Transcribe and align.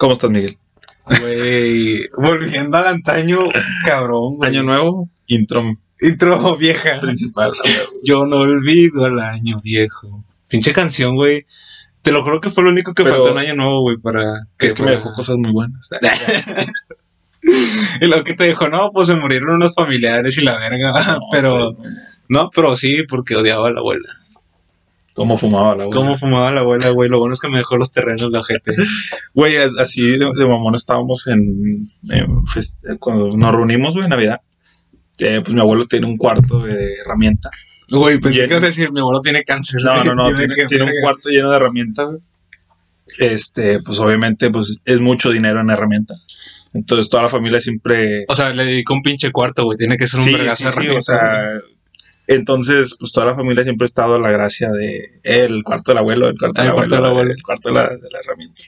¿Cómo 0.00 0.14
estás, 0.14 0.30
Miguel? 0.30 0.56
Güey, 1.20 2.08
volviendo 2.16 2.78
al 2.78 2.86
antaño, 2.86 3.40
cabrón, 3.84 4.36
güey. 4.36 4.48
Año 4.48 4.62
nuevo, 4.62 5.10
intro 5.26 5.62
Intro 6.00 6.56
vieja. 6.56 6.98
principal. 7.00 7.52
Yo 8.02 8.24
no 8.24 8.38
olvido 8.38 9.06
el 9.06 9.18
año 9.18 9.60
viejo. 9.62 10.24
Pinche 10.48 10.72
canción, 10.72 11.16
güey. 11.16 11.44
Te 12.00 12.12
lo 12.12 12.22
juro 12.22 12.40
que 12.40 12.48
fue 12.48 12.64
lo 12.64 12.70
único 12.70 12.94
que 12.94 13.02
Pero- 13.04 13.16
faltó 13.16 13.32
en 13.32 13.38
año 13.44 13.56
nuevo, 13.56 13.82
güey, 13.82 13.98
para... 13.98 14.22
es 14.58 14.72
que 14.72 14.82
me 14.82 14.92
dejó 14.92 15.12
cosas 15.12 15.36
muy 15.36 15.52
buenas. 15.52 15.90
Y 18.00 18.06
lo 18.06 18.22
que 18.24 18.34
te 18.34 18.44
dijo, 18.44 18.68
no, 18.68 18.90
pues 18.92 19.08
se 19.08 19.16
murieron 19.16 19.50
unos 19.50 19.74
familiares 19.74 20.36
y 20.38 20.42
la 20.42 20.58
verga, 20.58 20.92
No, 20.92 21.18
pero... 21.30 21.76
No, 22.28 22.48
pero 22.54 22.76
sí, 22.76 23.02
porque 23.08 23.34
odiaba 23.36 23.68
a 23.68 23.72
la 23.72 23.80
abuela. 23.80 24.08
¿Cómo 25.20 25.36
fumaba 25.36 25.76
la 25.76 25.82
abuela? 25.84 25.90
¿Cómo 26.00 26.16
fumaba 26.16 26.50
la 26.50 26.60
abuela, 26.60 26.88
güey? 26.90 27.10
Lo 27.10 27.18
bueno 27.18 27.34
es 27.34 27.40
que 27.40 27.50
me 27.50 27.58
dejó 27.58 27.76
los 27.76 27.92
terrenos 27.92 28.32
la 28.32 28.42
gente. 28.42 28.72
Güey, 29.34 29.56
as- 29.58 29.78
así 29.78 30.12
de, 30.12 30.18
de 30.34 30.46
mamón 30.46 30.74
estábamos 30.74 31.26
en, 31.26 31.88
en 32.08 32.26
fest- 32.46 32.98
cuando 32.98 33.28
nos 33.36 33.54
reunimos, 33.54 33.92
güey, 33.92 34.04
en 34.04 34.10
Navidad. 34.10 34.40
Eh, 35.18 35.42
pues 35.44 35.52
mi 35.54 35.60
abuelo 35.60 35.84
tiene 35.86 36.06
un 36.06 36.16
cuarto 36.16 36.60
de 36.62 36.94
herramienta. 37.04 37.50
Güey, 37.90 38.18
pensé 38.18 38.46
que 38.46 38.52
ibas 38.52 38.62
a 38.62 38.66
decir, 38.68 38.92
mi 38.92 39.00
abuelo 39.00 39.20
tiene 39.20 39.44
cáncer. 39.44 39.82
No, 39.82 40.02
no, 40.02 40.14
no, 40.14 40.34
tiene, 40.34 40.54
que, 40.54 40.64
tiene 40.66 40.84
un 40.84 40.92
cuarto 41.02 41.28
lleno 41.28 41.50
de 41.50 41.56
herramientas, 41.56 42.06
güey. 42.06 42.20
Este, 43.18 43.82
pues 43.82 43.98
obviamente, 43.98 44.50
pues 44.50 44.80
es 44.86 45.00
mucho 45.00 45.30
dinero 45.30 45.60
en 45.60 45.68
herramienta. 45.68 46.14
Entonces 46.72 47.10
toda 47.10 47.24
la 47.24 47.28
familia 47.28 47.60
siempre 47.60 48.24
O 48.28 48.34
sea, 48.36 48.50
le 48.54 48.64
dedicó 48.64 48.94
un 48.94 49.02
pinche 49.02 49.32
cuarto, 49.32 49.64
güey. 49.64 49.76
Tiene 49.76 49.96
que 49.98 50.06
ser 50.08 50.20
un 50.20 50.26
Sí, 50.26 50.32
vergazo 50.32 50.56
sí, 50.56 50.64
de 50.64 50.70
sí, 50.70 50.76
herramienta, 50.78 50.98
o 50.98 51.02
sea, 51.02 51.42
entonces, 52.34 52.96
pues 52.98 53.12
toda 53.12 53.26
la 53.26 53.34
familia 53.34 53.64
siempre 53.64 53.84
ha 53.84 53.88
estado 53.88 54.14
a 54.14 54.18
la 54.20 54.30
gracia 54.30 54.70
de 54.70 55.20
el 55.24 55.62
cuarto 55.64 55.90
del 55.90 55.98
abuelo, 55.98 56.28
el 56.28 56.38
cuarto 56.38 56.60
Ah, 56.60 56.64
del 56.64 56.70
el 56.70 56.74
cuarto 56.76 56.94
abuelo, 56.96 57.08
del 57.08 57.10
abuelo. 57.18 57.34
el 57.36 57.42
cuarto 57.42 57.68
de 57.68 57.74
la, 57.74 57.82
de 57.88 58.10
la 58.10 58.18
herramienta. 58.24 58.62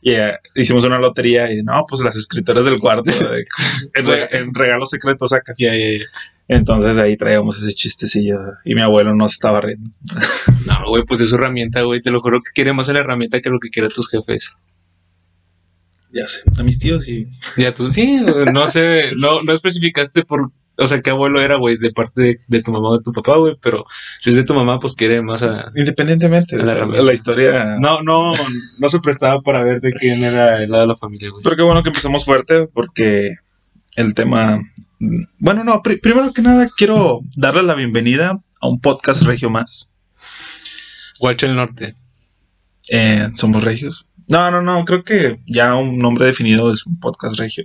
Y 0.00 0.12
eh, 0.12 0.36
hicimos 0.54 0.84
una 0.84 1.00
lotería 1.00 1.52
y 1.52 1.62
no, 1.64 1.84
pues 1.88 2.00
las 2.02 2.14
escritoras 2.14 2.64
del 2.64 2.78
cuarto, 2.78 3.10
de- 3.10 3.46
en, 3.94 4.06
en 4.30 4.54
regalos 4.54 4.90
secretos 4.90 5.30
sacas. 5.30 5.58
Ya. 5.58 5.72
Entonces 6.46 6.96
ahí 6.98 7.16
traíamos 7.16 7.58
ese 7.60 7.74
chistecillo 7.74 8.38
y 8.64 8.74
mi 8.76 8.80
abuelo 8.80 9.12
no 9.14 9.28
se 9.28 9.34
estaba 9.34 9.60
riendo. 9.60 9.90
No, 10.66 10.84
güey, 10.86 11.02
pues 11.04 11.20
es 11.22 11.30
su 11.30 11.34
herramienta, 11.36 11.80
güey. 11.82 12.02
Te 12.02 12.10
lo 12.10 12.20
juro 12.20 12.40
que 12.40 12.52
quiere 12.52 12.72
más 12.74 12.88
la 12.88 12.98
herramienta 13.00 13.40
que 13.40 13.48
lo 13.50 13.58
que 13.58 13.70
quieren 13.70 13.90
tus 13.90 14.08
jefes. 14.10 14.52
Ya 16.12 16.26
sé, 16.28 16.42
a 16.58 16.62
mis 16.62 16.78
tíos 16.78 17.08
y 17.08 17.26
Ya 17.56 17.72
tú, 17.74 17.90
sí, 17.90 18.20
no 18.52 18.68
sé, 18.68 19.10
no, 19.16 19.42
no 19.42 19.52
especificaste 19.52 20.24
por, 20.24 20.50
o 20.78 20.86
sea, 20.86 21.00
qué 21.02 21.10
abuelo 21.10 21.40
era, 21.40 21.56
güey, 21.56 21.76
de 21.76 21.90
parte 21.92 22.20
de, 22.22 22.40
de 22.46 22.62
tu 22.62 22.70
mamá 22.72 22.90
o 22.90 22.98
de 22.98 23.02
tu 23.04 23.12
papá, 23.12 23.36
güey, 23.36 23.56
pero 23.60 23.84
si 24.20 24.30
es 24.30 24.36
de 24.36 24.44
tu 24.44 24.54
mamá, 24.54 24.78
pues 24.78 24.94
quiere 24.94 25.20
más 25.22 25.42
a... 25.42 25.70
independientemente, 25.74 26.54
o 26.56 26.60
La 26.60 26.66
sea, 26.66 26.74
herramienta. 26.76 27.02
la 27.04 27.12
historia... 27.14 27.76
No, 27.80 28.02
no, 28.02 28.32
no 28.80 28.88
se 28.88 29.00
prestaba 29.00 29.40
para 29.42 29.62
ver 29.64 29.80
de 29.80 29.92
quién 29.92 30.22
era 30.24 30.62
el 30.62 30.68
lado 30.70 30.82
de 30.82 30.88
la 30.88 30.96
familia, 30.96 31.30
güey. 31.30 31.42
Pero 31.42 31.56
qué 31.56 31.62
bueno 31.62 31.82
que 31.82 31.88
empezamos 31.90 32.24
fuerte 32.24 32.68
porque 32.72 33.34
el 33.96 34.14
tema... 34.14 34.60
Bueno, 35.38 35.64
no, 35.64 35.82
pri- 35.82 35.98
primero 35.98 36.32
que 36.32 36.42
nada 36.42 36.68
quiero 36.76 37.20
darles 37.36 37.64
la 37.64 37.74
bienvenida 37.74 38.40
a 38.60 38.68
un 38.68 38.80
podcast 38.80 39.22
regio 39.22 39.50
más. 39.50 39.88
Guacho 41.20 41.46
el 41.46 41.56
Norte. 41.56 41.94
Eh, 42.88 43.28
Somos 43.34 43.62
Regios. 43.64 44.06
No, 44.28 44.50
no, 44.50 44.62
no, 44.62 44.84
creo 44.84 45.04
que 45.04 45.40
ya 45.46 45.74
un 45.74 45.98
nombre 45.98 46.26
definido 46.26 46.70
es 46.72 46.84
un 46.86 46.98
podcast 47.00 47.38
regio. 47.38 47.64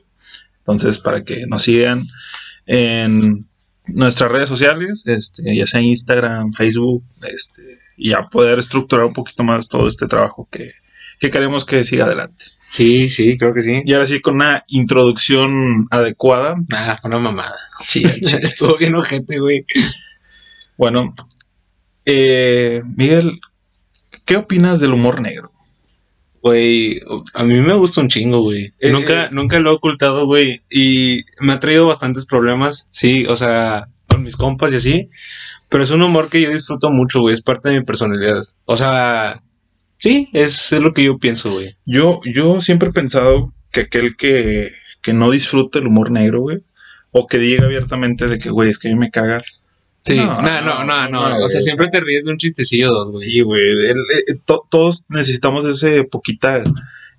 Entonces, 0.59 0.97
para 0.97 1.23
que 1.23 1.45
nos 1.47 1.63
sigan 1.63 2.07
en 2.65 3.47
nuestras 3.87 4.31
redes 4.31 4.49
sociales, 4.49 5.05
este, 5.07 5.55
ya 5.55 5.67
sea 5.67 5.81
Instagram, 5.81 6.53
Facebook, 6.53 7.03
este, 7.21 7.79
y 7.97 8.09
ya 8.09 8.21
poder 8.23 8.59
estructurar 8.59 9.05
un 9.05 9.13
poquito 9.13 9.43
más 9.43 9.67
todo 9.67 9.87
este 9.87 10.07
trabajo 10.07 10.47
que, 10.51 10.71
que 11.19 11.29
queremos 11.29 11.65
que 11.65 11.83
siga 11.83 12.05
adelante. 12.05 12.43
Sí, 12.67 13.09
sí, 13.09 13.37
creo 13.37 13.53
que 13.53 13.61
sí. 13.61 13.81
Y 13.85 13.93
ahora 13.93 14.05
sí, 14.05 14.19
con 14.19 14.35
una 14.35 14.63
introducción 14.67 15.87
adecuada. 15.91 16.55
Ah, 16.73 16.97
una 17.03 17.19
mamada. 17.19 17.55
Sí, 17.81 18.03
Estuvo 18.41 18.77
bien 18.77 18.95
ojete, 18.95 19.39
güey. 19.39 19.65
bueno, 20.77 21.13
eh, 22.05 22.81
Miguel, 22.97 23.39
¿qué 24.25 24.37
opinas 24.37 24.79
del 24.79 24.93
humor 24.93 25.21
negro? 25.21 25.52
Güey, 26.43 26.99
a 27.35 27.45
mí 27.45 27.61
me 27.61 27.73
gusta 27.73 28.01
un 28.01 28.09
chingo, 28.09 28.41
güey. 28.41 28.73
Eh, 28.79 28.91
nunca, 28.91 29.27
eh. 29.27 29.29
nunca 29.31 29.59
lo 29.59 29.71
he 29.71 29.75
ocultado, 29.75 30.25
güey. 30.25 30.61
Y 30.69 31.21
me 31.39 31.53
ha 31.53 31.59
traído 31.61 31.87
bastantes 31.87 32.25
problemas, 32.25 32.89
sí, 32.91 33.25
o 33.27 33.37
sea, 33.37 33.87
con 34.09 34.23
mis 34.23 34.35
compas 34.35 34.73
y 34.73 34.75
así. 34.75 35.09
Pero 35.69 35.85
es 35.85 35.91
un 35.91 36.01
humor 36.01 36.29
que 36.29 36.41
yo 36.41 36.51
disfruto 36.51 36.91
mucho, 36.91 37.21
güey. 37.21 37.33
Es 37.33 37.41
parte 37.41 37.69
de 37.69 37.79
mi 37.79 37.85
personalidad. 37.85 38.43
O 38.65 38.75
sea, 38.75 39.41
sí, 39.95 40.27
es, 40.33 40.73
es 40.73 40.83
lo 40.83 40.91
que 40.91 41.05
yo 41.05 41.17
pienso, 41.17 41.49
güey. 41.49 41.77
Yo, 41.85 42.19
yo 42.25 42.59
siempre 42.59 42.89
he 42.89 42.93
pensado 42.93 43.53
que 43.71 43.81
aquel 43.81 44.17
que, 44.17 44.73
que 45.01 45.13
no 45.13 45.31
disfruta 45.31 45.79
el 45.79 45.87
humor 45.87 46.11
negro, 46.11 46.41
güey, 46.41 46.59
o 47.11 47.25
que 47.25 47.37
diga 47.37 47.63
abiertamente 47.63 48.27
de 48.27 48.37
que, 48.37 48.49
güey, 48.49 48.69
es 48.69 48.79
que 48.79 48.89
a 48.89 48.91
mí 48.91 48.99
me 48.99 49.11
caga. 49.11 49.37
Sí, 50.03 50.17
No, 50.17 50.41
no, 50.41 50.61
no, 50.61 50.83
no, 50.83 51.07
no. 51.07 51.29
no, 51.29 51.45
o 51.45 51.49
sea, 51.49 51.61
siempre 51.61 51.87
te 51.87 52.01
ríes 52.01 52.25
de 52.25 52.31
un 52.31 52.37
chistecillo 52.37 52.89
dos, 52.89 53.09
güey. 53.11 53.21
Sí, 53.21 53.41
güey, 53.41 53.61
el- 53.61 53.97
eh, 53.97 54.35
to- 54.45 54.67
todos 54.69 55.05
necesitamos 55.09 55.63
ese 55.65 56.03
poquita 56.03 56.61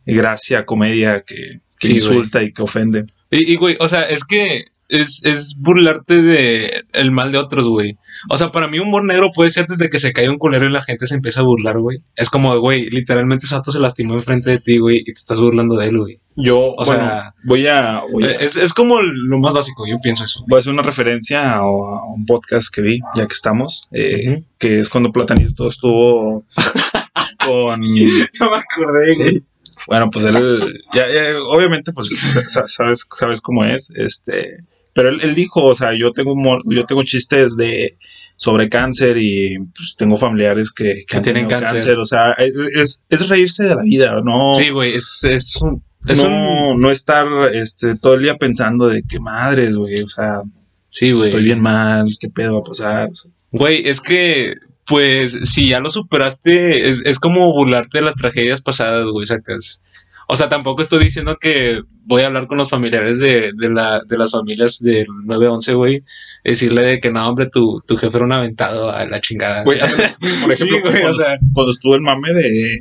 gracia, 0.04 0.66
comedia 0.66 1.22
que, 1.22 1.60
que 1.78 1.88
Sí, 1.88 1.94
insulta 1.94 2.42
y 2.42 2.52
que 2.52 2.62
ofende. 2.62 3.06
Y, 3.30 3.52
y, 3.52 3.56
güey, 3.56 3.76
o 3.80 3.88
sea, 3.88 4.02
es 4.02 4.24
que 4.24 4.66
es, 4.88 5.24
es 5.24 5.56
burlarte 5.60 6.22
de 6.22 6.82
el 6.92 7.10
mal 7.10 7.32
de 7.32 7.38
otros, 7.38 7.66
güey. 7.68 7.96
O 8.30 8.36
sea, 8.38 8.50
para 8.52 8.68
mí 8.68 8.78
humor 8.78 9.04
negro 9.04 9.30
puede 9.34 9.50
ser 9.50 9.66
desde 9.66 9.90
que 9.90 9.98
se 9.98 10.12
cae 10.12 10.28
un 10.28 10.38
culero 10.38 10.66
y 10.68 10.72
la 10.72 10.82
gente 10.82 11.06
se 11.06 11.14
empieza 11.14 11.40
a 11.40 11.44
burlar, 11.44 11.78
güey. 11.78 11.98
Es 12.16 12.30
como, 12.30 12.58
güey, 12.58 12.88
literalmente 12.90 13.46
ese 13.46 13.54
vato 13.54 13.72
se 13.72 13.80
lastimó 13.80 14.14
enfrente 14.14 14.50
de 14.50 14.60
ti, 14.60 14.78
güey, 14.78 14.98
y 14.98 15.04
te 15.04 15.12
estás 15.12 15.40
burlando 15.40 15.76
de 15.76 15.88
él, 15.88 15.98
güey. 15.98 16.20
Yo, 16.36 16.58
O 16.76 16.84
bueno, 16.84 17.02
sea, 17.04 17.34
voy 17.44 17.66
a, 17.66 18.02
voy 18.10 18.24
a, 18.24 18.30
Es, 18.32 18.56
es 18.56 18.72
como 18.72 19.00
lo 19.00 19.38
más 19.38 19.52
básico, 19.54 19.84
yo 19.88 19.98
pienso 20.02 20.24
eso. 20.24 20.44
voy 20.48 20.56
a 20.56 20.60
hacer 20.60 20.72
una 20.72 20.82
referencia 20.82 21.52
a, 21.52 21.56
a 21.58 22.04
un 22.12 22.24
podcast 22.26 22.74
que 22.74 22.80
vi, 22.82 22.98
ya 23.14 23.26
que 23.26 23.34
estamos, 23.34 23.88
eh, 23.92 24.42
que 24.58 24.80
es 24.80 24.88
cuando 24.88 25.12
Platanito 25.12 25.68
estuvo 25.68 26.44
con... 27.46 27.80
No 27.80 28.50
me 28.50 28.56
acordé, 28.56 29.12
Sí. 29.12 29.42
Bueno, 29.86 30.08
pues 30.10 30.24
él, 30.24 30.80
ya, 30.94 31.06
ya, 31.12 31.38
obviamente, 31.46 31.92
pues 31.92 32.08
sa- 32.48 32.66
sabes, 32.66 33.06
sabes 33.12 33.40
cómo 33.42 33.66
es, 33.66 33.90
este, 33.94 34.58
pero 34.94 35.10
él, 35.10 35.20
él 35.22 35.34
dijo, 35.34 35.64
o 35.64 35.74
sea, 35.74 35.92
yo 35.98 36.12
tengo 36.12 36.32
humor- 36.32 36.62
yo 36.66 36.86
tengo 36.86 37.02
chistes 37.02 37.56
de 37.56 37.98
sobre 38.36 38.68
cáncer 38.68 39.16
y 39.18 39.58
pues 39.76 39.94
tengo 39.96 40.16
familiares 40.16 40.72
que, 40.72 41.04
Que 41.06 41.16
han 41.18 41.22
tienen 41.22 41.46
cáncer. 41.46 41.98
o 41.98 42.04
sea, 42.04 42.32
es, 42.32 42.52
es- 42.74 43.02
es 43.08 43.28
reírse 43.28 43.64
de 43.64 43.74
la 43.74 43.82
vida, 43.82 44.20
no, 44.24 44.54
Sí, 44.54 44.70
güey, 44.70 44.94
es, 44.94 45.22
es 45.24 45.56
un... 45.60 45.82
Es 46.06 46.20
un 46.20 46.30
no, 46.32 46.76
no 46.76 46.90
estar, 46.90 47.26
este, 47.54 47.96
todo 47.96 48.14
el 48.14 48.22
día 48.24 48.36
pensando 48.36 48.88
de 48.88 49.02
qué 49.08 49.18
madres, 49.18 49.74
güey, 49.74 50.02
o 50.02 50.08
sea, 50.08 50.42
sí, 50.90 51.10
güey. 51.12 51.28
estoy 51.30 51.44
bien 51.44 51.62
mal, 51.62 52.06
qué 52.20 52.28
pedo 52.28 52.54
va 52.54 52.58
a 52.60 52.64
pasar, 52.64 53.08
o 53.10 53.14
sea, 53.14 53.30
Güey, 53.52 53.88
es 53.88 54.00
que, 54.02 54.54
pues, 54.84 55.32
si 55.44 55.68
ya 55.70 55.80
lo 55.80 55.90
superaste, 55.90 56.90
es, 56.90 57.00
es 57.06 57.18
como 57.18 57.52
burlarte 57.54 57.98
de 57.98 58.04
las 58.04 58.16
tragedias 58.16 58.60
pasadas, 58.60 59.06
güey, 59.08 59.24
sacas. 59.26 59.82
O 60.28 60.36
sea, 60.36 60.48
tampoco 60.48 60.82
estoy 60.82 61.04
diciendo 61.04 61.36
que 61.40 61.80
voy 62.06 62.22
a 62.22 62.26
hablar 62.28 62.46
con 62.46 62.58
los 62.58 62.70
familiares 62.70 63.18
de, 63.18 63.52
de, 63.56 63.70
la, 63.70 64.00
de 64.06 64.16
las 64.18 64.32
familias 64.32 64.78
del 64.80 65.06
911, 65.24 65.74
güey. 65.74 66.02
Decirle 66.44 66.82
de 66.82 67.00
que 67.00 67.10
no, 67.10 67.26
hombre, 67.28 67.46
tu, 67.46 67.82
tu 67.86 67.96
jefe 67.96 68.16
era 68.16 68.26
un 68.26 68.32
aventado 68.32 68.90
a 68.90 69.06
la 69.06 69.20
chingada. 69.20 69.62
Güey, 69.64 69.78
por 70.42 70.52
ejemplo, 70.52 70.56
Sí, 70.56 70.70
güey, 70.70 70.92
cuando, 70.92 71.10
o 71.10 71.14
sea. 71.14 71.38
cuando 71.52 71.72
estuvo 71.72 71.94
el 71.94 72.00
mame 72.02 72.32
de, 72.32 72.78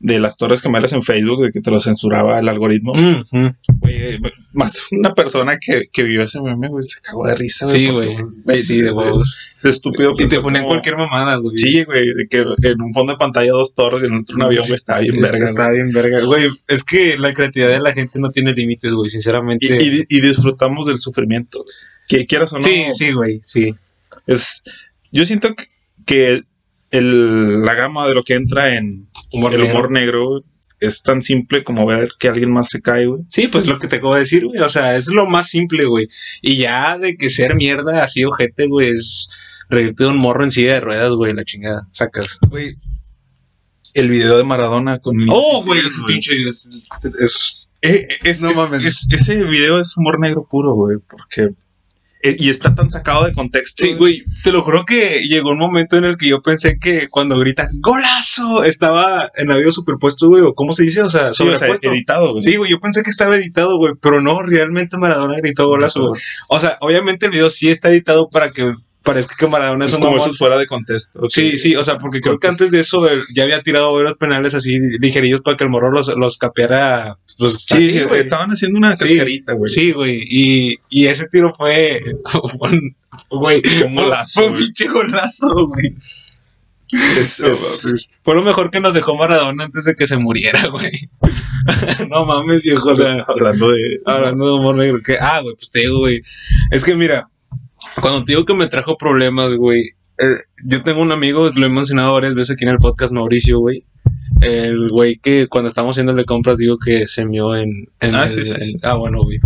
de 0.00 0.20
las 0.20 0.36
torres 0.36 0.60
gemelas 0.62 0.92
en 0.92 1.02
Facebook, 1.02 1.42
de 1.42 1.50
que 1.50 1.60
te 1.60 1.70
lo 1.70 1.80
censuraba 1.80 2.38
el 2.38 2.48
algoritmo, 2.48 2.92
Mm, 2.94 3.22
mm. 3.30 3.56
Güey, 3.78 4.18
más 4.52 4.80
una 4.90 5.14
persona 5.14 5.58
que, 5.58 5.82
que 5.92 6.02
vio 6.02 6.22
ese 6.22 6.40
meme, 6.40 6.68
güey, 6.68 6.82
se 6.82 7.00
cagó 7.00 7.26
de 7.26 7.34
risa, 7.36 7.66
Sí, 7.66 7.88
porque, 7.88 8.16
güey. 8.44 8.62
Sí, 8.62 8.80
de 8.80 8.90
huevos. 8.92 9.38
Es 9.58 9.64
estúpido. 9.66 10.12
Y 10.18 10.26
te 10.26 10.40
ponían 10.40 10.64
como- 10.64 10.74
cualquier 10.74 10.96
mamada, 10.96 11.36
güey. 11.36 11.56
Sí, 11.56 11.84
güey, 11.84 12.04
que 12.28 12.38
en 12.62 12.80
un 12.82 12.92
fondo 12.92 13.12
de 13.12 13.18
pantalla 13.18 13.52
dos 13.52 13.74
torres 13.74 14.02
y 14.02 14.06
en 14.06 14.14
otro 14.16 14.36
un 14.36 14.42
avión, 14.42 14.62
güey, 14.62 14.74
está 14.74 14.98
bien 14.98 15.20
verga. 15.20 15.48
Está 15.48 15.70
bien 15.70 15.92
verga. 15.92 16.24
Güey, 16.24 16.48
es 16.68 16.82
que 16.84 17.16
la 17.18 17.32
creatividad 17.34 17.70
de 17.70 17.80
la 17.80 17.92
gente 17.92 18.18
no 18.18 18.30
tiene 18.30 18.52
límites, 18.54 18.92
güey, 18.92 19.10
sinceramente. 19.10 19.66
y, 19.66 20.02
y 20.08 20.20
disfrutamos 20.20 20.86
del 20.86 20.98
sufrimiento. 20.98 21.64
Que 22.08 22.26
quieras 22.26 22.52
o 22.52 22.56
no. 22.56 22.62
sí, 22.62 22.86
sí, 22.92 23.12
güey, 23.12 23.40
sí. 23.44 23.70
Es, 24.26 24.62
yo 25.12 25.24
siento 25.24 25.54
que, 26.06 26.42
el, 26.90 27.62
la 27.62 27.74
gama 27.74 28.08
de 28.08 28.14
lo 28.14 28.24
que 28.24 28.34
entra 28.34 28.76
en 28.76 29.06
Humor 29.32 29.54
el 29.54 29.62
humor 29.62 29.92
negro 29.92 30.28
güey, 30.28 30.42
es 30.80 31.02
tan 31.02 31.22
simple 31.22 31.62
como 31.62 31.86
ver 31.86 32.08
que 32.18 32.28
alguien 32.28 32.52
más 32.52 32.68
se 32.70 32.80
cae, 32.80 33.06
güey. 33.06 33.22
Sí, 33.28 33.48
pues 33.48 33.66
lo 33.66 33.78
que 33.78 33.86
te 33.88 33.96
acabo 33.96 34.14
de 34.14 34.20
decir, 34.20 34.44
güey. 34.46 34.58
O 34.60 34.68
sea, 34.68 34.96
es 34.96 35.08
lo 35.08 35.26
más 35.26 35.48
simple, 35.48 35.84
güey. 35.86 36.08
Y 36.42 36.56
ya 36.56 36.98
de 36.98 37.16
que 37.16 37.30
ser 37.30 37.54
mierda 37.54 38.02
así, 38.02 38.24
ojete, 38.24 38.66
güey, 38.66 38.88
es 38.90 39.28
reírte 39.68 40.04
de 40.04 40.10
un 40.10 40.16
morro 40.16 40.42
en 40.44 40.50
silla 40.50 40.74
de 40.74 40.80
ruedas, 40.80 41.12
güey, 41.12 41.32
la 41.34 41.44
chingada. 41.44 41.86
Sacas. 41.92 42.38
Güey, 42.48 42.76
el 43.94 44.08
video 44.08 44.38
de 44.38 44.44
Maradona 44.44 44.98
con 45.00 45.16
Oh, 45.28 45.64
güey, 45.64 45.80
ese 45.80 45.88
ese 45.88 45.98
pinche 46.06 46.32
es, 46.48 46.70
es- 47.20 47.70
es- 47.80 48.40
No 48.42 48.50
es- 48.50 48.56
mames. 48.56 48.84
es- 48.84 49.06
ese 49.10 49.42
video 49.44 49.80
es 49.80 49.96
humor 49.96 50.20
negro 50.20 50.46
puro, 50.48 50.74
güey, 50.74 50.98
porque 51.08 51.50
y 52.22 52.50
está 52.50 52.74
tan 52.74 52.90
sacado 52.90 53.24
de 53.24 53.32
contexto. 53.32 53.82
Sí, 53.82 53.94
güey, 53.94 54.24
te 54.44 54.52
lo 54.52 54.62
juro 54.62 54.84
que 54.84 55.22
llegó 55.26 55.50
un 55.50 55.58
momento 55.58 55.96
en 55.96 56.04
el 56.04 56.16
que 56.16 56.28
yo 56.28 56.42
pensé 56.42 56.78
que 56.78 57.08
cuando 57.08 57.38
grita 57.38 57.70
¡Golazo! 57.72 58.64
estaba 58.64 59.30
en 59.36 59.50
audio 59.50 59.72
superpuesto, 59.72 60.28
güey, 60.28 60.42
o 60.42 60.54
cómo 60.54 60.72
se 60.72 60.82
dice, 60.82 61.02
o 61.02 61.08
sea, 61.08 61.32
Sí, 61.32 61.48
o 61.48 61.56
sea, 61.56 61.68
editado, 61.68 62.32
güey. 62.32 62.42
Sí, 62.42 62.56
güey, 62.56 62.70
yo 62.70 62.80
pensé 62.80 63.02
que 63.02 63.10
estaba 63.10 63.36
editado, 63.36 63.78
güey, 63.78 63.94
pero 64.00 64.20
no, 64.20 64.42
realmente 64.42 64.98
Maradona 64.98 65.36
gritó 65.38 65.66
golazo, 65.66 66.08
güey. 66.08 66.22
O 66.48 66.60
sea, 66.60 66.76
obviamente 66.80 67.26
el 67.26 67.32
video 67.32 67.48
sí 67.48 67.70
está 67.70 67.90
editado 67.90 68.28
para 68.28 68.50
que 68.50 68.72
parezca 69.02 69.34
que 69.38 69.46
Maradona 69.46 69.84
es, 69.86 69.92
Es 69.92 69.96
un 69.98 70.02
como 70.04 70.16
eso 70.18 70.32
fuera 70.34 70.58
de 70.58 70.66
contexto. 70.66 71.28
Sí, 71.28 71.58
sí, 71.58 71.74
o 71.76 71.82
sea, 71.84 71.98
porque 71.98 72.20
creo 72.20 72.38
que 72.38 72.48
antes 72.48 72.70
de 72.70 72.80
eso 72.80 73.08
él 73.08 73.22
ya 73.34 73.44
había 73.44 73.62
tirado 73.62 73.94
varios 73.94 74.14
penales 74.14 74.54
así 74.54 74.78
ligerillos 75.00 75.40
para 75.40 75.56
que 75.56 75.64
el 75.64 75.70
morro 75.70 75.90
los, 75.90 76.08
los 76.16 76.36
capeara. 76.38 77.16
Pues, 77.38 77.54
Sí, 77.66 77.74
así, 77.74 78.00
güey. 78.04 78.20
estaban 78.20 78.50
haciendo 78.50 78.78
una 78.78 78.94
Sí, 78.96 79.08
cascarita, 79.08 79.52
güey. 79.54 79.72
Sí, 79.72 79.92
güey. 79.92 80.22
Y, 80.28 80.76
y 80.88 81.06
ese 81.06 81.28
tiro 81.28 81.52
fue. 81.54 82.00
un- 82.60 82.96
Güey. 83.28 83.60
Un 83.84 83.94
golazo, 83.96 84.40
Fue 84.40 84.50
un 84.50 84.56
pinche 84.58 84.86
golazo, 84.86 85.66
güey. 85.66 85.94
Es- 87.18 87.40
es-. 87.40 88.08
Fue 88.24 88.34
lo 88.34 88.42
mejor 88.42 88.70
que 88.70 88.80
nos 88.80 88.94
dejó 88.94 89.14
Maradona 89.16 89.64
antes 89.64 89.84
de 89.84 89.94
que 89.94 90.06
se 90.06 90.16
muriera, 90.16 90.66
güey. 90.68 90.90
no 92.10 92.24
mames, 92.24 92.62
viejo. 92.64 92.90
O 92.90 92.94
sea, 92.96 93.24
hablando 93.28 93.70
de. 93.70 94.00
hablando 94.04 94.46
de 94.46 94.52
humor 94.52 94.76
negro. 94.76 95.00
Que, 95.04 95.16
ah, 95.20 95.40
güey, 95.40 95.54
pues 95.54 95.70
te 95.70 95.80
digo, 95.80 95.98
güey. 96.00 96.22
Es 96.70 96.84
que 96.84 96.94
mira, 96.96 97.28
cuando 98.00 98.24
te 98.24 98.32
digo 98.32 98.44
que 98.44 98.54
me 98.54 98.68
trajo 98.68 98.96
problemas, 98.96 99.52
güey. 99.58 99.90
eh, 100.18 100.36
yo 100.64 100.82
tengo 100.82 101.00
un 101.00 101.12
amigo, 101.12 101.48
lo 101.48 101.66
he 101.66 101.68
mencionado 101.70 102.12
varias 102.12 102.34
veces 102.34 102.52
aquí 102.54 102.64
en 102.64 102.70
el 102.70 102.78
podcast, 102.78 103.12
Mauricio, 103.12 103.58
güey. 103.58 103.84
El 104.42 104.88
güey 104.88 105.16
que 105.16 105.48
cuando 105.48 105.68
estamos 105.68 105.94
haciendo 105.94 106.12
el 106.12 106.18
de 106.18 106.24
compras 106.24 106.56
digo 106.58 106.78
que 106.78 107.06
se 107.08 107.24
mió 107.26 107.54
en... 107.56 107.88
en 108.00 108.14
Ah, 108.14 108.24
el- 108.24 108.28
sí, 108.30 108.44
sí, 108.44 108.52
en- 108.54 108.64
sí. 108.64 108.74
ah, 108.82 108.94
bueno, 108.94 109.22
güey. 109.22 109.38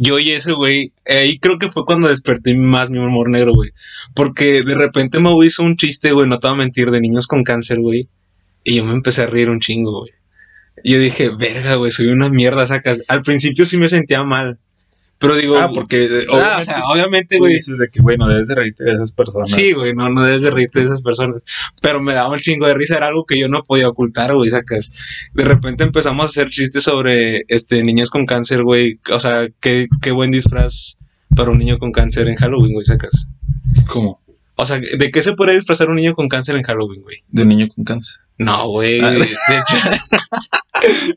Yo 0.00 0.18
y 0.20 0.30
ese 0.30 0.52
güey, 0.52 0.92
eh, 1.06 1.18
ahí 1.18 1.38
creo 1.40 1.58
que 1.58 1.70
fue 1.70 1.84
cuando 1.84 2.08
desperté 2.08 2.54
más 2.56 2.88
mi 2.90 2.98
humor 2.98 3.28
negro, 3.30 3.54
güey. 3.54 3.70
Porque 4.14 4.62
de 4.62 4.74
repente 4.76 5.18
me 5.18 5.30
hizo 5.44 5.62
un 5.64 5.76
chiste, 5.76 6.12
güey, 6.12 6.28
no 6.28 6.38
te 6.38 6.46
voy 6.46 6.54
a 6.54 6.58
mentir, 6.58 6.90
de 6.92 7.00
niños 7.00 7.26
con 7.26 7.42
cáncer, 7.42 7.80
güey. 7.80 8.08
Y 8.62 8.76
yo 8.76 8.84
me 8.84 8.92
empecé 8.92 9.22
a 9.22 9.26
reír 9.26 9.50
un 9.50 9.58
chingo, 9.60 10.00
güey. 10.00 10.12
Y 10.84 10.92
yo 10.92 11.00
dije, 11.00 11.30
verga, 11.30 11.74
güey, 11.74 11.90
soy 11.90 12.06
una 12.06 12.28
mierda, 12.28 12.64
sacas. 12.68 13.04
Al 13.08 13.22
principio 13.22 13.66
sí 13.66 13.76
me 13.78 13.88
sentía 13.88 14.22
mal. 14.22 14.58
Pero 15.20 15.34
digo, 15.36 15.58
Ah, 15.58 15.68
porque 15.74 16.24
Ah, 16.30 16.32
o 16.32 16.36
obviamente 16.36 16.64
sea, 16.64 16.82
obviamente, 16.88 17.38
güey. 17.38 17.54
dices 17.54 17.76
de 17.78 17.88
que, 17.88 18.00
güey, 18.00 18.16
no 18.16 18.28
debes 18.28 18.46
de 18.48 18.54
reírte 18.54 18.84
de 18.84 18.92
esas 18.92 19.12
personas. 19.12 19.50
Sí, 19.50 19.72
güey, 19.72 19.92
no, 19.94 20.08
no 20.10 20.22
debes 20.24 20.42
de 20.42 20.50
reírte 20.50 20.78
de 20.78 20.84
esas 20.84 21.02
personas. 21.02 21.44
Pero 21.82 22.00
me 22.00 22.14
daba 22.14 22.30
un 22.32 22.38
chingo 22.38 22.66
de 22.68 22.74
risa, 22.74 22.96
era 22.96 23.08
algo 23.08 23.24
que 23.24 23.38
yo 23.38 23.48
no 23.48 23.62
podía 23.64 23.88
ocultar, 23.88 24.32
güey, 24.34 24.48
sacas. 24.50 24.92
De 25.34 25.44
repente 25.44 25.82
empezamos 25.82 26.22
a 26.22 26.26
hacer 26.26 26.50
chistes 26.50 26.84
sobre 26.84 27.42
este 27.48 27.82
niños 27.82 28.10
con 28.10 28.26
cáncer, 28.26 28.62
güey. 28.62 29.00
O 29.12 29.18
sea, 29.18 29.48
qué, 29.60 29.88
qué 30.00 30.12
buen 30.12 30.30
disfraz 30.30 30.98
para 31.34 31.50
un 31.50 31.58
niño 31.58 31.78
con 31.78 31.90
cáncer 31.92 32.28
en 32.28 32.36
Halloween, 32.36 32.72
güey, 32.74 32.84
sacas. 32.84 33.28
¿Cómo? 33.88 34.20
O 34.54 34.66
sea, 34.66 34.80
¿de 34.80 35.10
qué 35.10 35.22
se 35.22 35.34
puede 35.34 35.54
disfrazar 35.54 35.88
un 35.88 35.96
niño 35.96 36.14
con 36.14 36.28
cáncer 36.28 36.56
en 36.56 36.62
Halloween, 36.62 37.02
güey? 37.02 37.18
De 37.28 37.44
niño 37.44 37.68
con 37.74 37.84
cáncer. 37.84 38.16
No, 38.38 38.68
güey. 38.68 39.00
Ah. 39.00 39.10
De 39.10 39.22
hecho, 39.22 39.76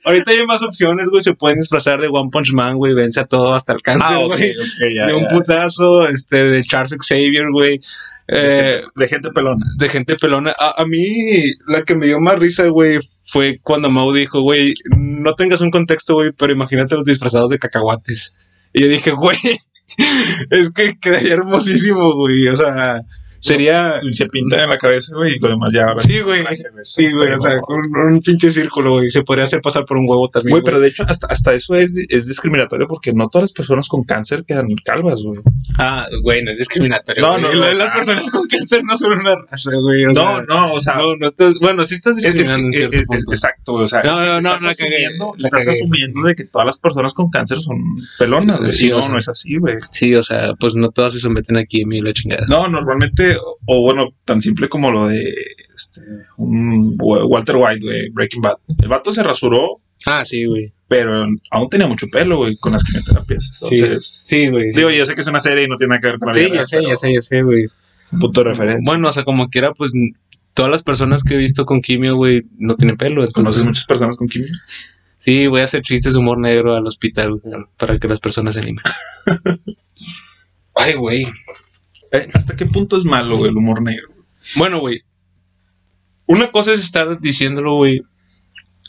ahorita 0.05 0.31
hay 0.31 0.45
más 0.45 0.61
opciones, 0.63 1.07
güey. 1.09 1.21
Se 1.21 1.33
pueden 1.33 1.59
disfrazar 1.59 1.99
de 2.01 2.07
One 2.07 2.29
Punch 2.31 2.51
Man, 2.53 2.77
güey. 2.77 2.93
Vence 2.93 3.19
a 3.19 3.25
todo 3.25 3.53
hasta 3.53 3.73
el 3.73 3.81
cáncer, 3.81 4.15
Ah, 4.17 4.19
ok, 4.19 4.27
güey. 4.37 4.95
ya, 4.95 5.07
de 5.07 5.13
un 5.13 5.23
ya. 5.23 5.27
putazo, 5.29 6.07
este, 6.07 6.43
de 6.51 6.63
Charles 6.63 6.95
Xavier, 6.99 7.49
güey. 7.51 7.79
Eh, 8.27 8.81
De 8.95 9.07
gente 9.07 9.29
pelona. 9.31 9.65
de 9.77 9.89
gente 9.89 10.15
pelona. 10.15 10.53
A, 10.57 10.81
a 10.81 10.85
mí, 10.85 11.43
la 11.67 11.83
que 11.83 11.95
me 11.95 12.05
dio 12.05 12.19
más 12.21 12.35
risa, 12.39 12.67
güey, 12.67 12.99
fue 13.25 13.59
cuando 13.61 13.89
Mau 13.89 14.13
dijo, 14.13 14.41
güey, 14.41 14.73
no 14.97 15.33
tengas 15.33 15.59
un 15.61 15.71
contexto, 15.71 16.13
güey, 16.13 16.31
pero 16.31 16.53
imagínate 16.53 16.95
los 16.95 17.03
disfrazados 17.05 17.49
de 17.49 17.59
cacahuates. 17.59 18.33
Y 18.73 18.81
yo 18.83 18.87
dije, 18.87 19.11
güey, 19.11 19.37
es 20.49 20.71
que 20.71 20.97
quedaría 20.99 21.33
hermosísimo, 21.33 22.13
güey. 22.15 22.47
O 22.47 22.55
sea, 22.55 23.01
sería. 23.41 23.95
Y 24.01 24.11
se 24.13 24.25
pinta 24.27 24.63
en 24.63 24.69
la 24.69 24.77
cabeza, 24.77 25.15
güey, 25.15 25.35
y 25.35 25.39
lo 25.39 25.49
demás 25.49 25.73
ya. 25.73 25.87
Sí, 25.99 26.21
güey. 26.21 26.43
Sí, 26.81 27.11
güey, 27.11 27.31
o 27.33 27.39
sea, 27.39 27.55
un, 27.67 28.13
un 28.13 28.19
pinche 28.21 28.49
círculo, 28.51 28.91
güey. 28.91 29.09
Se 29.09 29.23
podría 29.23 29.43
hacer 29.45 29.61
pasar 29.61 29.85
por 29.85 29.97
un 29.97 30.05
huevo 30.09 30.29
también. 30.29 30.51
Güey, 30.51 30.63
pero 30.63 30.79
de 30.79 30.87
hecho, 30.87 31.03
hasta, 31.07 31.27
hasta 31.27 31.53
eso 31.53 31.75
es, 31.75 31.91
es 32.09 32.27
discriminatorio 32.27 32.87
porque 32.87 33.11
no 33.13 33.27
todas 33.27 33.43
las 33.43 33.51
personas 33.53 33.87
con 33.87 34.03
cáncer 34.03 34.45
quedan 34.45 34.67
calvas, 34.85 35.21
güey. 35.23 35.39
Ah, 35.77 36.05
güey, 36.23 36.43
no 36.43 36.51
es 36.51 36.57
discriminatorio. 36.57 37.21
No, 37.21 37.31
güey. 37.31 37.41
no, 37.43 37.53
no, 37.53 37.59
Las 37.59 37.73
o 37.73 37.75
sea, 37.77 37.93
personas 37.93 38.29
con 38.31 38.47
cáncer 38.47 38.81
no 38.83 38.97
son 38.97 39.13
una 39.19 39.35
raza, 39.49 39.71
güey. 39.81 40.03
No, 40.05 40.13
sea, 40.13 40.43
no, 40.47 40.73
o 40.73 40.79
sea, 40.79 40.95
no, 40.95 41.15
no 41.17 41.27
estás. 41.27 41.57
Bueno, 41.59 41.83
sí 41.83 41.95
estás 41.95 42.17
es- 42.17 42.25
es- 42.25 42.33
discriminando 42.33 42.67
en 42.67 42.73
es- 42.73 42.77
cierto 42.77 42.97
es- 42.99 43.05
punto. 43.05 43.31
exacto, 43.33 43.73
o 43.73 43.87
sea, 43.87 44.03
No, 44.03 44.19
no, 44.19 44.25
no, 44.25 44.37
estás 44.37 44.61
la 44.61 44.75
cagué, 44.75 44.95
asumiendo, 44.97 45.33
la 45.37 45.47
estás 45.47 45.65
cagué. 45.65 45.77
asumiendo 45.77 46.21
de 46.27 46.35
que 46.35 46.43
todas 46.45 46.65
las 46.65 46.79
personas 46.79 47.13
con 47.13 47.29
cáncer 47.29 47.57
son 47.59 47.77
pelonas, 48.19 48.59
güey. 48.59 48.71
Sí, 48.71 48.89
no, 48.89 49.01
sea. 49.01 49.11
no 49.11 49.17
es 49.17 49.27
así, 49.27 49.57
güey. 49.57 49.75
Sí, 49.91 50.13
o 50.15 50.23
sea, 50.23 50.53
pues 50.59 50.75
no 50.75 50.89
todas 50.91 51.13
se 51.13 51.19
someten 51.19 51.57
aquí 51.57 51.83
a 51.83 51.87
mí 51.87 52.01
la 52.01 52.13
chingada. 52.13 52.45
No, 52.49 52.67
normalmente, 52.67 53.30
o, 53.37 53.57
o 53.65 53.81
bueno, 53.81 54.09
tan 54.25 54.41
simple 54.41 54.69
como 54.69 54.91
lo 54.91 55.07
de 55.07 55.23
este, 55.75 56.01
un 56.37 56.95
Walter 56.99 57.55
White, 57.57 57.85
güey, 57.85 58.09
Breaking 58.09 58.41
Bad. 58.41 58.57
El 58.81 58.87
vato 58.89 59.11
se 59.13 59.23
rasuró, 59.23 59.79
Ah, 60.05 60.25
sí, 60.25 60.45
güey. 60.45 60.73
pero 60.87 61.25
aún 61.51 61.69
tenía 61.69 61.85
mucho 61.87 62.07
pelo, 62.07 62.37
güey, 62.37 62.55
con 62.57 62.71
las 62.71 62.83
quimioterapias. 62.83 63.51
Sí, 63.59 63.75
Entonces, 63.75 64.21
sí, 64.23 64.47
güey. 64.49 64.71
sí. 64.71 64.79
digo, 64.79 64.89
yo 64.89 65.05
sé 65.05 65.13
que 65.15 65.21
es 65.21 65.27
una 65.27 65.39
serie 65.39 65.65
y 65.65 65.67
no 65.67 65.77
tiene 65.77 65.89
nada 65.91 66.01
que 66.01 66.07
ver 66.07 66.19
con 66.19 66.27
la 66.27 66.33
Sí, 66.33 66.45
vida 66.45 66.55
ya 66.55 66.65
sé, 66.65 66.83
ya 66.83 66.95
sé, 66.95 67.13
ya 67.13 67.21
sé, 67.21 67.41
güey. 67.43 67.63
es 67.65 68.13
un 68.13 68.19
punto 68.19 68.43
de 68.43 68.49
referencia. 68.49 68.81
Bueno, 68.91 69.09
o 69.09 69.11
sea, 69.11 69.23
como 69.23 69.49
quiera, 69.49 69.73
pues 69.73 69.91
todas 70.55 70.71
las 70.71 70.81
personas 70.83 71.23
que 71.23 71.35
he 71.35 71.37
visto 71.37 71.65
con 71.65 71.81
quimio, 71.81 72.15
güey, 72.15 72.41
no 72.57 72.75
tienen 72.75 72.97
pelo. 72.97 73.25
¿Conoces 73.31 73.63
muchas 73.63 73.85
personas 73.85 74.15
con 74.17 74.27
quimio? 74.27 74.49
Sí, 75.17 75.45
voy 75.45 75.61
a 75.61 75.65
hacer 75.65 75.83
chistes 75.83 76.13
de 76.13 76.19
humor 76.19 76.39
negro 76.39 76.75
al 76.75 76.87
hospital 76.87 77.35
güey, 77.35 77.63
para 77.77 77.99
que 77.99 78.07
las 78.07 78.19
personas 78.19 78.55
se 78.55 78.61
animen. 78.61 78.83
Ay, 80.75 80.93
güey. 80.95 81.27
Eh, 82.11 82.27
¿Hasta 82.33 82.55
qué 82.55 82.65
punto 82.65 82.97
es 82.97 83.05
malo, 83.05 83.37
güey, 83.37 83.51
el 83.51 83.57
humor 83.57 83.81
negro? 83.81 84.09
Bueno, 84.55 84.79
güey. 84.79 85.01
Una 86.25 86.51
cosa 86.51 86.73
es 86.73 86.81
estar 86.81 87.19
diciéndolo, 87.19 87.75
güey. 87.75 88.01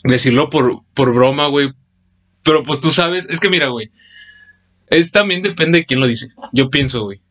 Decirlo 0.03 0.49
por, 0.49 0.81
por 0.93 1.13
broma, 1.13 1.47
güey. 1.47 1.71
Pero 2.43 2.63
pues 2.63 2.81
tú 2.81 2.91
sabes, 2.91 3.29
es 3.29 3.39
que 3.39 3.49
mira, 3.49 3.67
güey. 3.67 3.91
Es 4.87 5.11
también 5.11 5.41
depende 5.41 5.79
de 5.79 5.85
quién 5.85 5.99
lo 5.99 6.07
dice. 6.07 6.27
Yo 6.51 6.69
pienso, 6.69 7.03
güey. 7.03 7.21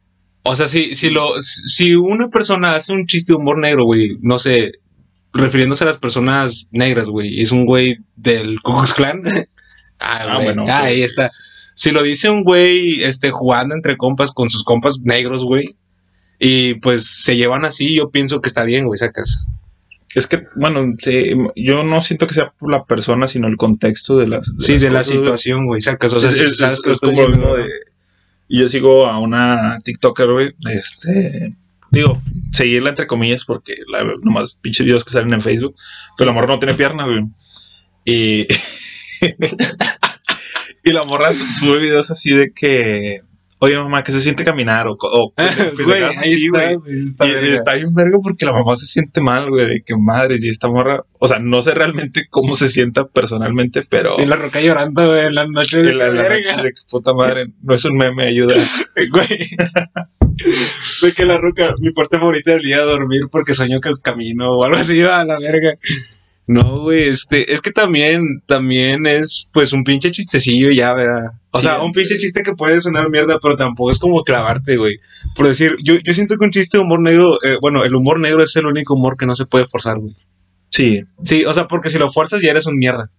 O 0.45 0.57
sea, 0.57 0.67
si, 0.69 0.95
si 0.95 1.11
lo, 1.11 1.41
si 1.41 1.95
una 1.95 2.29
persona 2.29 2.75
hace 2.75 2.93
un 2.93 3.07
chiste 3.07 3.33
de 3.33 3.37
humor 3.37 3.59
negro, 3.59 3.85
güey, 3.85 4.17
no 4.21 4.39
sé, 4.39 4.73
refiriéndose 5.33 5.85
a 5.85 5.89
las 5.89 5.99
personas 5.99 6.67
negras, 6.73 7.09
güey, 7.09 7.41
es 7.41 7.53
un 7.53 7.65
güey 7.65 7.99
del 8.17 8.61
Ku 8.63 8.73
Klux 8.73 8.95
Klan. 8.95 9.23
ah, 10.01 10.19
Ah, 10.29 10.41
bueno, 10.43 10.65
ah, 10.69 10.85
ahí 10.85 11.03
está. 11.03 11.31
Si 11.75 11.91
lo 11.91 12.03
dice 12.03 12.29
un 12.29 12.43
güey, 12.43 13.05
este, 13.05 13.31
jugando 13.31 13.75
entre 13.75 13.97
compas 13.97 14.33
con 14.33 14.51
sus 14.51 14.65
compas 14.65 14.99
negros, 15.01 15.45
güey, 15.45 15.77
y 16.45 16.75
pues 16.75 17.07
se 17.07 17.37
llevan 17.37 17.65
así, 17.65 17.95
yo 17.95 18.11
pienso 18.11 18.41
que 18.41 18.49
está 18.49 18.65
bien, 18.65 18.85
güey, 18.87 18.99
sacas. 18.99 19.47
Es 20.15 20.27
que, 20.27 20.43
bueno, 20.57 20.83
sí, 20.99 21.31
yo 21.57 21.85
no 21.85 22.03
siento 22.03 22.27
que 22.27 22.35
sea 22.35 22.51
por 22.59 22.71
la 22.71 22.85
persona, 22.85 23.29
sino 23.29 23.47
el 23.47 23.57
contexto 23.57 24.19
de 24.19 24.27
las. 24.27 24.51
Sí, 24.59 24.73
las 24.73 24.83
de 24.83 24.91
la 24.91 24.99
cosas, 24.99 25.15
situación, 25.15 25.67
güey, 25.67 25.81
sacas. 25.81 26.13
O 26.13 26.21
sea, 26.21 26.29
es, 26.31 26.39
es- 26.41 26.57
sabes 26.59 26.79
es- 26.79 26.83
que 26.83 26.89
lo 26.89 26.93
es 26.95 26.97
estoy 27.03 27.15
como 27.15 27.29
lo 27.29 27.37
mismo 27.37 27.55
de. 27.57 27.69
y 28.49 28.59
Yo 28.61 28.69
sigo 28.69 29.07
a 29.07 29.19
una 29.21 29.79
TikToker, 29.85 30.27
güey. 30.31 30.53
Este. 30.69 31.55
Digo, 31.93 32.21
seguirla 32.53 32.91
entre 32.91 33.07
comillas 33.07 33.45
porque 33.45 33.75
la, 33.91 34.03
nomás 34.23 34.57
pinches 34.61 34.85
videos 34.85 35.05
que 35.05 35.13
salen 35.13 35.33
en 35.33 35.43
Facebook. 35.43 35.77
Pero 36.19 36.27
la 36.31 36.35
morra 36.35 36.49
no 36.49 36.59
tiene 36.59 36.75
piernas, 36.75 37.07
güey. 37.09 37.25
Y. 38.05 38.47
y 40.85 40.93
la 40.93 41.05
morra 41.05 41.33
su- 41.33 41.45
sube 41.45 41.79
videos 41.81 42.11
así 42.11 42.35
de 42.35 42.53
que. 42.53 43.21
Oye, 43.65 43.77
mamá, 43.79 44.03
¿qué 44.03 44.11
se 44.11 44.21
siente 44.21 44.45
caminar? 44.45 44.89
O, 44.89 44.97
o 45.01 45.33
Güey, 45.85 46.03
ahí 46.03 46.33
está, 46.33 46.73
güey. 46.75 47.01
está 47.01 47.27
Y 47.29 47.53
está 47.53 47.75
bien 47.75 47.95
verga 47.95 48.19
porque 48.21 48.45
la 48.45 48.53
mamá 48.53 48.75
se 48.75 48.87
siente 48.87 49.21
mal, 49.21 49.51
güey, 49.51 49.67
de 49.69 49.83
que 49.87 49.95
madres 49.97 50.43
y 50.43 50.49
esta 50.49 50.67
morra, 50.67 51.05
o 51.21 51.29
sea, 51.29 51.39
no 51.39 51.63
sé 51.63 51.73
realmente 51.73 52.27
cómo 52.29 52.57
se 52.57 52.69
sienta 52.69 53.07
personalmente, 53.07 53.85
pero 53.89 54.17
Y 54.19 54.27
la 54.27 54.35
roca 54.35 54.61
llorando, 54.61 55.07
güey, 55.07 55.27
en 55.27 55.37
las 55.37 55.49
noches 55.49 55.85
de 55.85 55.95
la, 55.95 56.09
la 56.09 56.23
verga. 56.23 56.61
de 56.61 56.71
que 56.71 56.81
puta 56.91 57.15
madre, 57.15 57.53
no 57.63 57.73
es 57.73 57.85
un 57.85 57.97
meme, 57.97 58.27
ayuda. 58.27 58.57
Güey. 59.13 59.51
De 61.03 61.13
que 61.13 61.25
la 61.25 61.37
roca, 61.37 61.73
mi 61.79 61.93
parte 61.93 62.19
favorita 62.19 62.51
del 62.51 62.63
día 62.63 62.79
de 62.81 62.87
dormir 62.87 63.29
porque 63.31 63.55
sueño 63.55 63.81
que 63.81 63.93
camino 64.03 64.59
o 64.59 64.65
algo 64.65 64.79
así, 64.79 65.01
a 65.03 65.25
la 65.25 65.39
verga. 65.39 65.79
No, 66.47 66.81
güey, 66.83 67.05
este, 67.05 67.53
es 67.53 67.61
que 67.61 67.71
también, 67.71 68.43
también 68.47 69.07
es 69.07 69.49
pues 69.53 69.73
un 69.73 69.85
pinche 69.85 70.11
chistecillo 70.11 70.71
ya, 70.71 70.93
¿verdad? 70.93 71.31
O 71.51 71.59
Sí, 71.59 71.65
sea, 71.65 71.81
un 71.83 71.93
pinche 71.93 72.19
chiste 72.19 72.43
que 72.43 72.55
puede 72.55 72.81
sonar 72.81 73.09
mierda, 73.11 73.39
pero 73.41 73.57
tampoco 73.57 73.91
es 73.93 73.99
como 73.99 74.25
clavarte, 74.25 74.77
güey. 74.77 74.97
Por 75.37 75.47
decir, 75.47 75.77
yo, 75.83 75.95
yo 76.03 76.15
siento 76.15 76.37
que 76.37 76.45
un 76.45 76.51
chiste 76.51 76.79
de 76.79 76.83
humor 76.85 77.01
negro, 77.01 77.39
eh, 77.45 77.59
bueno, 77.61 77.85
el 77.85 77.95
humor 77.95 78.19
negro 78.19 78.43
es 78.43 78.57
el 78.57 78.67
único 78.67 78.95
humor 78.95 79.17
que 79.17 79.27
no 79.27 79.35
se 79.35 79.47
puede 79.47 79.69
forzar, 79.69 79.99
güey. 79.99 80.15
Sí, 80.69 81.03
Sí, 81.23 81.45
o 81.45 81.55
sea, 81.55 81.69
porque 81.69 81.91
si 81.91 81.99
lo 81.99 82.11
fuerzas 82.11 82.41
ya 82.43 82.51
eres 82.51 82.67
un 82.67 82.77
mierda. 82.77 83.11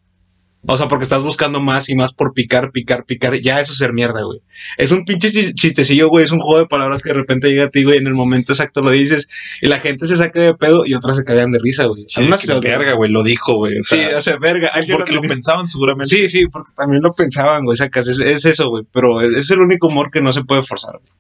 O 0.66 0.78
sea, 0.78 0.88
porque 0.88 1.04
estás 1.04 1.22
buscando 1.22 1.60
más 1.60 1.90
y 1.90 1.96
más 1.96 2.14
por 2.14 2.34
picar, 2.34 2.72
picar, 2.72 3.04
picar. 3.06 3.36
Ya 3.42 3.60
eso 3.60 3.74
es 3.74 3.80
ser 3.80 3.92
mierda, 3.92 4.22
güey. 4.24 4.40
Es 4.78 4.92
un 4.94 5.04
pinche 5.04 5.28
chis- 5.28 5.54
chistecillo, 5.56 6.08
güey. 6.08 6.24
Es 6.24 6.32
un 6.32 6.40
juego 6.40 6.60
de 6.60 6.68
palabras 6.68 7.02
que 7.02 7.10
de 7.10 7.16
repente 7.16 7.50
llega 7.50 7.66
a 7.66 7.70
ti, 7.70 7.84
güey. 7.84 7.98
En 7.98 8.08
el 8.08 8.14
momento 8.14 8.54
exacto 8.54 8.82
lo 8.82 8.90
dices. 8.92 9.28
Y 9.62 9.68
la 9.68 9.80
gente 9.82 10.08
se 10.08 10.16
saca 10.16 10.40
de 10.40 10.54
pedo 10.56 10.86
y 10.86 10.94
otras 10.94 11.18
se 11.18 11.26
cagan 11.26 11.52
de 11.52 11.60
risa, 11.62 11.86
güey. 11.88 12.06
Sí, 12.08 12.22
Algunas 12.22 12.42
se- 12.42 12.60
verga, 12.62 12.94
güey, 12.94 13.12
lo 13.12 13.24
dijo, 13.24 13.56
güey. 13.56 13.78
o 13.80 13.84
Sí, 13.84 14.00
o 14.16 14.22
sea, 14.22 14.38
verga. 14.38 14.70
Alguien 14.70 14.98
porque 14.98 15.12
lo 15.12 15.20
tenía- 15.20 15.36
pensaban 15.36 15.68
seguramente. 15.68 16.08
Sí, 16.16 16.30
sí, 16.30 16.48
porque 16.48 16.72
también 16.78 17.02
lo 17.04 17.12
pensaban, 17.14 17.66
güey. 17.66 17.76
Sacas, 17.76 18.08
es, 18.08 18.20
es 18.20 18.46
eso, 18.46 18.70
güey. 18.70 18.86
Pero 18.94 19.20
es, 19.22 19.34
es 19.36 19.52
el 19.52 19.60
único 19.60 19.88
humor 19.88 20.12
que 20.12 20.22
no 20.22 20.32
se 20.32 20.46
puede 20.46 20.64
forzar, 20.64 20.98
güey. 21.00 21.12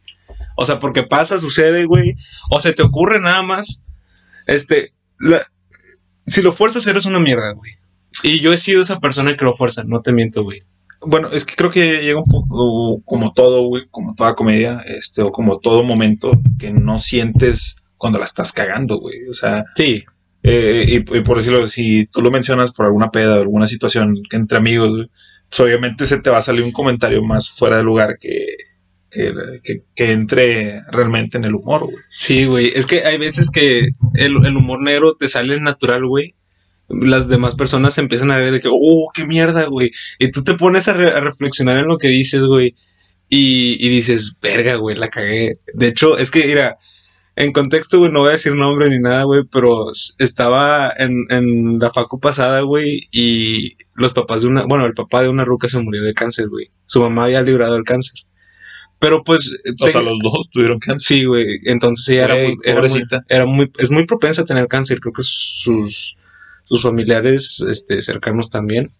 O 0.55 0.63
sea, 0.63 0.79
porque 0.79 1.03
pasa, 1.03 1.38
sucede, 1.41 1.83
güey. 1.85 2.15
O 2.50 2.62
se 2.62 2.71
te 2.71 2.81
ocurre 2.83 3.19
nada 3.19 3.41
más. 3.43 3.81
Este, 4.47 4.93
la- 5.19 5.45
si 6.27 6.41
lo 6.41 6.53
fuerzas, 6.53 6.88
eres 6.88 7.05
una 7.05 7.19
mierda, 7.19 7.51
güey. 7.51 7.73
Y 8.23 8.39
yo 8.39 8.53
he 8.53 8.57
sido 8.57 8.81
esa 8.81 8.99
persona 8.99 9.35
que 9.35 9.45
lo 9.45 9.53
fuerza, 9.53 9.83
no 9.85 10.01
te 10.01 10.13
miento, 10.13 10.43
güey. 10.43 10.61
Bueno, 11.05 11.29
es 11.31 11.43
que 11.45 11.55
creo 11.55 11.69
que 11.69 12.01
llega 12.01 12.19
un 12.19 12.25
punto, 12.25 13.01
como 13.05 13.33
todo, 13.33 13.63
güey, 13.67 13.83
como 13.91 14.15
toda 14.15 14.35
comedia, 14.35 14.81
este, 14.87 15.21
o 15.21 15.31
como 15.31 15.59
todo 15.59 15.83
momento, 15.83 16.31
que 16.57 16.71
no 16.71 16.97
sientes 16.99 17.75
cuando 17.97 18.19
la 18.19 18.25
estás 18.25 18.53
cagando, 18.53 18.99
güey. 18.99 19.27
O 19.29 19.33
sea, 19.33 19.65
Sí. 19.75 20.03
eh, 20.43 20.85
y, 20.87 20.95
y 21.17 21.21
por 21.21 21.37
decirlo, 21.37 21.67
si 21.67 22.05
tú 22.07 22.21
lo 22.21 22.31
mencionas 22.31 22.71
por 22.71 22.85
alguna 22.85 23.11
peda, 23.11 23.35
alguna 23.35 23.67
situación 23.67 24.15
que 24.29 24.37
entre 24.37 24.57
amigos, 24.57 24.89
güey, 24.91 25.07
pues 25.49 25.59
obviamente 25.59 26.05
se 26.05 26.19
te 26.21 26.29
va 26.29 26.37
a 26.37 26.41
salir 26.41 26.63
un 26.63 26.71
comentario 26.71 27.21
más 27.21 27.51
fuera 27.51 27.77
de 27.77 27.83
lugar 27.83 28.17
que, 28.19 28.55
que, 29.11 29.33
que- 29.63 29.83
que 29.95 30.11
entre 30.13 30.81
realmente 30.89 31.37
en 31.37 31.43
el 31.45 31.55
humor, 31.55 31.83
güey. 31.83 31.97
Sí, 32.09 32.45
güey. 32.45 32.71
Es 32.73 32.85
que 32.87 33.03
hay 33.03 33.17
veces 33.17 33.49
que 33.51 33.79
el, 34.15 34.45
el 34.45 34.57
humor 34.57 34.81
negro 34.81 35.15
te 35.15 35.27
sale 35.29 35.59
natural, 35.61 36.05
güey. 36.07 36.33
Las 36.89 37.29
demás 37.29 37.55
personas 37.55 37.97
empiezan 37.97 38.31
a 38.31 38.37
ver 38.37 38.51
de 38.51 38.59
que, 38.59 38.69
oh, 38.71 39.09
qué 39.13 39.25
mierda, 39.25 39.65
güey. 39.65 39.91
Y 40.19 40.31
tú 40.31 40.43
te 40.43 40.53
pones 40.55 40.87
a, 40.87 40.93
re- 40.93 41.11
a 41.11 41.21
reflexionar 41.21 41.77
en 41.77 41.87
lo 41.87 41.97
que 41.97 42.09
dices, 42.09 42.43
güey. 42.43 42.75
Y, 43.29 43.77
y 43.79 43.89
dices, 43.89 44.37
verga, 44.41 44.75
güey, 44.75 44.95
la 44.95 45.09
cagué. 45.09 45.57
De 45.73 45.87
hecho, 45.87 46.17
es 46.17 46.29
que, 46.29 46.45
mira, 46.45 46.77
en 47.35 47.51
contexto, 47.51 47.97
güey, 47.97 48.11
no 48.11 48.19
voy 48.19 48.29
a 48.29 48.33
decir 48.33 48.53
nombre 48.53 48.89
ni 48.89 48.99
nada, 48.99 49.23
güey, 49.23 49.41
pero 49.51 49.91
estaba 50.19 50.93
en, 50.95 51.25
en 51.29 51.79
la 51.79 51.91
facu 51.91 52.19
pasada, 52.19 52.61
güey, 52.61 53.07
y 53.11 53.75
los 53.95 54.13
papás 54.13 54.43
de 54.43 54.49
una, 54.49 54.65
bueno, 54.65 54.85
el 54.85 54.93
papá 54.93 55.23
de 55.23 55.29
una 55.29 55.45
ruca 55.45 55.67
se 55.67 55.79
murió 55.79 56.03
de 56.03 56.13
cáncer, 56.13 56.47
güey. 56.47 56.69
Su 56.85 57.01
mamá 57.01 57.25
había 57.25 57.41
librado 57.41 57.75
el 57.75 57.83
cáncer. 57.85 58.19
Pero 58.99 59.23
pues... 59.23 59.51
O 59.81 59.87
sea, 59.87 60.01
los 60.01 60.19
dos 60.19 60.49
tuvieron 60.51 60.79
cáncer. 60.79 61.17
Sí, 61.17 61.25
güey. 61.25 61.59
Entonces 61.63 62.07
ella 62.09 62.25
era 62.25 62.35
muy, 62.35 62.57
era 62.63 62.81
muy, 62.81 62.89
pobrecita. 62.89 63.25
era 63.27 63.45
muy, 63.45 63.71
es 63.79 63.89
muy 63.89 64.05
propensa 64.05 64.43
a 64.43 64.45
tener 64.45 64.67
cáncer. 64.67 64.99
Creo 64.99 65.13
que 65.13 65.23
sus, 65.23 66.15
sus 66.63 66.82
familiares, 66.82 67.63
este, 67.70 68.01
cercanos 68.01 68.50
también. 68.50 68.91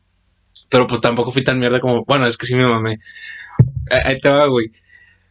Pero 0.70 0.88
pues 0.88 1.02
tampoco 1.02 1.32
fui 1.32 1.44
tan 1.44 1.60
mierda 1.60 1.80
como, 1.80 2.04
bueno, 2.06 2.26
es 2.28 2.38
que 2.38 2.46
sí 2.46 2.56
me 2.56 2.66
mamé. 2.66 3.00
Ahí 4.06 4.20
te 4.20 4.30
va, 4.30 4.48
güey. 4.48 4.72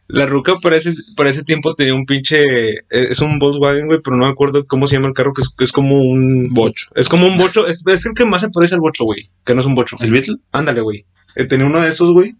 La 0.07 0.25
ruca 0.25 0.55
por 0.57 0.73
ese, 0.73 0.93
por 1.15 1.27
ese 1.27 1.43
tiempo 1.43 1.75
tenía 1.75 1.95
un 1.95 2.05
pinche, 2.05 2.43
eh, 2.43 2.83
es 2.89 3.19
un 3.19 3.39
Volkswagen, 3.39 3.87
güey, 3.87 3.99
pero 4.03 4.15
no 4.17 4.25
me 4.25 4.31
acuerdo 4.31 4.65
cómo 4.67 4.85
se 4.85 4.95
llama 4.95 5.07
el 5.07 5.13
carro, 5.13 5.33
que 5.33 5.41
es, 5.41 5.49
que 5.57 5.63
es 5.63 5.71
como 5.71 6.01
un 6.01 6.53
Bocho. 6.53 6.87
Es 6.95 7.07
como 7.07 7.25
un 7.25 7.37
bocho, 7.37 7.67
es, 7.67 7.83
es 7.87 8.05
el 8.05 8.13
que 8.13 8.25
más 8.25 8.41
se 8.41 8.49
parece 8.49 8.75
al 8.75 8.81
bocho, 8.81 9.05
güey, 9.05 9.29
que 9.45 9.55
no 9.55 9.61
es 9.61 9.65
un 9.65 9.75
bocho. 9.75 9.95
¿El 10.01 10.11
Beatle? 10.11 10.35
Ándale, 10.51 10.81
güey. 10.81 11.05
Eh, 11.35 11.45
tenía 11.45 11.65
uno 11.65 11.81
de 11.81 11.89
esos, 11.89 12.11
güey. 12.11 12.35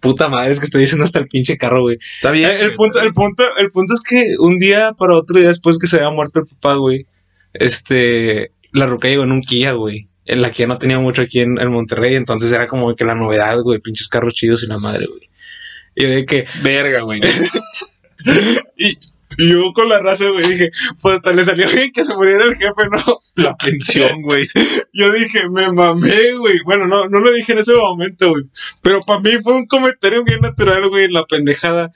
Puta 0.00 0.28
madre, 0.28 0.52
es 0.52 0.60
que 0.60 0.66
estoy 0.66 0.82
diciendo 0.82 1.04
hasta 1.04 1.18
el 1.18 1.26
pinche 1.26 1.56
carro, 1.56 1.80
güey. 1.80 1.98
Está 2.16 2.30
bien. 2.30 2.50
Eh, 2.50 2.60
El 2.60 2.74
punto, 2.74 3.00
el 3.00 3.12
punto, 3.12 3.42
el 3.58 3.70
punto 3.70 3.94
es 3.94 4.02
que 4.02 4.34
un 4.38 4.58
día 4.58 4.92
para 4.92 5.14
otro 5.16 5.38
día 5.38 5.48
después 5.48 5.78
que 5.78 5.86
se 5.86 5.96
había 5.96 6.10
muerto 6.10 6.40
el 6.40 6.46
papá, 6.46 6.74
güey, 6.76 7.06
este, 7.54 8.52
la 8.76 8.86
ruca 8.86 9.08
llegó 9.08 9.24
en 9.24 9.32
un 9.32 9.42
Kia, 9.42 9.72
güey. 9.72 10.08
En 10.24 10.42
la 10.42 10.50
Kia 10.50 10.66
no 10.66 10.78
tenía 10.78 10.98
mucho 10.98 11.22
aquí 11.22 11.40
en, 11.40 11.58
en 11.60 11.70
Monterrey, 11.70 12.14
entonces 12.14 12.52
era 12.52 12.68
como 12.68 12.94
que 12.94 13.04
la 13.04 13.14
novedad, 13.14 13.60
güey, 13.60 13.78
pinches 13.80 14.08
carros 14.08 14.34
chidos 14.34 14.62
y 14.64 14.66
la 14.66 14.78
madre, 14.78 15.06
güey. 15.06 15.28
Y 15.94 16.02
yo 16.02 16.10
de 16.10 16.26
que, 16.26 16.46
Verga, 16.62 17.02
güey. 17.02 17.20
y, 18.76 18.98
y 19.38 19.48
yo 19.50 19.72
con 19.72 19.88
la 19.88 19.98
raza, 19.98 20.28
güey, 20.28 20.46
dije, 20.46 20.70
pues 21.00 21.16
hasta 21.16 21.32
le 21.32 21.44
salió 21.44 21.68
bien 21.70 21.92
que 21.92 22.04
se 22.04 22.14
muriera 22.14 22.44
el 22.44 22.54
jefe, 22.56 22.88
¿no? 22.90 23.18
La 23.36 23.54
pensión, 23.56 24.22
güey. 24.22 24.46
Yo 24.92 25.12
dije, 25.12 25.48
me 25.50 25.70
mamé, 25.72 26.32
güey. 26.38 26.60
Bueno, 26.64 26.86
no, 26.86 27.08
no 27.08 27.20
lo 27.20 27.32
dije 27.32 27.52
en 27.52 27.58
ese 27.58 27.74
momento, 27.74 28.30
güey. 28.30 28.44
Pero 28.82 29.00
para 29.00 29.20
mí 29.20 29.32
fue 29.42 29.52
un 29.54 29.66
comentario 29.66 30.24
bien 30.24 30.40
natural, 30.40 30.88
güey, 30.88 31.08
la 31.10 31.24
pendejada. 31.24 31.92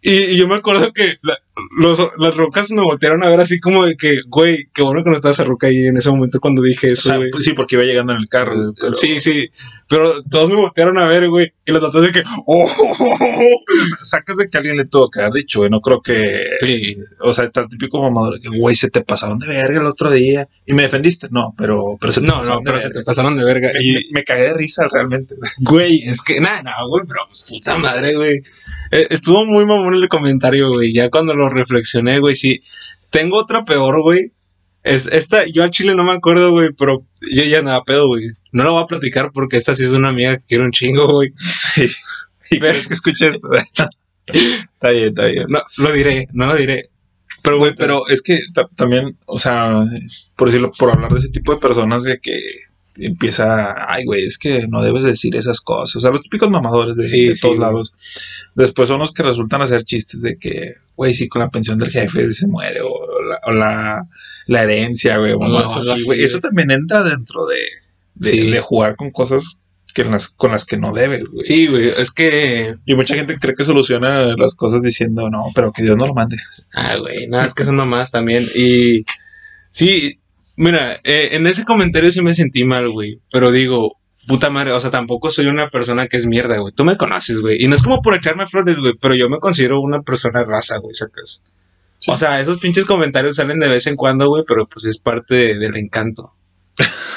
Y, 0.00 0.12
y 0.12 0.36
yo 0.36 0.46
me 0.46 0.54
acuerdo 0.56 0.92
que 0.92 1.16
la- 1.22 1.38
los, 1.78 1.98
las 2.18 2.36
rocas 2.36 2.70
me 2.70 2.82
voltearon 2.82 3.22
a 3.24 3.28
ver 3.28 3.40
así 3.40 3.58
como 3.60 3.86
de 3.86 3.96
que, 3.96 4.18
güey, 4.28 4.66
qué 4.74 4.82
bueno 4.82 5.02
que 5.02 5.10
no 5.10 5.16
estaba 5.16 5.32
esa 5.32 5.44
roca 5.44 5.66
ahí 5.68 5.86
en 5.86 5.96
ese 5.96 6.10
momento 6.10 6.38
cuando 6.40 6.62
dije 6.62 6.90
O 6.90 6.92
eso, 6.92 7.08
sea, 7.08 7.16
güey. 7.16 7.30
sí, 7.40 7.52
porque 7.54 7.76
iba 7.76 7.84
llegando 7.84 8.12
en 8.12 8.18
el 8.20 8.28
carro. 8.28 8.72
pero- 8.78 8.94
Sí, 8.94 9.20
sí. 9.20 9.48
Pero 9.88 10.20
todos 10.24 10.48
me 10.50 10.56
voltearon 10.56 10.98
a 10.98 11.06
ver, 11.06 11.28
güey. 11.28 11.52
Y 11.64 11.70
los 11.72 11.80
otros 11.82 12.02
de 12.04 12.10
que, 12.10 12.22
oh, 12.46 12.68
Sacas 14.02 14.36
de 14.36 14.48
que 14.48 14.58
alguien 14.58 14.76
le 14.76 14.84
tuvo 14.86 15.08
que 15.08 15.20
haber 15.20 15.32
dicho, 15.34 15.60
güey. 15.60 15.70
No 15.70 15.80
creo 15.80 16.00
que. 16.02 16.44
Sí. 16.60 16.96
O 17.20 17.32
sea, 17.32 17.44
está 17.44 17.60
el 17.60 17.68
típico 17.68 18.02
mamador 18.02 18.34
de 18.34 18.40
que, 18.40 18.58
güey, 18.58 18.74
se 18.74 18.88
te 18.90 19.02
pasaron 19.02 19.38
de 19.38 19.46
verga 19.46 19.78
el 19.80 19.86
otro 19.86 20.10
día. 20.10 20.48
Y 20.66 20.72
me 20.74 20.82
defendiste. 20.82 21.28
No, 21.30 21.54
pero, 21.56 21.96
pero 22.00 22.12
se 22.12 22.20
te 22.20 22.26
No, 22.26 22.38
pasaron 22.38 22.54
no, 22.56 22.58
de 22.60 22.64
pero 22.64 22.78
se 22.78 22.84
verga. 22.88 23.00
te 23.00 23.04
pasaron 23.04 23.36
de 23.36 23.44
verga. 23.44 23.70
Me, 23.74 23.84
Y, 23.84 23.92
me- 23.94 24.00
me 24.12 24.24
cagué 24.24 24.42
de 24.42 24.54
risa 24.54 24.88
realmente. 24.90 25.34
Güey, 25.60 26.02
es 26.02 26.20
que, 26.22 26.40
nada, 26.40 26.62
no, 26.62 26.88
güey, 26.88 27.04
pero 27.06 27.20
pues, 27.28 27.46
puta 27.48 27.76
madre, 27.76 28.14
güey. 28.16 28.36
Eh, 28.90 29.06
estuvo 29.10 29.44
muy 29.44 29.64
mamón 29.66 29.94
el 29.94 30.08
comentario, 30.08 30.68
güey. 30.70 30.92
Ya 30.92 31.10
cuando 31.10 31.34
lo 31.34 31.45
reflexioné, 31.50 32.20
güey, 32.20 32.36
sí. 32.36 32.60
Tengo 33.10 33.38
otra 33.38 33.64
peor, 33.64 34.02
güey. 34.02 34.32
Es, 34.82 35.06
esta, 35.06 35.44
yo 35.46 35.64
a 35.64 35.70
Chile 35.70 35.94
no 35.96 36.04
me 36.04 36.12
acuerdo, 36.12 36.52
güey, 36.52 36.70
pero 36.78 37.04
yo 37.32 37.42
ya 37.44 37.60
nada 37.62 37.82
pedo, 37.82 38.06
güey. 38.06 38.26
No 38.52 38.62
la 38.64 38.70
voy 38.70 38.82
a 38.84 38.86
platicar 38.86 39.32
porque 39.32 39.56
esta 39.56 39.74
sí 39.74 39.82
es 39.82 39.92
una 39.92 40.10
amiga 40.10 40.36
que 40.38 40.44
quiero 40.44 40.64
un 40.64 40.70
chingo, 40.70 41.12
güey. 41.12 41.32
Sí. 41.74 41.86
¿Y 42.50 42.60
crees 42.60 42.86
que 42.86 42.94
escuché 42.94 43.28
esto? 43.28 43.48
está 44.26 44.90
bien, 44.90 45.08
está 45.08 45.24
bien. 45.26 45.46
No, 45.48 45.60
lo 45.78 45.92
diré, 45.92 46.28
no 46.32 46.46
lo 46.46 46.54
diré. 46.56 46.84
Pero, 47.42 47.58
güey, 47.58 47.74
pero 47.76 48.08
es 48.08 48.22
que 48.22 48.38
ta- 48.54 48.66
también, 48.76 49.16
o 49.26 49.38
sea, 49.38 49.84
por 50.36 50.48
decirlo, 50.48 50.70
por 50.78 50.90
hablar 50.90 51.12
de 51.12 51.18
ese 51.18 51.28
tipo 51.30 51.52
de 51.54 51.60
personas 51.60 52.02
de 52.04 52.18
que 52.20 52.38
empieza, 52.98 53.74
ay, 53.92 54.04
güey, 54.04 54.24
es 54.24 54.38
que 54.38 54.66
no 54.68 54.82
debes 54.82 55.04
decir 55.04 55.36
esas 55.36 55.60
cosas. 55.60 55.96
O 55.96 56.00
sea, 56.00 56.10
los 56.10 56.22
típicos 56.22 56.50
mamadores 56.50 56.96
de, 56.96 57.06
Sí, 57.06 57.26
de 57.26 57.34
sí, 57.34 57.40
todos 57.42 57.58
lados. 57.58 57.94
Después 58.54 58.88
son 58.88 59.00
los 59.00 59.12
que 59.12 59.22
resultan 59.22 59.62
hacer 59.62 59.84
chistes 59.84 60.22
de 60.22 60.38
que, 60.38 60.74
güey, 60.96 61.14
sí, 61.14 61.28
con 61.28 61.40
la 61.42 61.50
pensión 61.50 61.78
del 61.78 61.90
jefe 61.90 62.30
se 62.32 62.46
muere, 62.46 62.80
o 62.82 63.22
la, 63.22 63.38
o 63.46 63.52
la, 63.52 64.06
la 64.46 64.62
herencia, 64.62 65.18
güey, 65.18 65.32
o 65.32 65.38
No, 65.38 65.48
güey. 65.74 66.04
güey. 66.04 66.24
Eso 66.24 66.38
también 66.40 66.70
entra 66.70 67.02
dentro 67.02 67.46
de, 67.46 67.60
de, 68.14 68.30
Sí. 68.30 68.50
de 68.50 68.60
jugar 68.60 68.96
con 68.96 69.10
cosas 69.10 69.60
que 69.94 70.04
las, 70.04 70.28
con 70.28 70.52
las 70.52 70.66
que 70.66 70.76
no 70.76 70.92
debes, 70.92 71.24
güey. 71.24 71.42
Sí, 71.44 71.66
güey, 71.68 71.88
es 71.88 72.10
que. 72.10 72.74
Y 72.84 72.94
mucha 72.94 73.14
gente 73.14 73.38
cree 73.38 73.54
que 73.54 73.64
soluciona 73.64 74.34
las 74.36 74.54
cosas 74.54 74.82
diciendo, 74.82 75.30
no, 75.30 75.44
pero 75.54 75.72
que 75.72 75.82
Dios 75.82 75.96
no 75.96 76.06
lo 76.06 76.12
mande. 76.14 76.36
Ah, 76.74 76.96
güey, 76.98 77.26
nada, 77.28 77.46
es 77.46 77.54
que 77.54 77.64
son 77.64 77.76
mamás 77.76 78.10
también. 78.10 78.46
Y. 78.54 79.04
Sí, 79.70 80.18
mira, 80.56 81.00
eh, 81.04 81.30
en 81.32 81.46
ese 81.46 81.64
comentario 81.64 82.10
sí 82.10 82.22
me 82.22 82.34
sentí 82.34 82.64
mal, 82.64 82.90
güey. 82.90 83.20
Pero 83.30 83.50
digo, 83.52 83.96
puta 84.26 84.50
madre, 84.50 84.72
o 84.72 84.80
sea, 84.80 84.90
tampoco 84.90 85.30
soy 85.30 85.46
una 85.46 85.68
persona 85.68 86.08
que 86.08 86.16
es 86.16 86.26
mierda, 86.26 86.58
güey. 86.58 86.72
Tú 86.74 86.84
me 86.84 86.96
conoces, 86.96 87.38
güey. 87.40 87.62
Y 87.62 87.68
no 87.68 87.74
es 87.74 87.82
como 87.82 88.02
por 88.02 88.14
echarme 88.14 88.46
flores, 88.46 88.78
güey, 88.78 88.94
pero 89.00 89.14
yo 89.14 89.28
me 89.28 89.38
considero 89.38 89.80
una 89.80 90.02
persona 90.02 90.44
raza, 90.44 90.78
güey, 90.78 90.94
sacas. 90.94 91.42
Sí. 91.98 92.10
O 92.10 92.16
sea, 92.16 92.40
esos 92.40 92.58
pinches 92.58 92.84
comentarios 92.84 93.36
salen 93.36 93.58
de 93.60 93.68
vez 93.68 93.86
en 93.86 93.96
cuando, 93.96 94.28
güey, 94.28 94.44
pero 94.46 94.66
pues 94.66 94.84
es 94.84 94.98
parte 95.00 95.34
de- 95.34 95.58
del 95.58 95.76
encanto. 95.76 96.32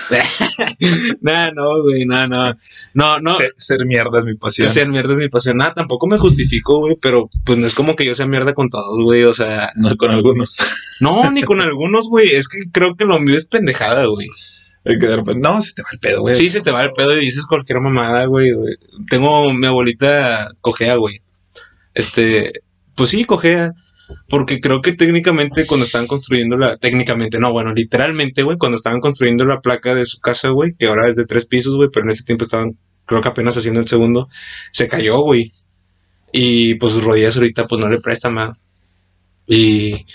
nah, 1.22 1.52
no, 1.52 1.84
güey, 1.84 2.06
no, 2.06 2.28
no. 2.28 2.56
No, 2.94 3.20
no. 3.20 3.38
Ser, 3.38 3.54
ser 3.56 3.86
mierda 3.86 4.20
es 4.20 4.26
mi 4.26 4.36
pasión. 4.36 4.70
Ser 4.70 4.90
mierda 4.90 5.14
es 5.14 5.20
mi 5.20 5.30
pasión. 5.30 5.58
Nada, 5.58 5.74
tampoco 5.74 6.08
me 6.08 6.18
justifico, 6.18 6.80
güey, 6.80 6.96
pero 7.02 7.30
pues 7.46 7.58
no 7.58 7.68
es 7.68 7.76
como 7.76 7.96
que 7.96 8.06
yo 8.06 8.16
sea 8.16 8.28
mierda 8.28 8.54
con 8.54 8.70
todos, 8.70 8.98
güey. 9.04 9.24
O 9.24 9.34
sea, 9.34 9.72
No 9.76 9.96
con 9.98 10.12
algunos. 10.12 10.58
no, 11.02 11.32
ni 11.32 11.44
con 11.44 11.62
algunos, 11.62 12.08
güey. 12.10 12.30
Es 12.30 12.48
que 12.48 12.60
creo 12.72 12.96
que 12.96 13.06
lo 13.06 13.20
mío 13.20 13.38
es 13.38 13.48
pendejada, 13.48 14.06
güey. 14.06 14.28
El 14.84 15.00
que 15.00 15.08
de 15.08 15.16
repente, 15.18 15.42
no, 15.42 15.62
se 15.62 15.74
te 15.74 15.82
va 15.82 15.90
el 15.92 16.00
pedo, 16.00 16.22
güey. 16.22 16.36
Sí, 16.36 16.50
se 16.50 16.62
te 16.62 16.72
va 16.72 16.84
el 16.84 16.92
pedo 16.94 17.16
y 17.18 17.26
dices 17.26 17.46
cualquier 17.46 17.80
mamada, 17.80 18.26
güey. 18.26 18.52
güey. 18.52 18.76
Tengo 19.10 19.54
mi 19.54 19.68
abuelita 19.68 20.52
cojea, 20.62 20.96
güey. 20.96 21.22
Este, 21.94 22.54
pues 22.96 23.10
sí, 23.10 23.26
cojea. 23.26 23.74
Porque 24.28 24.60
creo 24.60 24.82
que 24.82 24.94
técnicamente 24.94 25.66
cuando 25.66 25.86
estaban 25.86 26.08
construyendo 26.08 26.58
la... 26.58 26.78
Técnicamente, 26.78 27.40
no, 27.40 27.52
bueno, 27.52 27.74
literalmente, 27.74 28.44
güey, 28.44 28.58
cuando 28.58 28.78
estaban 28.78 29.02
construyendo 29.02 29.46
la 29.46 29.62
placa 29.62 29.96
de 29.96 30.06
su 30.06 30.20
casa, 30.20 30.50
güey, 30.50 30.74
que 30.74 30.88
ahora 30.88 31.08
es 31.08 31.16
de 31.16 31.26
tres 31.26 31.46
pisos, 31.46 31.76
güey, 31.76 31.90
pero 31.92 32.06
en 32.06 32.12
ese 32.12 32.24
tiempo 32.24 32.44
estaban, 32.44 32.78
creo 33.06 33.22
que 33.22 33.28
apenas 33.28 33.58
haciendo 33.58 33.80
el 33.80 33.88
segundo, 33.88 34.30
se 34.72 34.88
cayó, 34.88 35.20
güey. 35.22 35.54
Y 36.32 36.76
pues 36.76 36.94
sus 36.94 37.04
rodillas 37.04 37.36
ahorita 37.36 37.68
pues 37.68 37.82
no 37.82 37.90
le 37.90 38.00
prestan 38.00 38.34
más. 38.34 38.58
Y 39.48 40.06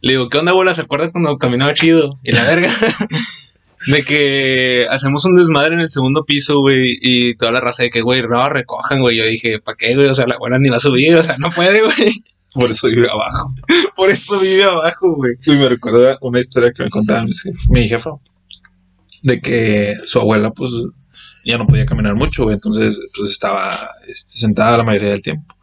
le 0.00 0.12
digo, 0.12 0.28
¿qué 0.28 0.38
onda, 0.38 0.52
abuela? 0.52 0.74
¿Se 0.74 0.82
acuerda 0.82 1.10
cuando 1.10 1.36
caminaba 1.38 1.74
chido? 1.74 2.18
Y 2.22 2.32
la 2.32 2.44
verga. 2.44 2.72
De 3.86 4.04
que 4.04 4.86
hacemos 4.90 5.24
un 5.24 5.34
desmadre 5.34 5.74
en 5.74 5.80
el 5.80 5.90
segundo 5.90 6.24
piso, 6.24 6.60
güey, 6.60 6.98
y 7.00 7.34
toda 7.36 7.50
la 7.50 7.60
raza 7.60 7.82
de 7.82 7.88
que, 7.88 8.02
güey, 8.02 8.20
no, 8.20 8.46
recojan, 8.50 9.00
güey. 9.00 9.16
Yo 9.16 9.24
dije, 9.24 9.58
¿para 9.58 9.74
qué, 9.74 9.94
güey? 9.94 10.06
O 10.08 10.14
sea, 10.14 10.26
la 10.26 10.34
abuela 10.34 10.58
ni 10.58 10.68
va 10.68 10.76
a 10.76 10.80
subir, 10.80 11.16
o 11.16 11.22
sea, 11.22 11.36
no 11.38 11.50
puede, 11.50 11.80
güey. 11.80 12.22
Por 12.54 12.70
eso 12.70 12.88
vive 12.88 13.08
abajo. 13.10 13.54
Por 13.96 14.10
eso 14.10 14.38
vive 14.40 14.64
abajo, 14.64 15.14
güey. 15.14 15.34
Y 15.44 15.52
me 15.52 15.68
recuerda 15.68 16.18
una 16.20 16.40
historia 16.40 16.72
que 16.72 16.84
me 16.84 16.90
contaba 16.90 17.22
mi, 17.24 17.30
mi 17.68 17.88
jefa. 17.88 18.10
De 19.22 19.40
que 19.40 19.94
su 20.04 20.18
abuela, 20.18 20.50
pues, 20.50 20.72
ya 21.44 21.58
no 21.58 21.66
podía 21.66 21.86
caminar 21.86 22.14
mucho, 22.14 22.44
güey. 22.44 22.54
Entonces, 22.54 23.00
pues 23.16 23.30
estaba 23.30 23.90
este, 24.08 24.38
sentada 24.38 24.78
la 24.78 24.82
mayoría 24.84 25.10
del 25.10 25.22
tiempo. 25.22 25.54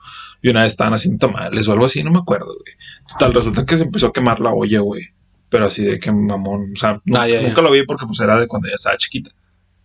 Y 0.41 0.49
una 0.49 0.61
vez 0.63 0.73
estaban 0.73 0.93
haciendo 0.93 1.27
tamales 1.27 1.67
o 1.67 1.71
algo 1.73 1.85
así, 1.85 2.03
no 2.03 2.11
me 2.11 2.19
acuerdo, 2.19 2.45
güey. 2.53 2.73
Total, 3.09 3.33
resulta 3.33 3.65
que 3.65 3.75
se 3.77 3.83
empezó 3.83 4.07
a 4.07 4.13
quemar 4.13 4.39
la 4.39 4.51
olla, 4.53 4.79
güey. 4.81 5.07
Pero 5.49 5.65
así 5.65 5.83
de 5.83 5.99
que 5.99 6.11
mamón, 6.11 6.73
o 6.73 6.77
sea, 6.77 7.01
Ah, 7.15 7.27
ya, 7.27 7.41
ya. 7.41 7.47
nunca 7.47 7.61
lo 7.61 7.71
vi 7.71 7.83
porque 7.85 8.05
pues 8.05 8.19
era 8.19 8.39
de 8.39 8.47
cuando 8.47 8.67
ya 8.69 8.75
estaba 8.75 8.97
chiquita. 8.97 9.31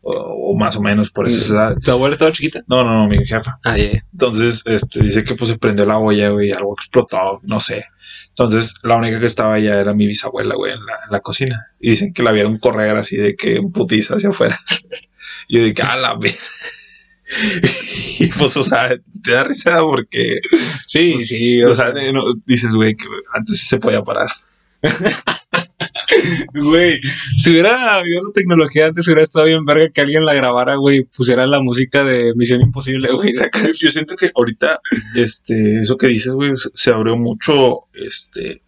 O, 0.04 0.12
o 0.52 0.58
más 0.58 0.74
o 0.76 0.82
menos 0.82 1.10
por 1.10 1.26
esas 1.28 1.48
edades. 1.50 1.78
¿Tu 1.82 1.90
abuela 1.90 2.12
estaba 2.14 2.32
chiquita? 2.32 2.62
No, 2.66 2.82
no, 2.84 3.02
no, 3.02 3.08
mi 3.08 3.24
jefa. 3.26 3.58
Ah, 3.64 3.78
ya. 3.78 4.04
Entonces, 4.12 4.62
este, 4.66 5.00
dice 5.02 5.22
que 5.24 5.34
pues 5.36 5.50
se 5.50 5.58
prendió 5.58 5.86
la 5.86 5.98
olla, 5.98 6.30
güey, 6.30 6.48
y 6.48 6.52
algo 6.52 6.74
explotó, 6.76 7.40
no 7.44 7.60
sé. 7.60 7.84
Entonces, 8.30 8.74
la 8.82 8.96
única 8.96 9.20
que 9.20 9.26
estaba 9.26 9.54
allá 9.54 9.80
era 9.80 9.94
mi 9.94 10.06
bisabuela, 10.06 10.54
güey, 10.56 10.72
en 10.72 10.84
la, 10.84 10.94
en 11.06 11.12
la 11.12 11.20
cocina. 11.20 11.66
Y 11.78 11.90
dicen 11.90 12.12
que 12.12 12.22
la 12.22 12.32
vieron 12.32 12.58
correr 12.58 12.96
así 12.96 13.16
de 13.16 13.36
que 13.36 13.56
en 13.56 13.70
putiza 13.70 14.16
hacia 14.16 14.30
afuera. 14.30 14.58
y 15.48 15.58
yo 15.58 15.64
dije, 15.64 15.82
a 15.82 15.96
la 15.96 16.14
ver-". 16.16 16.34
Y 18.18 18.26
pues, 18.26 18.56
o 18.56 18.62
sea, 18.64 18.90
te 19.22 19.30
da 19.32 19.44
risa 19.44 19.80
porque, 19.80 20.38
Sí, 20.86 21.12
Pues, 21.14 21.28
sí. 21.28 21.62
o 21.62 21.74
sea, 21.74 21.92
no, 22.12 22.34
dices, 22.44 22.72
güey, 22.74 22.94
que 22.96 23.04
antes 23.34 23.60
sí 23.60 23.66
se 23.66 23.78
podía 23.78 24.02
parar. 24.02 24.28
Güey, 26.54 27.00
si 27.36 27.50
hubiera 27.50 27.96
habido 27.96 28.24
la 28.24 28.32
tecnología 28.32 28.86
antes, 28.86 29.06
hubiera 29.06 29.22
estado 29.22 29.46
bien 29.46 29.64
verga 29.64 29.90
que 29.90 30.00
alguien 30.00 30.24
la 30.24 30.34
grabara, 30.34 30.76
güey, 30.76 31.04
pusiera 31.04 31.46
la 31.46 31.60
música 31.62 32.04
de 32.04 32.34
Misión 32.34 32.60
Imposible, 32.62 33.12
güey. 33.12 33.32
Yo, 33.80 33.90
siento 33.90 34.16
que 34.16 34.30
ahorita, 34.34 34.80
este, 35.16 35.80
eso 35.80 35.96
que 35.96 36.08
dices, 36.08 36.32
güey, 36.32 36.54
se- 36.56 36.70
se 36.74 36.90
abrió 36.90 37.16
mucho, 37.16 37.80
este, 37.94 38.62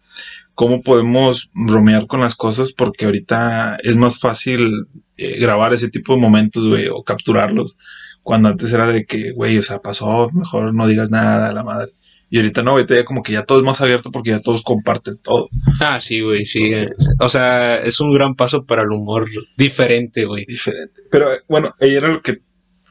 cómo 0.53 0.81
podemos 0.81 1.49
bromear 1.53 2.07
con 2.07 2.21
las 2.21 2.35
cosas, 2.35 2.71
porque 2.73 3.05
ahorita 3.05 3.77
es 3.83 3.95
más 3.95 4.19
fácil 4.19 4.87
eh, 5.17 5.39
grabar 5.39 5.73
ese 5.73 5.89
tipo 5.89 6.13
de 6.15 6.21
momentos, 6.21 6.67
güey, 6.67 6.87
o 6.87 7.03
capturarlos, 7.03 7.77
cuando 8.23 8.49
antes 8.49 8.71
era 8.73 8.87
de 8.87 9.05
que, 9.05 9.31
güey, 9.33 9.57
o 9.57 9.63
sea, 9.63 9.79
pasó, 9.79 10.27
mejor 10.33 10.73
no 10.73 10.87
digas 10.87 11.11
nada, 11.11 11.51
la 11.53 11.63
madre. 11.63 11.93
Y 12.29 12.37
ahorita 12.37 12.63
no, 12.63 12.71
ahorita 12.71 12.95
ya 12.95 13.05
como 13.05 13.21
que 13.23 13.33
ya 13.33 13.43
todo 13.43 13.59
es 13.59 13.63
más 13.65 13.81
abierto 13.81 14.11
porque 14.11 14.31
ya 14.31 14.39
todos 14.41 14.63
comparten 14.63 15.17
todo. 15.19 15.47
Ah, 15.79 15.99
sí, 15.99 16.21
güey, 16.21 16.45
sí. 16.45 16.73
eh, 16.73 16.89
O 17.19 17.29
sea, 17.29 17.75
es 17.75 17.99
un 17.99 18.11
gran 18.11 18.35
paso 18.35 18.65
para 18.65 18.81
el 18.81 18.89
humor 18.91 19.27
diferente, 19.57 20.25
güey. 20.25 20.45
diferente. 20.45 21.01
Pero 21.11 21.31
eh, 21.33 21.39
bueno, 21.47 21.73
ahí 21.79 21.93
era 21.95 22.07
lo 22.07 22.21
que 22.21 22.39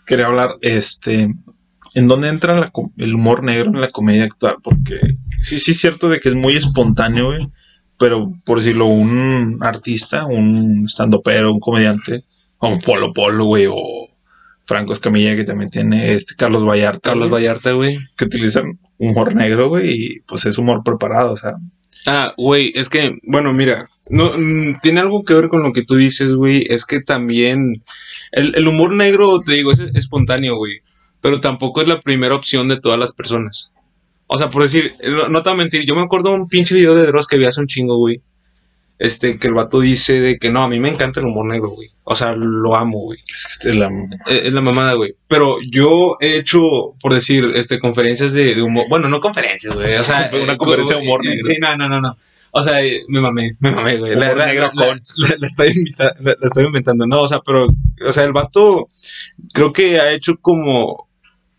quería 0.07 0.27
hablar, 0.27 0.51
este, 0.61 1.29
en 1.95 2.09
dónde 2.09 2.29
entra 2.29 2.59
la 2.61 2.73
el 2.99 3.15
humor 3.15 3.43
negro 3.43 3.71
en 3.71 3.81
la 3.81 3.89
comedia 3.89 4.25
actual, 4.25 4.57
porque 4.63 5.01
sí, 5.43 5.59
sí 5.59 5.73
es 5.73 5.81
cierto 5.81 6.09
de 6.09 6.21
que 6.21 6.29
es 6.29 6.35
muy 6.35 6.57
espontáneo, 6.57 7.27
güey, 7.27 7.49
pero 7.99 8.33
por 8.45 8.59
decirlo, 8.59 8.87
un 8.87 9.59
artista, 9.63 10.27
un 10.27 10.89
standupero, 10.89 11.53
un 11.53 11.61
comediante, 11.61 12.23
como 12.59 12.79
Polo 12.79 13.13
Polo, 13.13 13.45
güey, 13.47 13.67
o 13.69 14.09
Franco 14.67 14.93
Escamilla, 14.93 15.37
que 15.37 15.45
también 15.45 15.71
tiene 15.71 16.15
este 16.15 16.35
Carlos 16.35 16.65
Vallarta, 16.65 17.11
Carlos 17.11 17.31
Vallarta, 17.31 17.73
güey. 17.73 17.99
que 18.17 18.25
utilizan 18.25 18.79
humor 18.99 19.35
negro, 19.35 19.69
güey, 19.69 19.91
y 19.91 20.21
pues 20.21 20.47
es 20.47 20.59
humor 20.59 20.83
preparado, 20.85 21.33
o 21.33 21.37
sea, 21.37 21.57
Ah, 22.07 22.35
güey, 22.37 22.73
es 22.75 22.89
que, 22.89 23.19
bueno, 23.23 23.53
mira, 23.55 23.87
no, 24.11 24.33
mm, 24.37 24.81
tiene 24.83 25.01
algo 25.01 25.25
que 25.25 25.35
ver 25.35 25.49
con 25.49 25.63
lo 25.63 25.73
que 25.73 25.85
tú 25.85 25.95
dices, 25.97 26.35
güey. 26.35 26.67
Es 26.69 26.85
que 26.85 27.01
también 27.01 27.83
el, 28.33 28.55
el 28.57 28.69
humor 28.69 28.95
negro, 28.95 29.41
te 29.41 29.55
digo, 29.55 29.73
es 29.73 29.79
espontáneo, 29.95 30.57
güey. 30.57 30.81
Pero 31.21 31.41
tampoco 31.41 31.81
es 31.81 31.89
la 31.89 32.01
primera 32.01 32.35
opción 32.35 32.69
de 32.69 32.81
todas 32.81 32.99
las 32.99 33.15
personas. 33.15 33.73
O 34.27 34.37
sea, 34.39 34.51
por 34.51 34.63
decir, 34.63 34.95
no, 35.31 35.43
te 35.43 35.51
voy 35.51 35.55
a 35.55 35.63
mentir, 35.63 35.85
yo 35.87 35.95
me 35.95 36.03
acuerdo 36.03 36.33
un 36.33 36.49
pinche 36.49 36.75
video 36.75 36.95
de 36.95 37.07
Dross 37.07 37.27
que 37.27 37.39
vi 37.39 37.47
hace 37.47 37.61
un 37.61 37.67
chingo, 37.67 37.97
güey. 37.97 38.21
Este, 38.99 39.39
que 39.39 39.49
el 39.49 39.55
vato 39.55 39.81
dice 39.81 40.21
de 40.21 40.39
que 40.39 40.51
no, 40.51 40.63
a 40.63 40.69
mí 40.69 40.79
me 40.79 40.89
encanta 40.89 41.19
el 41.21 41.27
humor 41.27 41.47
negro, 41.47 41.71
güey. 41.71 41.91
O 42.05 42.15
sea, 42.15 42.35
lo 42.37 42.77
amo, 42.77 42.99
güey. 43.01 43.19
es, 43.29 43.59
que 43.61 43.75
la- 43.75 43.89
Eh, 44.29 44.43
Es 44.45 44.53
la 44.53 44.61
mamada, 44.61 44.93
güey. 44.95 45.17
Pero 45.27 45.57
yo 45.71 46.17
he 46.21 46.37
hecho, 46.37 46.61
por 47.01 47.13
decir, 47.13 47.51
este, 47.57 47.81
conferencias 47.81 48.33
de, 48.33 48.55
de 48.55 48.63
humor. 48.63 48.85
Bueno, 48.89 49.09
no 49.09 49.21
conferencias, 49.21 49.75
güey. 49.75 49.97
O 49.97 50.05
sea, 50.05 50.31
Una 50.43 50.53
eh, 50.53 50.57
conferencia 50.57 50.97
de 50.97 51.03
co- 51.03 51.07
humor 51.07 51.27
eh, 51.27 51.31
negro. 51.31 51.45
Sí, 51.47 51.57
no, 51.61 51.77
no, 51.77 51.89
no, 51.89 52.01
no. 52.01 52.17
O 52.53 52.63
sea, 52.63 52.83
eh, 52.85 53.03
me 53.09 53.21
mamé, 53.21 53.57
me 53.59 53.73
mamé, 53.73 53.97
güey. 53.97 54.15
La, 54.15 54.33
la- 54.35 54.47
negro 54.47 54.71
con. 54.73 55.01
la- 55.17 55.35
la 55.39 55.47
estoy 55.49 55.71
invita- 55.75 56.15
la 56.21 56.37
estoy 56.41 56.65
inventando. 56.65 57.05
No, 57.07 57.23
o 57.23 57.29
sea, 57.29 57.41
pero, 57.45 57.67
o 58.07 58.13
sea, 58.13 58.23
el 58.23 58.33
vato 58.33 58.87
creo 59.53 59.73
que 59.73 59.99
ha 59.99 60.13
hecho 60.13 60.37
como. 60.41 61.09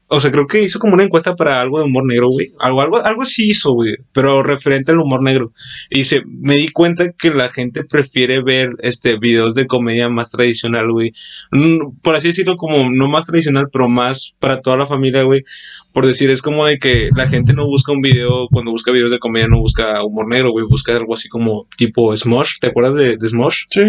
O 0.07 0.19
sea, 0.19 0.31
creo 0.31 0.45
que 0.45 0.61
hizo 0.61 0.77
como 0.77 0.93
una 0.93 1.03
encuesta 1.03 1.35
para 1.35 1.59
algo 1.59 1.79
de 1.79 1.85
humor 1.85 2.05
negro, 2.05 2.29
güey. 2.29 2.51
Algo, 2.59 2.81
algo, 2.81 3.03
algo 3.03 3.25
sí 3.25 3.49
hizo, 3.49 3.73
güey. 3.73 3.95
Pero 4.13 4.43
referente 4.43 4.91
al 4.91 4.99
humor 4.99 5.23
negro. 5.23 5.51
Y 5.89 5.99
dice, 5.99 6.21
me 6.27 6.53
di 6.55 6.67
cuenta 6.69 7.11
que 7.11 7.31
la 7.31 7.49
gente 7.49 7.83
prefiere 7.83 8.43
ver 8.43 8.75
este 8.79 9.17
videos 9.17 9.55
de 9.55 9.65
comedia 9.65 10.07
más 10.09 10.29
tradicional, 10.29 10.91
güey. 10.91 11.13
Mm, 11.51 11.97
Por 12.03 12.15
así 12.15 12.27
decirlo, 12.27 12.55
como 12.57 12.89
no 12.91 13.07
más 13.07 13.25
tradicional, 13.25 13.69
pero 13.71 13.89
más 13.89 14.35
para 14.39 14.61
toda 14.61 14.77
la 14.77 14.85
familia, 14.87 15.23
güey. 15.23 15.43
Por 15.91 16.05
decir, 16.05 16.29
es 16.29 16.41
como 16.43 16.67
de 16.67 16.77
que 16.77 17.09
la 17.15 17.27
gente 17.27 17.53
no 17.53 17.65
busca 17.65 17.91
un 17.91 18.01
video, 18.01 18.47
cuando 18.51 18.71
busca 18.71 18.91
videos 18.91 19.11
de 19.11 19.19
comedia, 19.19 19.47
no 19.47 19.59
busca 19.59 20.03
humor 20.03 20.27
negro, 20.27 20.51
güey. 20.51 20.65
Busca 20.67 20.95
algo 20.95 21.15
así 21.15 21.29
como 21.29 21.67
tipo 21.77 22.15
Smosh. 22.15 22.59
¿Te 22.61 22.67
acuerdas 22.67 22.93
de, 22.95 23.17
de 23.17 23.29
Smosh? 23.29 23.63
Sí. 23.71 23.81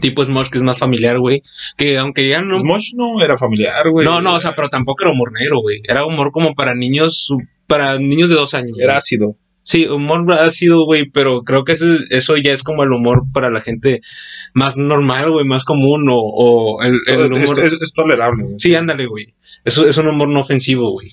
Tipo 0.00 0.24
Smosh, 0.24 0.48
que 0.50 0.58
es 0.58 0.64
más 0.64 0.78
familiar, 0.78 1.18
güey. 1.18 1.42
Que 1.76 1.98
aunque 1.98 2.26
ya 2.28 2.40
no. 2.40 2.58
Smosh 2.58 2.94
no 2.94 3.22
era 3.22 3.36
familiar, 3.36 3.88
güey. 3.90 4.06
No, 4.06 4.20
no, 4.20 4.34
o 4.34 4.40
sea, 4.40 4.54
pero 4.54 4.68
tampoco 4.68 5.04
era 5.04 5.12
humor 5.12 5.32
negro, 5.32 5.60
güey. 5.60 5.80
Era 5.84 6.04
humor 6.06 6.30
como 6.32 6.54
para 6.54 6.74
niños, 6.74 7.32
para 7.66 7.98
niños 7.98 8.28
de 8.28 8.36
dos 8.36 8.54
años. 8.54 8.78
Era 8.78 8.96
ácido. 8.96 9.36
Sí, 9.62 9.86
humor 9.86 10.32
ácido, 10.32 10.86
güey, 10.86 11.10
pero 11.10 11.42
creo 11.42 11.62
que 11.64 11.72
eso, 11.72 11.86
eso 12.08 12.38
ya 12.38 12.54
es 12.54 12.62
como 12.62 12.84
el 12.84 12.92
humor 12.92 13.24
para 13.34 13.50
la 13.50 13.60
gente 13.60 14.00
más 14.54 14.78
normal, 14.78 15.30
güey, 15.30 15.44
más 15.44 15.64
común, 15.64 16.08
o, 16.08 16.16
o 16.16 16.82
el, 16.82 17.00
el 17.06 17.20
Es, 17.36 17.50
humor... 17.50 17.64
es- 17.66 17.72
es 17.82 17.92
tolerable. 17.92 18.44
güey. 18.44 18.58
Sí, 18.58 18.74
ándale, 18.74 19.04
güey. 19.04 19.34
Eso 19.66 19.86
es 19.86 19.98
un 19.98 20.08
humor 20.08 20.30
no 20.30 20.40
ofensivo, 20.40 20.90
güey. 20.92 21.12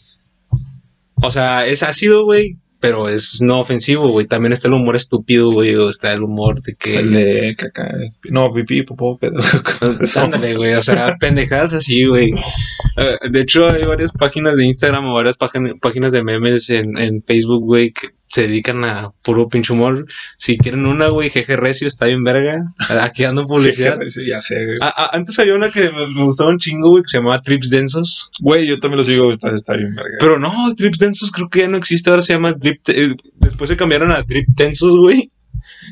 O 1.15 1.32
sea, 1.32 1.65
es 1.67 1.84
ácido, 1.84 2.24
güey, 2.24 2.58
pero 2.86 3.10
es 3.10 3.41
no 3.41 3.60
ofensivo, 3.62 4.10
güey. 4.10 4.28
También 4.28 4.54
está 4.54 4.67
el 4.67 4.76
humor 4.76 4.95
estúpido, 4.95 5.52
güey, 5.52 5.74
o 5.76 5.89
está 5.89 6.13
el 6.13 6.21
humor 6.21 6.62
de 6.62 6.74
que... 6.76 6.98
El 6.98 7.12
de 7.13 7.56
caca. 7.58 7.91
No, 8.30 8.54
pipí, 8.54 8.84
popó, 8.84 9.17
pedo. 9.17 9.39
Ándale, 10.15 10.56
güey, 10.56 10.76
o 10.76 10.84
sea, 10.84 11.15
pendejadas 11.19 11.74
así, 11.74 12.06
güey. 12.06 12.32
Eh, 12.98 13.17
de 13.32 13.41
hecho, 13.41 13.67
hay 13.67 13.84
varias 13.86 14.12
páginas 14.12 14.56
de 14.56 14.65
Instagram 14.65 15.06
o 15.08 15.13
varias 15.15 15.39
págin- 15.39 15.80
páginas 15.80 16.12
de 16.12 16.24
memes 16.24 16.69
en, 16.69 16.95
en 17.00 17.24
Facebook, 17.24 17.63
güey, 17.65 17.91
que 17.91 18.10
se 18.36 18.41
dedican 18.41 18.84
a 18.84 19.12
puro 19.24 19.48
pinche 19.48 19.71
humor. 19.71 20.08
Si 20.38 20.58
quieren 20.58 20.86
una, 20.86 21.08
güey, 21.08 21.30
jeje 21.30 21.56
recio, 21.56 21.88
está 21.88 22.08
bien 22.08 22.21
verga. 22.26 22.65
Aquí 23.02 23.24
dando 23.24 23.45
publicidad. 23.48 23.98
Sí, 24.10 24.26
ya 24.28 24.41
sé, 24.41 24.56
güey. 24.56 24.78
Ah, 24.82 24.93
ah, 24.98 25.10
antes 25.13 25.39
había 25.39 25.56
una 25.56 25.69
que 25.69 25.89
me, 25.89 26.06
me 26.08 26.24
gustaba 26.26 26.50
un 26.50 26.58
chingo, 26.58 26.89
güey, 26.89 27.04
que 27.04 27.08
se 27.08 27.17
llamaba 27.19 27.41
Trips 27.41 27.69
Densos. 27.69 28.30
Güey, 28.41 28.67
yo 28.67 28.78
también 28.82 28.98
lo 28.98 29.06
sigo, 29.06 29.32
está, 29.32 29.56
está 29.56 29.78
bien, 29.78 29.95
verga. 29.95 30.17
Pero 30.19 30.38
no, 30.38 30.76
Trips 30.76 31.00
Densos 31.00 31.32
creo 31.32 31.48
que 31.48 31.60
ya 31.60 31.69
no 31.69 31.78
existe, 31.78 32.10
ahora 32.10 32.21
se 32.21 32.34
llama 32.34 32.52
Drip. 32.52 32.82
Eh, 32.89 33.15
después 33.36 33.69
se 33.69 33.78
cambiaron 33.78 34.12
a 34.12 34.21
Drip 34.21 34.50
Tensos, 34.54 34.98
güey. 34.98 35.32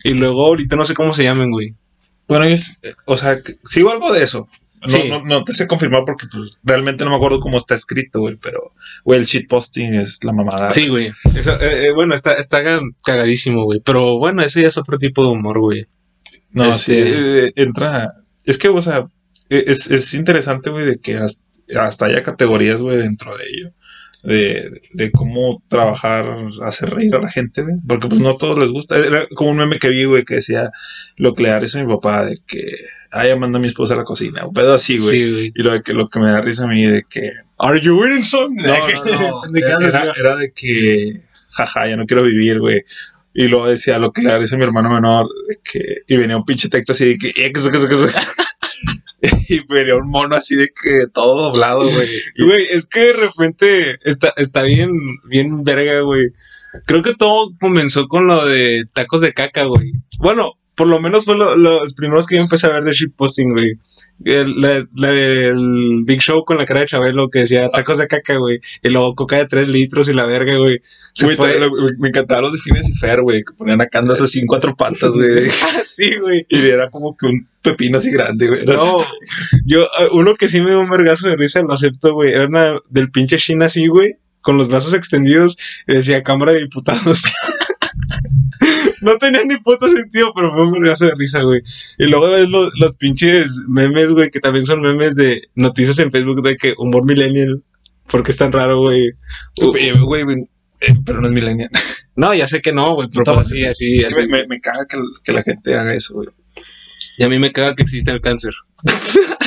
Y 0.03 0.13
luego 0.13 0.45
ahorita 0.45 0.75
no 0.75 0.84
sé 0.84 0.93
cómo 0.93 1.13
se 1.13 1.23
llaman, 1.23 1.49
güey. 1.49 1.75
bueno, 2.27 2.45
yo, 2.49 2.56
eh, 2.56 2.93
o 3.06 3.15
sea, 3.15 3.39
sigo 3.63 3.89
algo 3.89 4.12
de 4.12 4.21
eso. 4.21 4.49
No, 4.84 4.88
Sí. 4.88 5.10
no, 5.10 5.24
no 5.24 5.43
te 5.43 5.54
sé 5.54 5.65
confirmar 5.67 6.04
porque 6.06 6.28
pues, 6.32 6.58
realmente 6.63 7.04
no 7.04 7.10
me 7.12 7.15
acuerdo 7.15 7.39
cómo 7.39 7.58
está 7.58 7.74
escrito, 7.76 8.19
güey, 8.19 8.36
pero, 8.36 8.74
güey, 9.06 9.19
el 9.19 9.26
shitposting 9.26 9.93
es 9.96 10.24
la 10.24 10.34
mamada. 10.34 10.72
Sí, 10.72 10.88
güey. 10.89 11.12
Eso, 11.36 11.54
eh, 11.62 11.86
eh, 11.88 11.91
bueno, 11.93 12.13
está, 12.15 12.34
está 12.34 12.63
ca- 12.63 12.82
cagadísimo, 13.06 13.63
güey. 13.63 13.80
Pero 13.80 14.17
bueno, 14.17 14.41
eso 14.43 14.60
ya 14.60 14.67
es 14.67 14.78
otro 14.78 14.98
tipo 14.98 15.24
de 15.24 15.30
humor, 15.32 15.60
güey. 15.60 15.86
No, 16.52 16.74
sí, 16.74 16.93
eh, 16.96 17.52
entra. 17.56 18.13
Es 18.46 18.58
que, 18.58 18.67
o 18.69 18.82
sea, 18.82 19.06
e, 19.50 19.63
es, 19.67 19.89
es 19.89 20.13
interesante, 20.13 20.69
güey, 20.69 20.86
de 20.86 21.00
que 21.00 21.17
hasta, 21.17 21.41
hasta 21.80 22.06
haya 22.08 22.22
categorías, 22.22 22.80
güey, 22.82 22.98
dentro 22.98 23.36
de 23.38 23.43
ello. 23.46 23.72
De, 24.23 24.81
de 24.93 25.12
cómo 25.12 25.62
trabajar, 25.67 26.38
hacer 26.63 26.91
reír 26.91 27.13
a 27.13 27.19
la 27.19 27.29
gente, 27.29 27.62
güey. 27.62 27.75
Porque, 27.86 28.07
pues, 28.07 28.21
no 28.21 28.29
a 28.31 28.38
todos 28.38 28.57
les 28.57 28.69
gusta. 28.69 28.97
Era 28.97 29.27
como 29.36 29.51
un 29.51 29.57
meme 29.57 29.79
que 29.79 29.89
vi, 29.89 30.05
güey, 30.05 30.23
que 30.23 30.36
decía 30.36 30.71
lo 31.17 31.33
que 31.33 31.43
le 31.43 31.49
da 31.49 31.59
risa 31.59 31.79
a 31.79 31.83
mi 31.83 31.93
papá, 31.93 32.25
de 32.25 32.38
que, 32.47 32.62
ah, 33.12 33.27
ya 33.27 33.36
manda 33.36 33.59
a 33.59 33.62
mi 33.62 33.67
esposa 33.67 33.95
a 33.95 33.97
la 33.97 34.05
cocina. 34.05 34.45
Un 34.45 34.53
pedo 34.53 34.73
así, 34.73 34.97
güey. 34.97 35.09
Sí, 35.12 35.31
güey. 35.31 35.51
Y 35.55 35.62
lo 35.62 35.73
de 35.73 35.81
que 35.83 35.93
lo 35.93 36.09
que 36.09 36.19
me 36.19 36.31
da 36.31 36.41
risa 36.41 36.63
a 36.63 36.67
mí, 36.67 36.86
de 36.86 37.03
que. 37.09 37.31
Are 37.57 37.79
you 37.81 37.99
winning 37.99 38.23
some? 38.23 38.55
No, 38.55 38.77
no, 39.05 39.41
no. 39.51 39.57
Era, 39.57 40.13
era 40.17 40.36
de 40.38 40.51
que, 40.51 41.21
jaja, 41.49 41.89
ya 41.89 41.97
no 41.97 42.05
quiero 42.05 42.23
vivir, 42.23 42.59
güey. 42.59 42.83
Y 43.33 43.47
luego 43.47 43.67
decía 43.67 43.97
lo 43.97 44.13
que 44.13 44.21
le 44.21 44.39
dice 44.39 44.55
a 44.55 44.57
mi 44.57 44.63
hermano 44.63 44.89
menor, 44.89 45.27
de 45.47 45.57
que, 45.63 46.03
y 46.07 46.17
venía 46.17 46.38
un 46.38 46.45
pinche 46.45 46.69
texto 46.69 46.91
así 46.91 47.05
de 47.09 47.17
que, 47.17 47.29
ex, 47.36 47.67
ex, 47.67 47.83
ex, 47.83 48.03
ex. 48.03 48.38
y 49.49 49.62
venía 49.67 49.95
un 49.95 50.10
mono 50.10 50.36
así 50.36 50.56
de 50.56 50.67
que 50.69 51.08
todo 51.13 51.43
doblado, 51.43 51.82
güey. 51.89 52.08
Güey, 52.38 52.67
es 52.69 52.88
que 52.88 53.01
de 53.01 53.13
repente 53.13 53.97
está, 54.03 54.34
está 54.38 54.63
bien, 54.63 54.91
bien 55.29 55.63
verga, 55.63 56.01
güey. 56.01 56.29
Creo 56.86 57.03
que 57.03 57.13
todo 57.13 57.51
comenzó 57.60 58.08
con 58.08 58.27
lo 58.27 58.45
de 58.45 58.86
tacos 58.93 59.21
de 59.21 59.34
caca, 59.34 59.65
güey. 59.65 59.93
Bueno, 60.19 60.53
por 60.75 60.88
lo 60.88 60.99
menos 60.99 61.25
fue 61.25 61.36
lo- 61.38 61.55
los 61.55 61.93
primeros 61.93 62.25
que 62.27 62.36
yo 62.36 62.41
empecé 62.41 62.67
a 62.67 62.71
ver 62.71 62.83
de 62.83 62.93
shitposting, 62.93 63.51
güey. 63.53 63.73
El- 64.25 64.59
La, 64.62 64.86
la 64.95 65.09
del 65.12 66.01
Big 66.05 66.21
Show 66.21 66.43
con 66.45 66.57
la 66.57 66.65
cara 66.65 66.79
de 66.81 66.86
Chabelo 66.88 67.29
que 67.29 67.39
decía 67.39 67.69
tacos 67.69 67.97
de 67.97 68.07
caca, 68.07 68.38
güey. 68.38 68.59
Y 68.81 68.89
luego 68.89 69.15
coca 69.15 69.38
de 69.38 69.47
3 69.47 69.67
litros 69.67 70.07
y 70.09 70.13
la 70.13 70.25
verga, 70.25 70.55
güey. 70.57 70.79
Güey, 71.21 71.36
fue- 71.36 71.59
me 71.99 72.07
encantaban 72.09 72.43
los 72.43 72.53
de 72.53 72.59
Phineas 72.59 72.89
y 72.89 72.93
Fer, 72.95 73.21
güey, 73.21 73.43
que 73.43 73.53
ponían 73.55 73.81
acá 73.81 73.99
andas 73.99 74.19
así 74.21 74.39
en 74.39 74.47
cuatro 74.47 74.75
patas, 74.75 75.12
güey. 75.12 75.47
Ah, 75.63 75.81
sí, 75.83 76.15
güey. 76.19 76.45
Y 76.49 76.65
era 76.67 76.89
como 76.89 77.15
que 77.15 77.27
un 77.27 77.47
pepino 77.62 77.97
así 77.97 78.09
grande, 78.12 78.47
güey. 78.47 78.65
No, 78.65 79.05
yo, 79.65 79.88
uno 80.13 80.33
que 80.36 80.47
sí 80.49 80.59
me 80.62 80.71
dio 80.71 80.79
un 80.79 80.89
vergazo 80.89 81.29
de 81.29 81.36
risa, 81.36 81.62
lo 81.62 81.73
acepto, 81.73 82.13
güey. 82.13 82.31
Era 82.31 82.47
una 82.47 82.75
del 82.89 83.12
pinche 83.12 83.38
China 83.38 83.67
así, 83.67 83.86
güey, 83.88 84.15
con 84.41 84.57
los 84.57 84.69
brazos 84.69 84.93
extendidos 84.95 85.55
y 85.88 85.93
decía 85.93 86.23
Cámara 86.23 86.53
de 86.53 86.62
Diputados. 86.62 87.23
no 89.04 89.18
tenía 89.18 89.44
ni 89.44 89.58
puto 89.58 89.88
sentido, 89.88 90.32
pero 90.36 90.52
fue 90.54 90.63
un 90.63 90.72
vergazo 90.72 91.06
de 91.06 91.16
risa, 91.18 91.42
güey. 91.44 91.62
Y 91.98 92.08
luego 92.08 92.30
ves 92.30 92.50
los, 92.50 92.72
los 92.80 92.96
pinches 92.96 93.62
memes, 93.68 94.12
güey, 94.12 94.30
que 94.30 94.39
también 94.39 94.66
son 94.66 94.82
memes 94.82 95.16
de 95.16 95.44
noticias 95.56 96.00
en 96.00 96.12
Facebook 96.12 96.42
de 96.44 96.58
que 96.58 96.74
humor 96.78 97.06
millennial. 97.06 97.63
Porque 98.10 98.32
es 98.32 98.38
tan 98.38 98.52
raro, 98.52 98.80
güey. 98.80 99.12
Güey, 99.56 99.92
güey, 100.00 100.24
güey, 100.24 100.38
eh, 100.82 100.96
pero 101.06 101.22
no 101.22 101.28
es 101.28 101.34
millennial. 101.34 101.70
No, 102.16 102.32
ya 102.32 102.48
sé 102.48 102.62
que 102.62 102.72
no, 102.72 102.94
güey, 102.94 103.08
pero 103.12 103.24
pues 103.26 103.39
así, 103.39 103.66
así, 103.66 103.96
Es 103.96 104.06
así. 104.06 104.28
me, 104.28 104.28
me, 104.28 104.48
me 104.48 104.62
caga 104.62 104.86
que, 104.88 105.00
que 105.24 105.32
la 105.32 105.42
gente 105.42 105.74
haga 105.76 105.96
eso, 105.96 106.13
güey. 106.13 106.28
Y 107.18 107.24
a 107.24 107.30
mí 107.30 107.39
me 107.39 107.52
caga 107.52 107.74
que 107.74 107.82
exista 107.82 108.12
el 108.12 108.22
cáncer. 108.22 108.54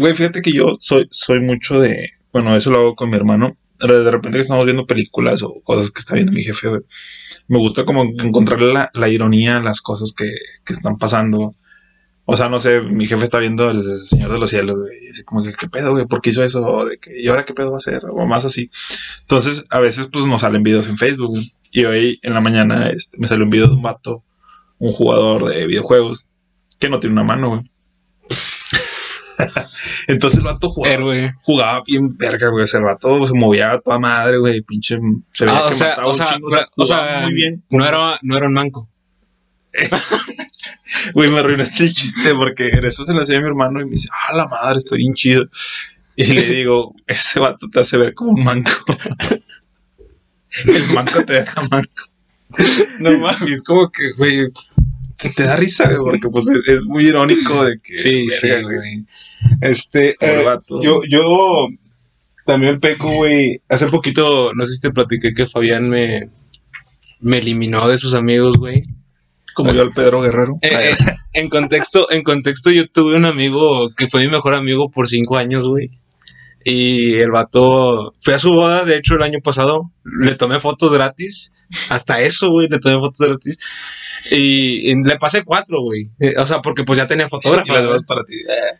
Güey, 0.00 0.14
fíjate 0.14 0.42
que 0.42 0.52
yo 0.52 0.76
soy, 0.80 1.08
soy 1.10 1.40
mucho 1.40 1.80
de. 1.80 2.10
Bueno, 2.32 2.56
eso 2.56 2.70
lo 2.70 2.78
hago 2.78 2.96
con 2.96 3.10
mi 3.10 3.16
hermano. 3.16 3.56
De 3.78 4.10
repente 4.10 4.38
estamos 4.38 4.64
viendo 4.64 4.86
películas 4.86 5.42
o 5.42 5.60
cosas 5.62 5.90
que 5.90 6.00
está 6.00 6.14
viendo 6.14 6.32
mi 6.32 6.44
jefe. 6.44 6.68
Me 7.48 7.58
gusta 7.58 7.84
como 7.84 8.04
encontrarle 8.04 8.72
la, 8.92 9.08
ironía 9.08 9.60
las 9.60 9.80
cosas 9.80 10.14
que, 10.16 10.32
que 10.64 10.72
están 10.72 10.96
pasando. 10.96 11.54
O 12.26 12.36
sea, 12.36 12.48
no 12.48 12.58
sé, 12.58 12.80
mi 12.80 13.06
jefe 13.06 13.24
está 13.24 13.38
viendo 13.38 13.70
El 13.70 14.08
Señor 14.08 14.32
de 14.32 14.38
los 14.38 14.48
Cielos, 14.48 14.76
güey. 14.76 15.06
Y 15.06 15.08
así 15.10 15.24
como 15.24 15.42
que, 15.42 15.52
¿qué 15.52 15.68
pedo, 15.68 15.92
güey? 15.92 16.06
¿Por 16.06 16.22
qué 16.22 16.30
hizo 16.30 16.42
eso? 16.42 16.86
¿Y 17.06 17.28
ahora 17.28 17.44
qué 17.44 17.52
pedo 17.52 17.68
va 17.70 17.76
a 17.76 17.78
hacer? 17.78 18.02
O 18.10 18.26
más 18.26 18.44
así. 18.44 18.70
Entonces, 19.22 19.66
a 19.70 19.80
veces, 19.80 20.06
pues, 20.06 20.24
nos 20.26 20.40
salen 20.40 20.62
videos 20.62 20.88
en 20.88 20.96
Facebook, 20.96 21.30
güey. 21.30 21.52
Y 21.70 21.84
hoy, 21.84 22.18
en 22.22 22.32
la 22.32 22.40
mañana, 22.40 22.88
este, 22.88 23.18
me 23.18 23.28
salió 23.28 23.44
un 23.44 23.50
video 23.50 23.66
de 23.66 23.74
un 23.74 23.82
vato, 23.82 24.22
un 24.78 24.92
jugador 24.92 25.48
de 25.48 25.66
videojuegos, 25.66 26.26
que 26.80 26.88
no 26.88 27.00
tiene 27.00 27.14
una 27.14 27.24
mano, 27.24 27.48
güey. 27.50 27.70
Entonces 30.06 30.38
el 30.38 30.44
vato 30.44 30.70
jugaba, 30.70 31.34
jugaba 31.42 31.82
bien 31.86 32.16
verga, 32.16 32.48
güey. 32.48 32.62
O 32.62 32.66
sea, 32.66 32.78
el 32.80 32.86
vato 32.86 33.26
se 33.26 33.34
movía 33.34 33.72
a 33.72 33.80
toda 33.80 33.98
madre, 33.98 34.38
güey. 34.38 34.60
Pinche. 34.62 34.98
Se 35.32 35.44
veía 35.44 35.58
Ah, 35.58 35.64
o 35.66 35.68
que 35.70 35.74
sea, 35.74 35.96
o 36.04 36.08
un 36.10 36.14
sea, 36.14 36.34
chingo, 36.34 36.48
pero- 36.50 36.62
o 36.76 36.84
jugaba 36.84 37.08
sea, 37.08 37.20
muy 37.22 37.34
bien. 37.34 37.62
No 37.70 37.84
era, 37.86 38.18
no 38.22 38.36
era 38.36 38.46
un 38.46 38.52
manco. 38.52 38.88
Güey, 41.12 41.28
me 41.30 41.40
arruinaste 41.40 41.84
el 41.84 41.92
chiste 41.94 42.34
porque 42.34 42.68
en 42.68 42.84
eso 42.86 43.04
se 43.04 43.12
lo 43.12 43.22
hacía 43.22 43.36
a 43.38 43.40
mi 43.40 43.46
hermano 43.48 43.80
y 43.80 43.84
me 43.84 43.90
dice, 43.90 44.08
ah, 44.12 44.34
la 44.36 44.46
madre, 44.46 44.78
estoy 44.78 44.98
bien 44.98 45.12
chido. 45.14 45.46
Y 46.16 46.24
le 46.26 46.46
digo, 46.46 46.94
ese 47.06 47.40
vato 47.40 47.68
te 47.68 47.80
hace 47.80 47.98
ver 47.98 48.14
como 48.14 48.30
un 48.32 48.44
manco. 48.44 48.70
el 50.66 50.86
manco 50.94 51.24
te 51.24 51.34
deja 51.34 51.62
manco. 51.68 52.04
No 53.00 53.18
mames. 53.18 53.48
Y 53.48 53.52
es 53.54 53.62
como 53.64 53.90
que, 53.90 54.12
güey, 54.16 54.46
te, 55.28 55.34
te 55.34 55.42
da 55.44 55.56
risa, 55.56 55.86
güey, 55.86 55.98
porque 55.98 56.28
pues 56.30 56.46
es, 56.48 56.68
es 56.68 56.84
muy 56.84 57.06
irónico 57.06 57.64
de 57.64 57.78
que. 57.82 57.94
Sí, 57.94 58.28
sí, 58.28 58.48
güey. 58.62 59.04
Este, 59.60 60.16
eh, 60.20 60.44
yo, 60.82 61.00
yo 61.08 61.68
también 62.46 62.80
peco, 62.80 63.10
güey. 63.10 63.60
Hace 63.68 63.88
poquito, 63.88 64.52
no 64.54 64.66
sé 64.66 64.74
si 64.74 64.80
te 64.80 64.90
platiqué 64.90 65.32
que 65.32 65.46
Fabián 65.46 65.88
me, 65.88 66.28
me 67.20 67.38
eliminó 67.38 67.88
de 67.88 67.98
sus 67.98 68.14
amigos, 68.14 68.56
güey. 68.56 68.82
Como 69.54 69.72
yo 69.72 69.82
al 69.82 69.92
Pedro 69.92 70.20
Guerrero. 70.20 70.54
Eh, 70.62 70.70
eh, 70.72 70.96
en 71.32 71.48
contexto, 71.48 72.10
en 72.10 72.22
contexto, 72.22 72.70
yo 72.70 72.88
tuve 72.88 73.16
un 73.16 73.24
amigo 73.24 73.90
que 73.96 74.08
fue 74.08 74.22
mi 74.22 74.30
mejor 74.30 74.54
amigo 74.54 74.90
por 74.90 75.08
cinco 75.08 75.38
años, 75.38 75.66
güey. 75.66 75.90
Y 76.64 77.14
el 77.16 77.30
vato 77.30 78.14
fue 78.20 78.34
a 78.34 78.38
su 78.38 78.50
boda, 78.50 78.84
de 78.84 78.96
hecho, 78.96 79.14
el 79.14 79.22
año 79.22 79.38
pasado. 79.42 79.92
Le 80.04 80.34
tomé 80.34 80.58
fotos 80.60 80.92
gratis. 80.92 81.52
Hasta 81.88 82.20
eso, 82.20 82.48
güey, 82.50 82.68
le 82.68 82.78
tomé 82.78 82.96
fotos 82.96 83.26
gratis. 83.26 83.58
Y, 84.30 84.90
y 84.90 85.04
le 85.04 85.16
pasé 85.18 85.44
cuatro, 85.44 85.82
güey. 85.82 86.10
Eh, 86.20 86.34
o 86.38 86.46
sea, 86.46 86.62
porque 86.62 86.84
pues 86.84 86.96
ya 86.98 87.06
tenía 87.06 87.28
fotógrafo. 87.28 87.72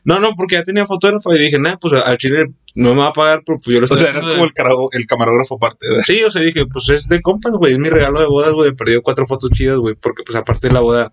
No, 0.04 0.18
no, 0.20 0.34
porque 0.36 0.54
ya 0.56 0.64
tenía 0.64 0.86
fotógrafo 0.86 1.34
y 1.34 1.38
dije, 1.38 1.58
nah, 1.58 1.76
pues 1.80 1.94
al 1.94 2.16
chile 2.16 2.44
no 2.74 2.94
me 2.94 3.00
va 3.00 3.08
a 3.08 3.12
pagar, 3.12 3.42
pero 3.44 3.60
pues 3.60 3.74
yo 3.74 3.80
lo 3.80 3.84
O 3.84 3.86
estoy 3.86 3.98
sea, 3.98 4.08
eres 4.10 4.24
haciendo 4.24 4.50
como 4.52 4.90
el, 4.92 5.00
el 5.00 5.06
camarógrafo 5.06 5.56
aparte 5.56 5.86
de. 5.88 6.02
Sí, 6.02 6.22
o 6.24 6.30
sea, 6.30 6.42
dije, 6.42 6.64
pues 6.66 6.88
es 6.88 7.08
de 7.08 7.20
compas, 7.20 7.52
güey, 7.52 7.74
es 7.74 7.78
mi 7.78 7.88
regalo 7.90 8.20
de 8.20 8.26
bodas, 8.26 8.52
güey, 8.52 8.70
he 8.70 8.74
perdido 8.74 9.02
cuatro 9.02 9.26
fotos 9.26 9.50
chidas, 9.50 9.76
güey, 9.78 9.94
porque 9.94 10.22
pues 10.24 10.36
aparte 10.36 10.68
de 10.68 10.74
la 10.74 10.80
boda, 10.80 11.12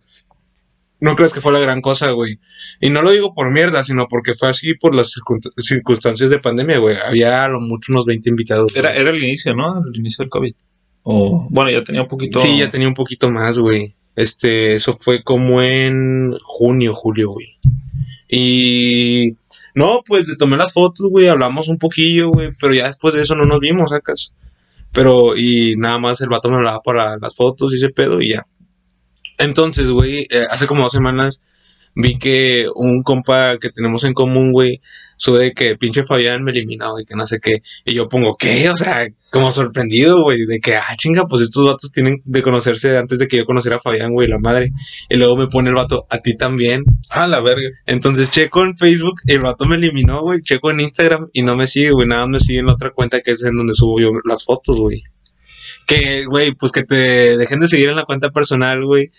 no 1.00 1.16
crees 1.16 1.34
que 1.34 1.42
fue 1.42 1.52
la 1.52 1.60
gran 1.60 1.82
cosa, 1.82 2.12
güey. 2.12 2.40
Y 2.80 2.90
no 2.90 3.02
lo 3.02 3.12
digo 3.12 3.34
por 3.34 3.52
mierda, 3.52 3.84
sino 3.84 4.08
porque 4.08 4.36
fue 4.36 4.50
así 4.50 4.76
por 4.76 4.94
las 4.96 5.12
circun- 5.12 5.52
circunstancias 5.58 6.30
de 6.30 6.40
pandemia, 6.40 6.78
güey. 6.78 6.96
Había 7.04 7.44
a 7.44 7.50
lo 7.50 7.60
mucho 7.60 7.92
unos 7.92 8.06
20 8.06 8.30
invitados. 8.30 8.76
Era, 8.76 8.90
güey. 8.90 9.02
era 9.02 9.10
el 9.10 9.24
inicio, 9.24 9.54
¿no? 9.56 9.82
El 9.84 10.00
inicio 10.00 10.24
del 10.24 10.30
COVID. 10.30 10.54
O, 11.04 11.48
bueno, 11.50 11.72
ya 11.72 11.84
tenía 11.84 12.04
un 12.04 12.08
poquito. 12.08 12.40
Sí, 12.40 12.60
ya 12.60 12.70
tenía 12.70 12.88
un 12.88 12.94
poquito 12.94 13.30
más, 13.32 13.58
güey. 13.58 13.96
Este, 14.16 14.76
eso 14.76 14.98
fue 15.00 15.24
como 15.24 15.62
en 15.62 16.38
junio, 16.44 16.94
julio, 16.94 17.32
güey. 17.32 17.58
Y 18.28 19.38
no, 19.76 20.02
pues 20.06 20.28
le 20.28 20.36
tomé 20.36 20.58
las 20.58 20.74
fotos, 20.74 21.10
güey, 21.10 21.28
hablamos 21.28 21.68
un 21.68 21.78
poquillo, 21.78 22.30
güey, 22.30 22.52
pero 22.60 22.74
ya 22.74 22.88
después 22.88 23.14
de 23.14 23.22
eso 23.22 23.36
no 23.36 23.46
nos 23.46 23.60
vimos, 23.60 23.92
sacas. 23.92 24.34
Pero, 24.92 25.38
y 25.38 25.76
nada 25.78 25.98
más 26.00 26.22
el 26.22 26.30
vato 26.30 26.50
me 26.50 26.58
hablaba 26.58 26.82
para 26.82 27.18
las 27.18 27.36
fotos 27.36 27.74
y 27.74 27.78
ese 27.78 27.90
pedo 27.90 28.22
y 28.22 28.30
ya. 28.30 28.46
Entonces, 29.38 29.90
güey, 29.90 30.28
eh, 30.30 30.46
hace 30.50 30.68
como 30.68 30.84
dos 30.84 30.92
semanas 30.92 31.44
vi 31.96 32.20
que 32.20 32.68
un 32.76 33.02
compa 33.02 33.58
que 33.58 33.70
tenemos 33.70 34.04
en 34.04 34.14
común, 34.14 34.52
güey, 34.52 34.82
sube 35.22 35.54
que 35.54 35.78
pinche 35.78 36.04
Fabián 36.04 36.44
me 36.44 36.50
eliminó 36.50 37.00
y 37.00 37.06
que 37.06 37.16
no 37.16 37.28
sé 37.28 37.40
qué. 37.40 37.62
Y 37.86 37.94
yo 37.94 38.10
pongo, 38.10 38.36
¿qué? 38.38 38.72
O 38.72 38.76
sea, 38.76 39.08
como 39.30 39.52
sorprendido, 39.52 40.24
güey, 40.24 40.48
de 40.48 40.60
que, 40.60 40.76
ah, 40.76 40.96
chinga, 40.98 41.26
pues 41.28 41.44
estos 41.44 41.64
vatos 41.64 41.92
tienen 41.92 42.24
de 42.26 42.42
conocerse 42.42 42.98
antes 42.98 43.20
de 43.20 43.28
que 43.28 43.38
yo 43.38 43.46
conociera 43.46 43.78
a 43.78 43.80
Fabián, 43.80 44.14
güey, 44.14 44.28
la 44.28 44.40
madre. 44.40 44.72
Y 45.10 45.18
luego 45.18 45.38
me 45.38 45.48
pone 45.48 45.70
el 45.70 45.76
vato, 45.76 46.08
a 46.10 46.18
ti 46.18 46.36
también. 46.36 46.86
Ah, 47.12 47.28
la 47.28 47.40
verga. 47.40 47.70
Entonces 47.86 48.32
checo 48.32 48.64
en 48.64 48.76
Facebook, 48.78 49.22
el 49.28 49.42
vato 49.42 49.68
me 49.68 49.76
eliminó, 49.76 50.22
güey. 50.22 50.42
Checo 50.42 50.72
en 50.72 50.80
Instagram 50.80 51.30
y 51.34 51.44
no 51.44 51.56
me 51.56 51.68
sigue, 51.68 51.92
güey. 51.92 52.08
Nada 52.08 52.26
más 52.26 52.30
me 52.32 52.40
sigue 52.40 52.60
en 52.60 52.66
la 52.66 52.74
otra 52.74 52.90
cuenta 52.90 53.22
que 53.22 53.32
es 53.32 53.44
en 53.44 53.56
donde 53.56 53.76
subo 53.76 54.00
yo 54.00 54.10
las 54.26 54.44
fotos, 54.44 54.80
güey. 54.80 55.04
Que, 55.86 56.26
güey, 56.26 56.54
pues 56.54 56.72
que 56.72 56.84
te 56.84 57.38
dejen 57.38 57.60
de 57.60 57.68
seguir 57.68 57.90
en 57.90 57.98
la 57.98 58.06
cuenta 58.06 58.32
personal, 58.32 58.84
güey. 58.84 59.12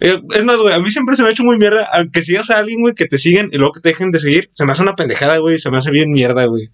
Eh, 0.00 0.20
Es 0.34 0.44
más, 0.44 0.58
güey, 0.58 0.74
a 0.74 0.80
mí 0.80 0.90
siempre 0.90 1.16
se 1.16 1.22
me 1.22 1.28
ha 1.28 1.32
hecho 1.32 1.44
muy 1.44 1.58
mierda. 1.58 1.88
Aunque 1.92 2.22
sigas 2.22 2.50
a 2.50 2.58
alguien, 2.58 2.80
güey, 2.80 2.94
que 2.94 3.06
te 3.06 3.18
siguen 3.18 3.48
y 3.52 3.58
luego 3.58 3.74
que 3.74 3.80
te 3.80 3.90
dejen 3.90 4.10
de 4.10 4.18
seguir, 4.18 4.50
se 4.52 4.64
me 4.64 4.72
hace 4.72 4.82
una 4.82 4.96
pendejada, 4.96 5.38
güey. 5.38 5.58
Se 5.58 5.70
me 5.70 5.78
hace 5.78 5.90
bien 5.90 6.10
mierda, 6.10 6.46
güey. 6.46 6.70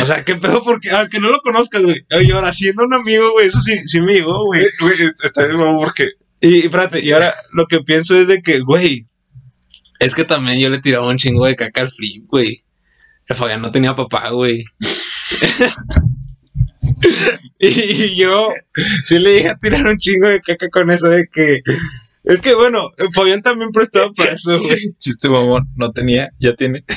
O 0.00 0.06
sea, 0.06 0.24
qué 0.24 0.36
pedo, 0.36 0.64
porque 0.64 0.90
aunque 0.90 1.20
no 1.20 1.28
lo 1.28 1.40
conozcas, 1.40 1.82
güey. 1.82 2.06
Oye, 2.14 2.32
ahora 2.32 2.52
siendo 2.52 2.84
un 2.84 2.94
amigo, 2.94 3.32
güey, 3.32 3.48
eso 3.48 3.60
sí, 3.60 3.78
sí 3.86 4.00
me 4.00 4.14
llegó, 4.14 4.46
güey. 4.46 4.64
Güey, 4.80 4.96
güey, 4.96 5.10
está 5.22 5.44
bien, 5.44 5.58
porque. 5.76 6.08
Y, 6.40 6.56
y 6.56 6.60
espérate, 6.60 7.00
y 7.00 7.12
ahora 7.12 7.34
lo 7.52 7.66
que 7.66 7.80
pienso 7.80 8.16
es 8.16 8.28
de 8.28 8.40
que, 8.40 8.60
güey, 8.60 9.06
es 10.00 10.14
que 10.14 10.24
también 10.24 10.58
yo 10.58 10.70
le 10.70 10.80
tiraba 10.80 11.08
un 11.08 11.18
chingo 11.18 11.44
de 11.46 11.54
caca 11.54 11.82
al 11.82 11.90
flip, 11.90 12.24
güey. 12.26 12.64
El 13.26 13.36
Fabián 13.36 13.62
no 13.62 13.70
tenía 13.70 13.94
papá, 13.94 14.30
güey. 14.30 14.64
y 17.58 18.16
yo 18.16 18.48
sí 19.04 19.18
le 19.18 19.34
dije 19.34 19.48
a 19.50 19.56
tirar 19.56 19.86
un 19.86 19.98
chingo 19.98 20.28
de 20.28 20.40
caca 20.40 20.68
con 20.70 20.90
eso 20.90 21.08
de 21.08 21.26
que. 21.30 21.60
Es 22.24 22.40
que 22.40 22.54
bueno, 22.54 22.90
Fabián 23.14 23.42
también 23.42 23.70
prestaba 23.72 24.10
para 24.12 24.32
eso, 24.34 24.60
güey. 24.60 24.94
Chiste, 24.98 25.28
mamón. 25.28 25.68
No 25.76 25.90
tenía, 25.92 26.30
ya 26.38 26.54
tiene. 26.54 26.84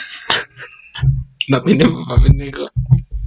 No 1.48 1.62
tiene 1.62 1.86
papá, 1.88 2.24
pendejo. 2.24 2.66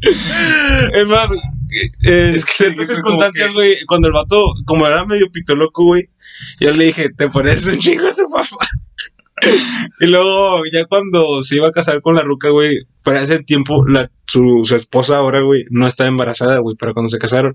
Es 0.00 1.06
más, 1.06 1.30
eh, 1.32 1.90
en 2.02 2.34
Es 2.34 2.44
que 2.44 2.52
ciertas 2.52 2.88
circunstancias, 2.88 3.46
que- 3.48 3.54
güey, 3.54 3.84
cuando 3.86 4.08
el 4.08 4.12
vato, 4.14 4.42
como 4.66 4.88
era 4.88 5.04
medio 5.04 5.30
pito 5.30 5.54
loco, 5.54 5.84
güey, 5.84 6.08
yo 6.58 6.72
le 6.72 6.86
dije, 6.86 7.10
te 7.10 7.28
pareces 7.28 7.74
un 7.74 7.78
chingo 7.78 8.08
a 8.08 8.14
su 8.14 8.28
papá. 8.28 8.66
y 10.00 10.06
luego, 10.06 10.64
ya 10.72 10.84
cuando 10.86 11.44
se 11.44 11.56
iba 11.56 11.68
a 11.68 11.72
casar 11.72 12.02
con 12.02 12.16
la 12.16 12.22
ruca, 12.22 12.48
güey, 12.50 12.86
para 13.04 13.22
ese 13.22 13.40
tiempo, 13.44 13.86
la, 13.86 14.10
su, 14.26 14.62
su 14.64 14.74
esposa 14.74 15.18
ahora, 15.18 15.40
güey, 15.40 15.64
no 15.70 15.86
estaba 15.86 16.08
embarazada, 16.08 16.58
güey, 16.58 16.74
para 16.74 16.94
cuando 16.94 17.10
se 17.10 17.18
casaron. 17.18 17.54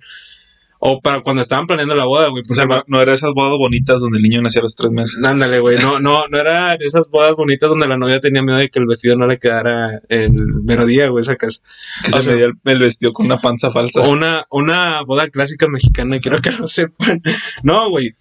O 0.86 1.00
para 1.00 1.22
cuando 1.22 1.42
estaban 1.42 1.66
planeando 1.66 1.96
la 1.96 2.04
boda, 2.04 2.28
güey. 2.28 2.42
O 2.42 2.46
Pues 2.46 2.56
sea, 2.58 2.64
el 2.64 2.70
no, 2.70 2.84
no 2.88 3.02
era 3.02 3.14
esas 3.14 3.32
bodas 3.34 3.58
bonitas 3.58 4.02
donde 4.02 4.18
el 4.18 4.24
niño 4.24 4.42
nacía 4.42 4.60
a 4.60 4.64
los 4.64 4.76
tres 4.76 4.92
meses. 4.92 5.24
Ándale, 5.24 5.60
güey. 5.60 5.78
No, 5.78 5.98
no, 6.02 6.28
no 6.28 6.38
era 6.38 6.76
esas 6.76 7.10
bodas 7.10 7.38
bonitas 7.38 7.70
donde 7.70 7.88
la 7.88 7.96
novia 7.96 8.20
tenía 8.20 8.42
miedo 8.44 8.58
de 8.58 8.70
que 8.70 8.80
el 8.80 8.86
vestido 8.86 9.16
no 9.16 9.26
le 9.26 9.40
quedara 9.40 10.02
el 10.10 10.32
mero 10.66 10.86
día, 10.86 11.08
güey, 11.08 11.24
sacas. 11.24 11.64
Que 12.02 12.10
O 12.10 12.12
se 12.12 12.22
sea- 12.22 12.34
medía 12.34 12.48
el, 12.48 12.54
el 12.66 12.80
vestido 12.80 13.14
con 13.14 13.28
una 13.28 13.40
panza 13.40 13.72
falsa. 13.72 14.02
Una, 14.02 14.44
una 14.52 15.02
boda 15.04 15.30
clásica 15.30 15.70
mexicana, 15.70 16.20
quiero 16.20 16.42
que 16.42 16.52
lo 16.52 16.68
sepan. 16.68 17.22
No, 17.64 17.90
güey. 17.90 18.14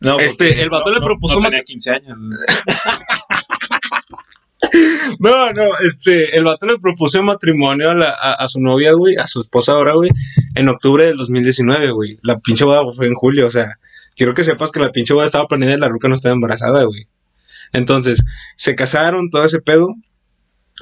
No, 0.00 0.18
Este, 0.18 0.62
el 0.62 0.70
vato 0.70 0.92
le 0.94 1.00
propuso 1.00 1.38
No 1.40 1.48
tenía 1.50 1.64
15 1.64 1.90
años. 1.90 2.18
No, 5.18 5.52
no, 5.52 5.78
este, 5.84 6.36
el 6.36 6.44
vato 6.44 6.66
le 6.66 6.78
propuso 6.78 7.22
matrimonio 7.22 7.90
a, 7.90 8.32
a, 8.32 8.48
su 8.48 8.60
novia, 8.60 8.92
güey, 8.92 9.16
a 9.16 9.26
su 9.26 9.40
esposa 9.40 9.72
ahora, 9.72 9.94
güey, 9.94 10.10
en 10.54 10.68
octubre 10.68 11.06
del 11.06 11.16
2019, 11.16 11.90
güey. 11.92 12.18
La 12.22 12.38
pinche 12.38 12.64
boda 12.64 12.82
fue 12.92 13.06
en 13.06 13.14
julio, 13.14 13.46
o 13.46 13.50
sea, 13.50 13.78
quiero 14.16 14.34
que 14.34 14.44
sepas 14.44 14.72
que 14.72 14.80
la 14.80 14.92
pinche 14.92 15.14
boda 15.14 15.26
estaba 15.26 15.46
planeada 15.46 15.76
y 15.76 15.80
la 15.80 15.88
ruca 15.88 16.08
no 16.08 16.14
estaba 16.14 16.34
embarazada, 16.34 16.84
güey. 16.84 17.06
Entonces, 17.72 18.24
se 18.56 18.74
casaron, 18.74 19.30
todo 19.30 19.44
ese 19.44 19.60
pedo. 19.60 19.94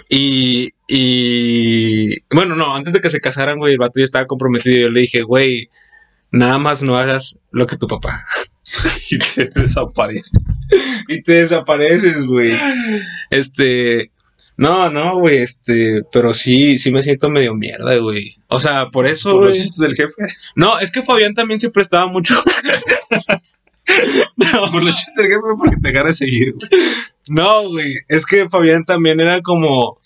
Y, 0.09 0.71
y, 0.89 2.21
bueno, 2.35 2.57
no, 2.57 2.75
antes 2.75 2.93
de 2.93 3.01
que 3.01 3.11
se 3.11 3.21
casaran, 3.21 3.59
güey, 3.59 3.75
el 3.75 3.79
vato 3.79 3.99
ya 4.01 4.05
estaba 4.05 4.27
comprometido. 4.27 4.77
Yo 4.77 4.91
le 4.91 5.01
dije, 5.01 5.23
güey, 5.23 5.69
nada 6.35 6.59
más 6.59 6.83
no 6.83 6.99
hagas 6.99 7.39
lo 7.51 7.67
que 7.67 7.77
tu 7.77 7.87
papá. 7.87 8.25
Y 9.11 9.19
te 9.19 9.51
desapareces. 9.55 10.41
y 11.07 11.23
te 11.23 11.33
desapareces, 11.35 12.17
güey. 12.27 12.53
Este, 13.31 14.11
no, 14.57 14.91
no, 14.91 15.21
güey, 15.21 15.37
este, 15.39 16.01
pero 16.11 16.33
sí, 16.33 16.79
sí 16.79 16.91
me 16.91 17.03
siento 17.03 17.29
medio 17.29 17.55
mierda, 17.55 17.95
güey. 17.99 18.37
O 18.49 18.59
sea, 18.59 18.89
por 18.91 19.07
eso, 19.07 19.33
Por 19.33 19.43
los 19.43 19.51
güey. 19.51 19.63
chistes 19.63 19.79
del 19.79 19.95
jefe. 19.95 20.15
No, 20.57 20.81
es 20.81 20.91
que 20.91 21.03
Fabián 21.03 21.35
también 21.35 21.61
se 21.61 21.71
prestaba 21.71 22.07
mucho. 22.07 22.35
no, 24.37 24.71
Por 24.73 24.83
los 24.83 24.97
chistes 24.97 25.15
del 25.17 25.27
jefe 25.27 25.41
porque 25.59 25.77
te 25.77 25.89
dejar 25.89 26.07
de 26.07 26.15
seguir, 26.15 26.55
güey. 26.55 26.69
no, 27.29 27.69
güey, 27.69 27.95
es 28.09 28.25
que 28.27 28.49
Fabián 28.49 28.85
también 28.85 29.21
era 29.21 29.41
como... 29.43 29.99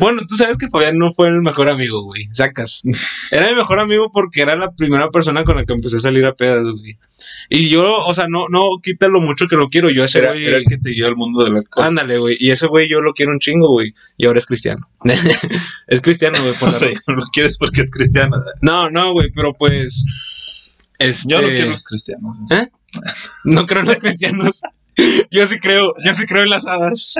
Bueno, 0.00 0.22
tú 0.28 0.36
sabes 0.36 0.56
que 0.58 0.68
Fabián 0.68 0.98
no 0.98 1.12
fue 1.12 1.28
el 1.28 1.40
mejor 1.42 1.68
amigo, 1.68 2.02
güey, 2.02 2.28
sacas. 2.32 2.82
Era 3.30 3.48
mi 3.48 3.56
mejor 3.56 3.80
amigo 3.80 4.10
porque 4.12 4.42
era 4.42 4.56
la 4.56 4.72
primera 4.72 5.10
persona 5.10 5.44
con 5.44 5.56
la 5.56 5.64
que 5.64 5.72
empecé 5.72 5.96
a 5.96 6.00
salir 6.00 6.24
a 6.26 6.34
pedas, 6.34 6.64
güey. 6.64 6.98
Y 7.48 7.68
yo, 7.68 7.98
o 8.04 8.14
sea, 8.14 8.28
no, 8.28 8.46
no 8.48 8.78
quita 8.82 9.08
lo 9.08 9.20
mucho 9.20 9.46
que 9.46 9.56
lo 9.56 9.68
quiero, 9.68 9.90
yo 9.90 10.04
ese 10.04 10.18
Era, 10.18 10.32
güey... 10.32 10.44
era 10.44 10.58
el 10.58 10.64
que 10.64 10.78
te 10.78 10.90
guió 10.90 11.06
al 11.06 11.16
mundo 11.16 11.44
del 11.44 11.56
alcohol. 11.56 11.86
Ándale, 11.86 12.18
güey. 12.18 12.36
Y 12.38 12.50
ese 12.50 12.66
güey 12.66 12.88
yo 12.88 13.00
lo 13.00 13.12
quiero 13.12 13.32
un 13.32 13.40
chingo, 13.40 13.68
güey. 13.68 13.94
Y 14.16 14.26
ahora 14.26 14.38
es 14.38 14.46
cristiano. 14.46 14.86
es 15.88 16.00
cristiano, 16.00 16.38
güey. 16.40 16.54
por 16.54 16.68
o 16.68 16.74
sea, 16.74 16.88
no 17.06 17.14
lo 17.14 17.24
quieres 17.32 17.56
porque 17.58 17.80
es 17.80 17.90
cristiano. 17.90 18.36
No, 18.60 18.90
no, 18.90 19.12
güey, 19.12 19.30
pero 19.32 19.54
pues. 19.54 20.04
Este, 20.98 21.30
Yo 21.30 21.40
no 21.40 21.48
quiero 21.48 21.70
los 21.70 21.84
cristianos. 21.84 22.36
¿Eh? 22.50 22.68
No 23.44 23.66
creo 23.66 23.82
en 23.82 23.88
los 23.88 23.98
cristianos. 23.98 24.62
Yo 25.30 25.46
sí 25.46 25.58
creo, 25.60 25.94
yo 26.04 26.12
sí 26.12 26.26
creo 26.26 26.42
en 26.42 26.50
las 26.50 26.66
hadas. 26.66 27.14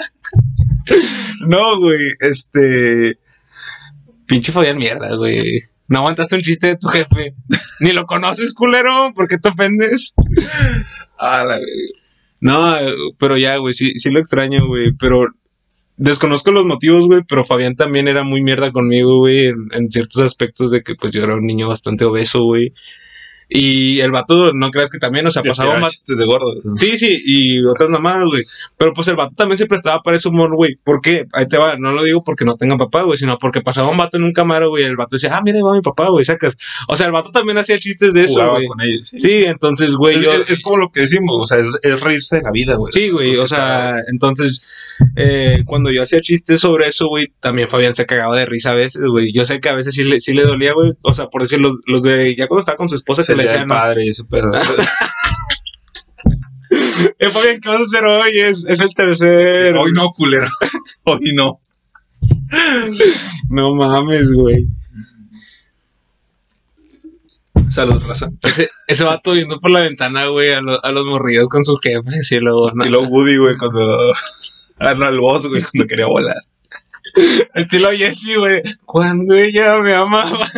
No, 1.46 1.78
güey, 1.78 2.00
este. 2.20 3.18
Pinche 4.26 4.52
Fabián 4.52 4.76
mierda, 4.76 5.14
güey. 5.16 5.62
No 5.86 6.00
aguantaste 6.00 6.36
un 6.36 6.42
chiste 6.42 6.66
de 6.66 6.76
tu 6.76 6.88
jefe. 6.88 7.34
Ni 7.80 7.92
lo 7.92 8.06
conoces, 8.06 8.52
culero. 8.52 9.12
¿Por 9.14 9.28
qué 9.28 9.38
te 9.38 9.48
ofendes? 9.48 10.14
Ah, 11.18 11.44
la. 11.44 11.60
No, 12.40 12.76
pero 13.18 13.36
ya, 13.36 13.56
güey, 13.56 13.74
sí, 13.74 13.92
sí 13.96 14.10
lo 14.10 14.20
extraño, 14.20 14.66
güey. 14.66 14.92
Pero 14.98 15.26
desconozco 15.96 16.50
los 16.50 16.66
motivos, 16.66 17.06
güey. 17.06 17.22
Pero 17.26 17.44
Fabián 17.44 17.76
también 17.76 18.08
era 18.08 18.24
muy 18.24 18.42
mierda 18.42 18.70
conmigo, 18.72 19.18
güey. 19.18 19.46
En, 19.46 19.68
en 19.72 19.90
ciertos 19.90 20.22
aspectos 20.22 20.70
de 20.70 20.82
que, 20.82 20.94
pues, 20.94 21.12
yo 21.12 21.22
era 21.22 21.36
un 21.36 21.46
niño 21.46 21.68
bastante 21.68 22.04
obeso, 22.04 22.42
güey. 22.42 22.74
Y 23.48 24.00
el 24.00 24.10
vato, 24.10 24.52
no 24.52 24.70
creas 24.70 24.90
que 24.90 24.98
también, 24.98 25.26
o 25.26 25.30
sea, 25.30 25.42
pasaba 25.42 25.78
más. 25.78 25.92
chistes 25.92 26.18
de 26.18 26.24
gordos. 26.26 26.58
Sí, 26.76 26.98
sí, 26.98 27.22
y 27.24 27.64
otras 27.64 27.88
mamadas, 27.88 28.24
güey. 28.26 28.44
Pero 28.76 28.92
pues 28.92 29.08
el 29.08 29.16
vato 29.16 29.34
también 29.34 29.56
se 29.56 29.66
prestaba 29.66 30.02
para 30.02 30.16
ese 30.18 30.28
humor, 30.28 30.54
güey. 30.54 30.76
¿Por 30.84 31.00
qué? 31.00 31.26
Ahí 31.32 31.46
te 31.46 31.56
va, 31.56 31.76
no 31.78 31.92
lo 31.92 32.02
digo 32.04 32.22
porque 32.22 32.44
no 32.44 32.56
tenga 32.56 32.76
papá, 32.76 33.02
güey, 33.02 33.16
sino 33.16 33.38
porque 33.38 33.62
pasaba 33.62 33.88
un 33.90 33.96
vato 33.96 34.16
en 34.18 34.24
un 34.24 34.32
camaro, 34.32 34.68
güey. 34.68 34.84
El 34.84 34.96
vato 34.96 35.16
decía, 35.16 35.34
ah, 35.36 35.40
mira, 35.42 35.56
ahí 35.56 35.62
va 35.62 35.72
mi 35.72 35.80
papá, 35.80 36.08
güey, 36.10 36.24
sacas. 36.24 36.58
O 36.88 36.96
sea, 36.96 37.06
el 37.06 37.12
vato 37.12 37.30
también 37.30 37.56
hacía 37.58 37.78
chistes 37.78 38.12
de 38.12 38.24
eso, 38.24 38.42
güey. 38.50 38.66
Sí, 39.02 39.18
Sí, 39.18 39.44
entonces, 39.46 39.94
güey, 39.94 40.16
es, 40.16 40.22
yo. 40.22 40.32
es- 40.34 40.50
es 40.50 40.60
como 40.60 40.76
lo 40.76 40.90
que 40.90 41.00
decimos, 41.00 41.36
o 41.38 41.44
sea, 41.46 41.58
es, 41.58 41.68
es 41.82 42.00
reírse 42.00 42.36
de 42.36 42.42
la 42.42 42.50
vida, 42.50 42.74
güey. 42.76 42.92
Sí, 42.92 43.08
güey, 43.10 43.30
Las 43.32 43.38
o 43.40 43.46
sea, 43.46 44.02
entonces, 44.08 44.64
eh, 45.16 45.62
cuando 45.66 45.90
yo 45.90 46.02
hacía 46.02 46.20
chistes 46.20 46.60
sobre 46.60 46.88
eso, 46.88 47.06
güey, 47.08 47.26
también 47.40 47.68
Fabián 47.68 47.94
se 47.94 48.06
cagaba 48.06 48.36
de 48.36 48.46
risa 48.46 48.70
a 48.72 48.74
veces, 48.74 49.02
güey. 49.06 49.32
Yo 49.32 49.44
sé 49.44 49.60
que 49.60 49.68
a 49.68 49.74
veces 49.76 49.94
sí 49.94 50.04
le, 50.04 50.20
sí 50.20 50.32
le 50.32 50.42
dolía, 50.42 50.72
güey. 50.74 50.92
O 51.02 51.12
sea, 51.14 51.26
por 51.26 51.42
decir, 51.42 51.60
los, 51.60 51.78
los 51.86 52.02
de, 52.02 52.34
ya 52.36 52.46
cuando 52.48 52.60
estaba 52.60 52.76
con 52.76 52.88
su 52.88 52.94
esposa, 52.96 53.22
se 53.24 53.32
que 53.32 53.36
le 53.36 53.42
decían, 53.44 53.68
padre 53.68 54.06
y 54.06 54.10
ese 54.10 54.24
pedo. 54.24 54.50
eh, 57.18 57.30
Fabián, 57.30 57.60
¿qué 57.60 57.68
vas 57.68 57.80
a 57.80 57.84
hacer 57.84 58.04
hoy? 58.04 58.40
Es, 58.40 58.64
es 58.68 58.80
el 58.80 58.94
tercer. 58.94 59.76
Hoy 59.76 59.92
no, 59.92 60.10
culero. 60.10 60.48
Hoy 61.04 61.32
no. 61.34 61.60
No 63.50 63.74
mames, 63.74 64.32
güey. 64.32 64.66
Salud, 67.70 68.02
raza. 68.02 68.30
Ese, 68.42 68.68
ese 68.86 69.04
vato 69.04 69.32
viendo 69.32 69.60
por 69.60 69.70
la 69.70 69.80
ventana, 69.80 70.26
güey, 70.26 70.52
a, 70.54 70.60
lo- 70.60 70.82
a 70.84 70.90
los 70.92 71.04
morrillos 71.04 71.48
con 71.48 71.64
sus 71.64 71.80
jefes 71.82 72.30
y 72.32 72.38
luego... 72.38 72.68
Estilo 72.68 73.02
Woody, 73.02 73.36
güey, 73.36 73.56
cuando. 73.56 74.14
Ah, 74.80 74.94
no, 74.94 75.08
el 75.08 75.20
boss, 75.20 75.46
güey, 75.46 75.62
cuando 75.62 75.86
quería 75.86 76.06
volar. 76.06 76.36
estilo 77.54 77.90
Jesse, 77.90 78.36
güey. 78.36 78.62
Cuando 78.84 79.34
ella 79.34 79.78
me 79.80 79.94
amaba. 79.94 80.48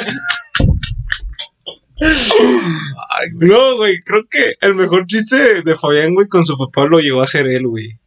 Ay, 2.01 3.29
no, 3.35 3.77
güey, 3.77 3.99
creo 4.01 4.25
que 4.29 4.55
el 4.61 4.75
mejor 4.75 5.07
chiste 5.07 5.63
de, 5.63 5.77
Fabián, 5.77 6.15
güey, 6.15 6.29
con 6.29 6.45
su 6.45 6.57
papá 6.57 6.87
lo 6.87 6.99
llegó 6.99 7.21
a 7.21 7.25
hacer 7.25 7.47
él, 7.47 7.67
güey. 7.67 7.99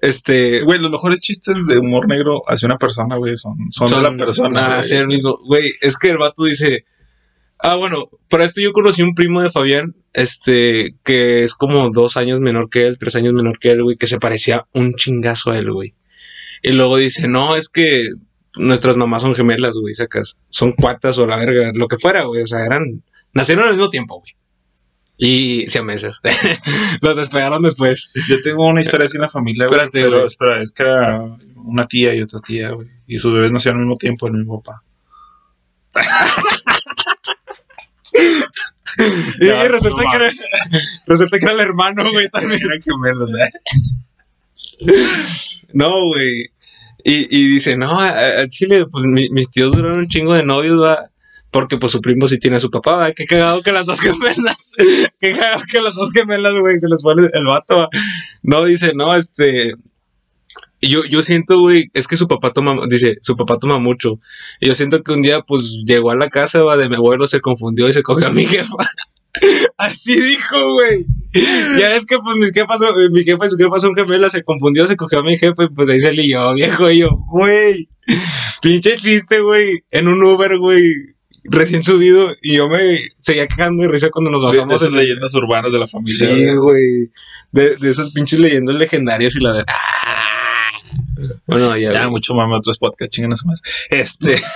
Este... 0.00 0.62
Güey, 0.62 0.78
los 0.78 0.92
mejores 0.92 1.20
chistes 1.20 1.66
de 1.66 1.78
humor 1.78 2.06
negro 2.08 2.42
hacia 2.46 2.66
una 2.66 2.78
persona, 2.78 3.16
güey, 3.16 3.36
son, 3.36 3.56
son, 3.70 4.02
la 4.02 4.16
persona. 4.16 4.82
Sí, 4.82 4.94
el 4.94 5.08
mismo. 5.08 5.38
Güey, 5.44 5.72
es 5.80 5.98
que 5.98 6.10
el 6.10 6.18
vato 6.18 6.44
dice. 6.44 6.84
Ah, 7.60 7.74
bueno, 7.74 8.08
para 8.28 8.44
esto 8.44 8.60
yo 8.60 8.72
conocí 8.72 9.02
un 9.02 9.14
primo 9.14 9.42
de 9.42 9.50
Fabián, 9.50 9.96
este, 10.12 10.94
que 11.04 11.42
es 11.42 11.54
como 11.54 11.90
dos 11.90 12.16
años 12.16 12.38
menor 12.40 12.70
que 12.70 12.86
él, 12.86 12.98
tres 12.98 13.16
años 13.16 13.32
menor 13.32 13.58
que 13.58 13.72
él, 13.72 13.82
güey, 13.82 13.96
que 13.96 14.06
se 14.06 14.20
parecía 14.20 14.66
un 14.72 14.94
chingazo 14.94 15.50
a 15.50 15.58
él, 15.58 15.72
güey. 15.72 15.94
Y 16.62 16.72
luego 16.72 16.96
dice, 16.96 17.26
no, 17.26 17.56
es 17.56 17.68
que 17.68 18.06
nuestras 18.56 18.96
mamás 18.96 19.22
son 19.22 19.34
gemelas, 19.34 19.76
güey, 19.76 19.94
sacas, 19.94 20.40
son 20.50 20.72
cuatas 20.72 21.18
o 21.18 21.26
la 21.26 21.36
verga, 21.36 21.72
lo 21.74 21.88
que 21.88 21.96
fuera, 21.96 22.24
güey, 22.24 22.42
o 22.42 22.46
sea, 22.46 22.64
eran, 22.64 23.02
nacieron 23.32 23.64
al 23.64 23.72
mismo 23.72 23.90
tiempo, 23.90 24.20
güey. 24.20 24.32
Y 25.20 25.68
siameses. 25.68 26.20
Los 27.02 27.16
despegaron 27.16 27.60
después. 27.62 28.12
Yo 28.28 28.40
tengo 28.40 28.68
una 28.68 28.82
historia 28.82 29.06
así 29.06 29.16
en 29.16 29.22
la 29.22 29.28
familia, 29.28 29.66
güey. 29.66 29.76
Espérate, 29.76 30.00
pero 30.00 30.16
güey. 30.18 30.26
espera, 30.28 30.62
es 30.62 30.72
que 30.72 30.82
era 30.84 31.24
una 31.56 31.88
tía 31.88 32.14
y 32.14 32.22
otra 32.22 32.38
tía, 32.38 32.70
güey. 32.70 32.86
Y 33.08 33.18
sus 33.18 33.32
bebés 33.32 33.50
nacieron 33.50 33.80
al 33.80 33.86
mismo 33.86 33.98
tiempo, 33.98 34.28
el 34.28 34.34
mismo 34.34 34.62
papá. 34.62 34.84
Y, 39.40 39.44
resulta, 39.68 40.02
no 40.02 40.10
que 40.10 40.16
era, 40.16 40.30
resulta 41.06 41.38
que 41.38 41.44
era 41.44 41.54
el 41.54 41.60
hermano, 41.60 42.10
güey, 42.12 42.28
también. 42.32 42.60
Eran 42.62 42.80
gemelos, 42.82 43.30
¿eh? 43.30 43.50
No, 45.72 46.06
güey. 46.06 46.46
Y, 47.04 47.36
y 47.36 47.48
dice, 47.48 47.76
no, 47.76 47.98
Chile, 48.48 48.86
pues 48.90 49.04
mi- 49.06 49.30
mis 49.30 49.50
tíos 49.50 49.72
duraron 49.72 49.98
un 50.00 50.08
chingo 50.08 50.34
de 50.34 50.44
novios, 50.44 50.80
va. 50.80 51.10
Porque 51.50 51.78
pues 51.78 51.92
su 51.92 52.02
primo 52.02 52.28
sí 52.28 52.38
tiene 52.38 52.56
a 52.58 52.60
su 52.60 52.70
papá, 52.70 52.96
va. 52.96 53.12
Qué 53.12 53.24
cagado 53.24 53.62
que 53.62 53.72
las 53.72 53.86
dos 53.86 54.00
gemelas. 54.00 54.74
Qué 55.20 55.32
cagado 55.32 55.62
que 55.70 55.80
las 55.80 55.94
dos 55.94 56.10
gemelas, 56.12 56.52
güey, 56.60 56.76
se 56.78 56.88
les 56.88 57.02
pone 57.02 57.28
el 57.32 57.46
vato, 57.46 57.78
va. 57.78 57.88
No, 58.42 58.64
dice, 58.64 58.92
no, 58.94 59.14
este. 59.16 59.74
Yo, 60.80 61.04
yo 61.04 61.22
siento, 61.22 61.58
güey, 61.58 61.90
es 61.94 62.06
que 62.06 62.16
su 62.16 62.28
papá 62.28 62.52
toma, 62.52 62.76
dice, 62.88 63.16
su 63.20 63.36
papá 63.36 63.58
toma 63.58 63.78
mucho. 63.78 64.20
Y 64.60 64.68
yo 64.68 64.74
siento 64.74 65.02
que 65.02 65.12
un 65.12 65.22
día, 65.22 65.40
pues, 65.42 65.82
llegó 65.86 66.10
a 66.12 66.16
la 66.16 66.28
casa, 66.28 66.62
va, 66.62 66.76
de 66.76 66.88
mi 66.88 66.94
abuelo, 66.96 67.26
se 67.26 67.40
confundió 67.40 67.88
y 67.88 67.92
se 67.92 68.02
cogió 68.02 68.28
a 68.28 68.32
mi 68.32 68.44
jefa. 68.46 68.76
Así 69.76 70.20
dijo, 70.20 70.72
güey. 70.74 71.04
Ya 71.78 71.94
es 71.94 72.06
que, 72.06 72.18
pues, 72.18 72.36
mis 72.36 72.52
jefas, 72.52 72.80
son- 72.80 73.12
mi 73.12 73.22
jefa 73.24 73.46
y 73.46 73.50
su 73.50 73.56
jefa 73.56 73.78
son 73.78 73.94
gemelas, 73.94 74.32
se 74.32 74.42
confundió, 74.42 74.86
se 74.86 74.96
cogió 74.96 75.18
a 75.20 75.22
mi 75.22 75.36
jefe, 75.36 75.66
pues 75.74 75.88
ahí 75.88 76.00
se 76.00 76.12
lió, 76.12 76.54
viejo. 76.54 76.90
Y 76.90 76.98
yo, 77.00 77.10
güey, 77.30 77.88
pinche 78.62 78.96
chiste, 78.96 79.40
güey, 79.40 79.82
en 79.90 80.08
un 80.08 80.22
Uber, 80.24 80.58
güey, 80.58 80.82
recién 81.44 81.82
subido. 81.82 82.34
Y 82.42 82.54
yo 82.56 82.68
me 82.68 82.98
seguía 83.18 83.46
cagando 83.46 83.82
de 83.82 83.88
risa 83.90 84.10
cuando 84.10 84.30
nos 84.30 84.40
De, 84.42 84.48
de 84.52 84.56
bajamos. 84.58 84.76
esas 84.76 84.88
en- 84.88 84.96
leyendas 84.96 85.34
urbanas 85.34 85.72
de 85.72 85.78
la 85.78 85.86
familia. 85.86 86.16
Sí, 86.34 86.44
güey. 86.44 86.56
güey. 86.56 87.10
De, 87.50 87.76
de 87.76 87.88
esas 87.90 88.10
pinches 88.10 88.38
leyendas 88.40 88.76
legendarias 88.76 89.34
y 89.36 89.40
la 89.40 89.52
verdad. 89.52 89.74
Bueno, 91.46 91.76
ya, 91.76 92.08
mucho 92.08 92.34
mame 92.34 92.54
otros 92.54 92.78
podcasts, 92.78 93.14
chingan 93.14 93.32
a 93.32 93.36
su 93.36 93.46
madre. 93.46 93.60
Este. 93.90 94.40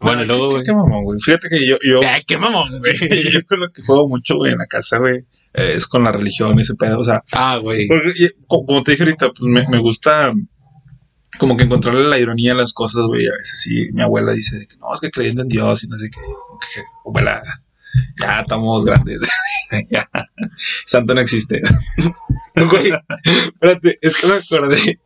Bueno, 0.00 0.20
Ay, 0.20 0.26
luego, 0.26 0.48
¿qué- 0.48 0.52
güey. 0.54 0.64
qué 0.66 0.72
mamón, 0.74 1.04
güey. 1.04 1.20
Fíjate 1.20 1.48
que 1.48 1.66
yo, 1.66 1.76
yo, 1.82 2.00
Ay, 2.06 2.22
qué 2.26 2.36
mamón, 2.36 2.78
güey. 2.78 2.94
yo 3.32 3.40
con 3.46 3.60
lo 3.60 3.70
que 3.72 3.82
juego 3.82 4.06
mucho, 4.08 4.36
güey, 4.36 4.52
en 4.52 4.58
la 4.58 4.66
casa, 4.66 4.98
güey, 4.98 5.20
eh, 5.54 5.72
es 5.76 5.86
con 5.86 6.04
la 6.04 6.12
religión 6.12 6.58
y 6.58 6.62
ese 6.62 6.74
pedo. 6.74 6.98
O 6.98 7.04
sea, 7.04 7.22
Ah, 7.32 7.56
güey. 7.56 7.86
porque, 7.88 8.32
como 8.46 8.82
te 8.82 8.90
dije 8.92 9.04
ahorita, 9.04 9.28
pues 9.30 9.50
me, 9.50 9.66
me 9.68 9.78
gusta 9.78 10.32
como 11.38 11.56
que 11.56 11.62
encontrarle 11.64 12.04
la 12.06 12.18
ironía 12.18 12.52
a 12.52 12.56
las 12.56 12.74
cosas, 12.74 13.06
güey. 13.06 13.26
A 13.28 13.32
veces 13.32 13.60
sí, 13.62 13.86
mi 13.92 14.02
abuela 14.02 14.32
dice 14.32 14.66
que 14.68 14.76
no, 14.76 14.92
es 14.92 15.00
que 15.00 15.10
creyendo 15.10 15.40
en 15.42 15.48
Dios 15.48 15.84
y 15.84 15.88
no 15.88 15.96
sé 15.96 16.10
qué. 16.10 16.20
que, 16.20 16.82
abuela, 17.06 17.42
ya 18.20 18.40
estamos 18.40 18.84
grandes. 18.84 19.20
ya, 19.90 20.08
santo 20.86 21.14
no 21.14 21.20
existe. 21.20 21.60
Güey, 22.56 22.92
espérate, 23.24 23.98
es 24.00 24.14
que 24.14 24.26
me 24.28 24.34
acordé. 24.34 25.00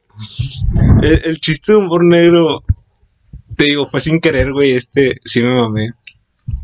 El, 1.03 1.21
el 1.25 1.37
chiste 1.39 1.73
de 1.73 1.79
humor 1.79 2.07
negro, 2.07 2.63
te 3.57 3.65
digo, 3.65 3.87
fue 3.87 4.01
sin 4.01 4.21
querer, 4.21 4.53
güey. 4.53 4.73
Este 4.73 5.17
sí 5.25 5.43
me 5.43 5.55
mamé. 5.55 5.93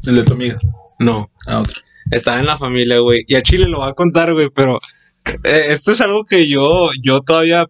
El 0.06 0.16
de 0.16 0.24
tu 0.24 0.34
amiga. 0.34 0.58
No, 0.98 1.30
Ah, 1.46 1.60
otro. 1.60 1.80
estaba 2.10 2.38
en 2.38 2.44
la 2.46 2.58
familia, 2.58 2.98
güey. 2.98 3.24
Y 3.26 3.34
a 3.36 3.42
Chile 3.42 3.66
lo 3.66 3.78
va 3.78 3.88
a 3.88 3.94
contar, 3.94 4.34
güey, 4.34 4.50
pero 4.54 4.78
eh, 5.42 5.66
esto 5.70 5.92
es 5.92 6.00
algo 6.02 6.24
que 6.24 6.46
yo, 6.48 6.90
yo 7.02 7.22
todavía 7.22 7.66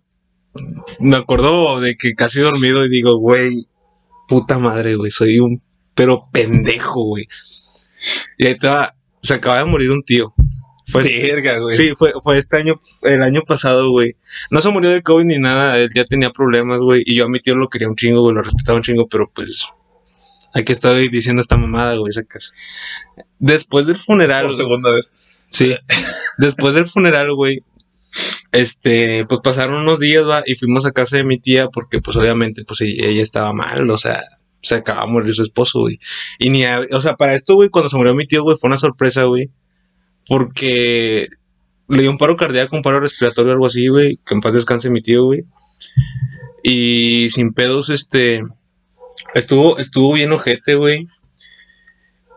me 0.98 1.16
acuerdo 1.16 1.80
de 1.80 1.96
que 1.96 2.14
casi 2.14 2.40
dormido 2.40 2.84
y 2.84 2.88
digo, 2.88 3.16
güey, 3.18 3.68
puta 4.28 4.58
madre, 4.58 4.96
güey, 4.96 5.10
soy 5.12 5.38
un 5.38 5.62
pero 5.94 6.28
pendejo, 6.32 7.04
güey. 7.04 7.28
Y 8.38 8.46
ahí 8.46 8.56
va, 8.64 8.94
se 9.22 9.34
acaba 9.34 9.58
de 9.58 9.64
morir 9.64 9.90
un 9.90 10.02
tío. 10.02 10.34
Fue, 10.88 11.02
Verga, 11.02 11.58
güey. 11.58 11.74
sí, 11.74 11.94
fue, 11.96 12.12
fue 12.22 12.36
este 12.36 12.58
año, 12.58 12.80
el 13.02 13.22
año 13.22 13.42
pasado, 13.42 13.90
güey. 13.90 14.16
No 14.50 14.60
se 14.60 14.68
murió 14.68 14.90
de 14.90 15.02
COVID 15.02 15.24
ni 15.24 15.38
nada, 15.38 15.78
él 15.78 15.88
ya 15.94 16.04
tenía 16.04 16.30
problemas, 16.30 16.80
güey. 16.80 17.02
Y 17.06 17.16
yo 17.16 17.24
a 17.24 17.28
mi 17.28 17.40
tío 17.40 17.56
lo 17.56 17.68
quería 17.68 17.88
un 17.88 17.96
chingo, 17.96 18.20
güey, 18.20 18.34
lo 18.34 18.42
respetaba 18.42 18.76
un 18.76 18.82
chingo, 18.82 19.08
pero 19.08 19.30
pues. 19.34 19.66
Aquí 20.56 20.72
estoy 20.72 21.08
diciendo 21.08 21.42
esta 21.42 21.56
mamada, 21.56 21.96
güey, 21.96 22.12
sacas. 22.12 22.52
Después 23.38 23.86
del 23.86 23.96
funeral. 23.96 24.46
Por 24.46 24.54
segunda 24.54 24.92
vez. 24.92 25.12
Sí. 25.48 25.74
Después 26.38 26.74
del 26.74 26.86
funeral, 26.86 27.34
güey. 27.34 27.62
Este, 28.52 29.24
pues 29.28 29.40
pasaron 29.42 29.82
unos 29.82 29.98
días, 29.98 30.24
va, 30.24 30.44
y 30.46 30.54
fuimos 30.54 30.86
a 30.86 30.92
casa 30.92 31.16
de 31.16 31.24
mi 31.24 31.40
tía 31.40 31.68
porque, 31.68 32.00
pues, 32.00 32.16
obviamente, 32.16 32.64
pues, 32.64 32.82
ella 32.82 33.20
estaba 33.20 33.52
mal, 33.52 33.90
o 33.90 33.98
sea, 33.98 34.22
se 34.64 34.74
acaba 34.76 35.06
de 35.06 35.12
morir 35.12 35.34
su 35.34 35.42
esposo, 35.44 35.80
güey. 35.80 35.98
Y 36.38 36.50
ni, 36.50 36.64
a- 36.64 36.82
o 36.92 37.00
sea, 37.00 37.14
para 37.14 37.34
esto, 37.34 37.54
güey, 37.54 37.68
cuando 37.70 37.88
se 37.88 37.96
murió 37.96 38.14
mi 38.14 38.26
tío, 38.26 38.42
güey, 38.42 38.56
fue 38.56 38.68
una 38.68 38.76
sorpresa, 38.76 39.24
güey, 39.24 39.50
porque 40.26 41.28
le 41.88 42.02
dio 42.02 42.10
un 42.10 42.18
paro 42.18 42.36
cardíaco, 42.36 42.76
un 42.76 42.82
paro 42.82 43.00
respiratorio, 43.00 43.52
algo 43.52 43.66
así, 43.66 43.88
güey, 43.88 44.18
que 44.26 44.34
en 44.34 44.40
paz 44.40 44.54
descanse 44.54 44.90
mi 44.90 45.02
tío, 45.02 45.24
güey. 45.24 45.44
Y 46.62 47.28
sin 47.30 47.52
pedos, 47.52 47.90
este, 47.90 48.42
estuvo, 49.34 49.78
estuvo 49.78 50.12
bien 50.14 50.32
ojete, 50.32 50.74
güey 50.74 51.06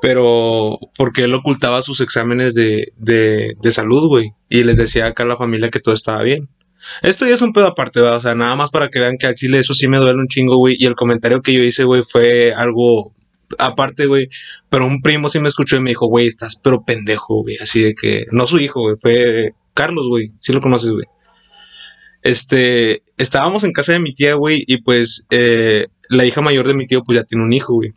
pero 0.02 0.78
porque 0.96 1.24
él 1.24 1.34
ocultaba 1.34 1.82
sus 1.82 2.02
exámenes 2.02 2.54
de, 2.54 2.94
de, 2.98 3.56
de 3.60 3.72
salud, 3.72 4.08
güey, 4.08 4.32
y 4.50 4.63
les 4.63 4.78
decía 4.78 5.08
acá 5.08 5.24
a 5.24 5.26
la 5.26 5.38
familia 5.38 5.70
que 5.72 5.80
todo 5.80 5.96
estaba 5.96 6.22
bien. 6.24 6.50
Esto 7.02 7.26
ya 7.26 7.34
es 7.34 7.41
un 7.41 7.54
pedo 7.54 7.67
aparte, 7.67 8.02
¿verdad? 8.02 8.17
o 8.17 8.21
sea, 8.21 8.36
nada 8.36 8.56
más 8.56 8.69
para 8.69 8.89
que 8.89 9.00
vean 9.00 9.17
que 9.17 9.28
a 9.28 9.36
Chile 9.36 9.60
eso 9.60 9.73
sí 9.73 9.88
me 9.88 9.97
duele 9.97 10.19
un 10.19 10.28
chingo, 10.28 10.58
güey, 10.58 10.76
y 10.80 10.86
el 10.86 10.95
comentario 10.95 11.41
que 11.41 11.54
yo 11.54 11.62
hice, 11.62 11.84
güey, 11.84 12.04
fue 12.04 12.54
algo 12.54 13.13
aparte, 13.58 14.06
güey, 14.08 14.30
pero 14.69 14.86
un 14.86 15.02
primo 15.02 15.30
sí 15.30 15.39
me 15.39 15.47
escuchó 15.47 15.78
y 15.78 15.82
me 15.82 15.91
dijo, 15.91 16.08
güey, 16.08 16.28
estás 16.28 16.60
pero 16.63 16.84
pendejo, 16.84 17.43
güey, 17.43 17.58
así 17.62 17.82
de 17.82 17.93
que, 17.93 18.26
no 18.32 18.47
su 18.47 18.60
hijo, 18.60 18.82
güey, 18.82 18.95
fue 19.02 19.52
Carlos, 19.73 20.08
güey, 20.08 20.32
sí 20.39 20.54
lo 20.54 20.62
conoces, 20.62 20.91
güey. 20.91 21.06
Este, 22.23 23.04
estábamos 23.17 23.63
en 23.63 23.71
casa 23.71 23.93
de 23.93 24.00
mi 24.00 24.13
tía, 24.13 24.34
güey, 24.34 24.63
y 24.67 24.82
pues 24.82 25.26
eh, 25.30 25.88
la 26.10 26.26
hija 26.26 26.41
mayor 26.41 26.67
de 26.67 26.73
mi 26.73 26.88
tío, 26.88 27.04
pues 27.04 27.17
ya 27.17 27.23
tiene 27.23 27.43
un 27.43 27.54
hijo, 27.54 27.73
güey. 27.73 27.93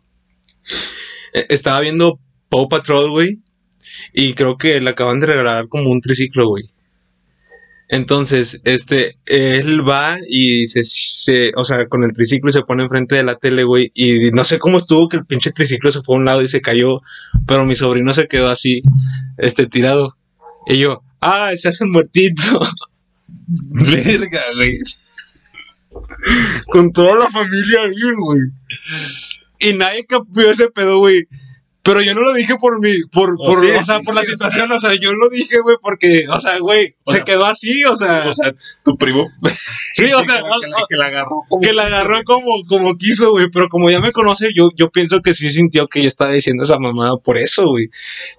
Eh, 1.33 1.47
Estaba 1.49 1.79
viendo 1.81 2.19
Paw 2.49 2.69
Patrol, 2.69 3.09
güey. 3.09 3.39
Y 4.13 4.33
creo 4.33 4.57
que 4.57 4.79
le 4.79 4.89
acaban 4.89 5.19
de 5.19 5.27
regalar 5.27 5.67
como 5.67 5.89
un 5.89 6.01
triciclo, 6.01 6.47
güey. 6.47 6.65
Entonces, 7.91 8.61
este, 8.63 9.17
él 9.25 9.87
va 9.87 10.17
y 10.29 10.65
se, 10.67 10.81
se, 10.85 11.51
o 11.57 11.65
sea, 11.65 11.89
con 11.89 12.05
el 12.05 12.13
triciclo 12.13 12.49
se 12.49 12.61
pone 12.61 12.83
enfrente 12.83 13.15
de 13.15 13.23
la 13.23 13.35
tele, 13.35 13.65
güey. 13.65 13.91
Y 13.93 14.31
no 14.31 14.45
sé 14.45 14.59
cómo 14.59 14.77
estuvo 14.77 15.09
que 15.09 15.17
el 15.17 15.25
pinche 15.25 15.51
triciclo 15.51 15.91
se 15.91 16.01
fue 16.01 16.15
a 16.15 16.19
un 16.19 16.23
lado 16.23 16.41
y 16.41 16.47
se 16.47 16.61
cayó. 16.61 17.01
Pero 17.45 17.65
mi 17.65 17.75
sobrino 17.75 18.13
se 18.13 18.29
quedó 18.29 18.49
así, 18.49 18.81
este, 19.37 19.67
tirado. 19.67 20.15
Y 20.67 20.79
yo, 20.79 21.03
ah, 21.19 21.51
ese 21.51 21.67
hace 21.67 21.83
el 21.83 21.91
muertito. 21.91 22.61
Verga, 23.47 24.41
güey. 24.55 24.79
con 26.67 26.93
toda 26.93 27.17
la 27.17 27.29
familia 27.29 27.81
ahí, 27.81 28.13
güey. 28.17 28.39
Y 29.59 29.73
nadie 29.73 30.05
cambió 30.05 30.49
ese 30.49 30.69
pedo, 30.69 30.99
güey. 30.99 31.27
Pero 31.83 32.01
yo 32.01 32.13
no 32.13 32.21
lo 32.21 32.33
dije 32.33 32.55
por 32.57 32.79
mi, 32.79 32.91
por, 33.11 33.35
Oh, 33.39 33.45
por, 33.51 33.59
sí, 33.59 33.71
o 33.71 33.83
sea, 33.83 33.97
sí, 33.99 34.05
por 34.05 34.13
la 34.13 34.21
o 34.21 34.23
situación, 34.23 34.71
o 34.71 34.79
sea, 34.79 34.93
yo 35.01 35.13
lo 35.13 35.29
dije, 35.29 35.59
güey, 35.61 35.77
porque, 35.81 36.25
o 36.29 36.39
sea, 36.39 36.59
güey, 36.59 36.93
se 37.07 37.13
sea, 37.13 37.23
quedó 37.23 37.45
así, 37.45 37.83
o 37.85 37.95
sea, 37.95 38.29
O 38.29 38.33
sea, 38.33 38.53
tu 38.83 38.97
primo. 38.97 39.27
sí, 39.95 40.05
o 40.13 40.23
sea, 40.23 40.43
que, 40.43 40.67
la, 40.67 40.77
o- 40.77 40.87
que 40.87 40.95
la 40.95 41.05
agarró. 41.07 41.43
como 41.49 41.61
que 41.61 41.73
la 41.73 41.85
agarró 41.87 42.23
como, 42.23 42.63
como 42.67 42.95
quiso, 42.97 43.31
güey, 43.31 43.49
pero 43.51 43.67
como 43.67 43.89
ya 43.89 43.99
me 43.99 44.11
conoce, 44.11 44.49
yo, 44.55 44.69
yo 44.75 44.91
pienso 44.91 45.21
que 45.21 45.33
sí 45.33 45.49
sintió 45.49 45.87
que 45.87 46.03
yo 46.03 46.07
estaba 46.07 46.31
diciendo 46.31 46.63
esa 46.63 46.77
mamada 46.77 47.17
por 47.17 47.37
eso, 47.39 47.65
güey. 47.65 47.89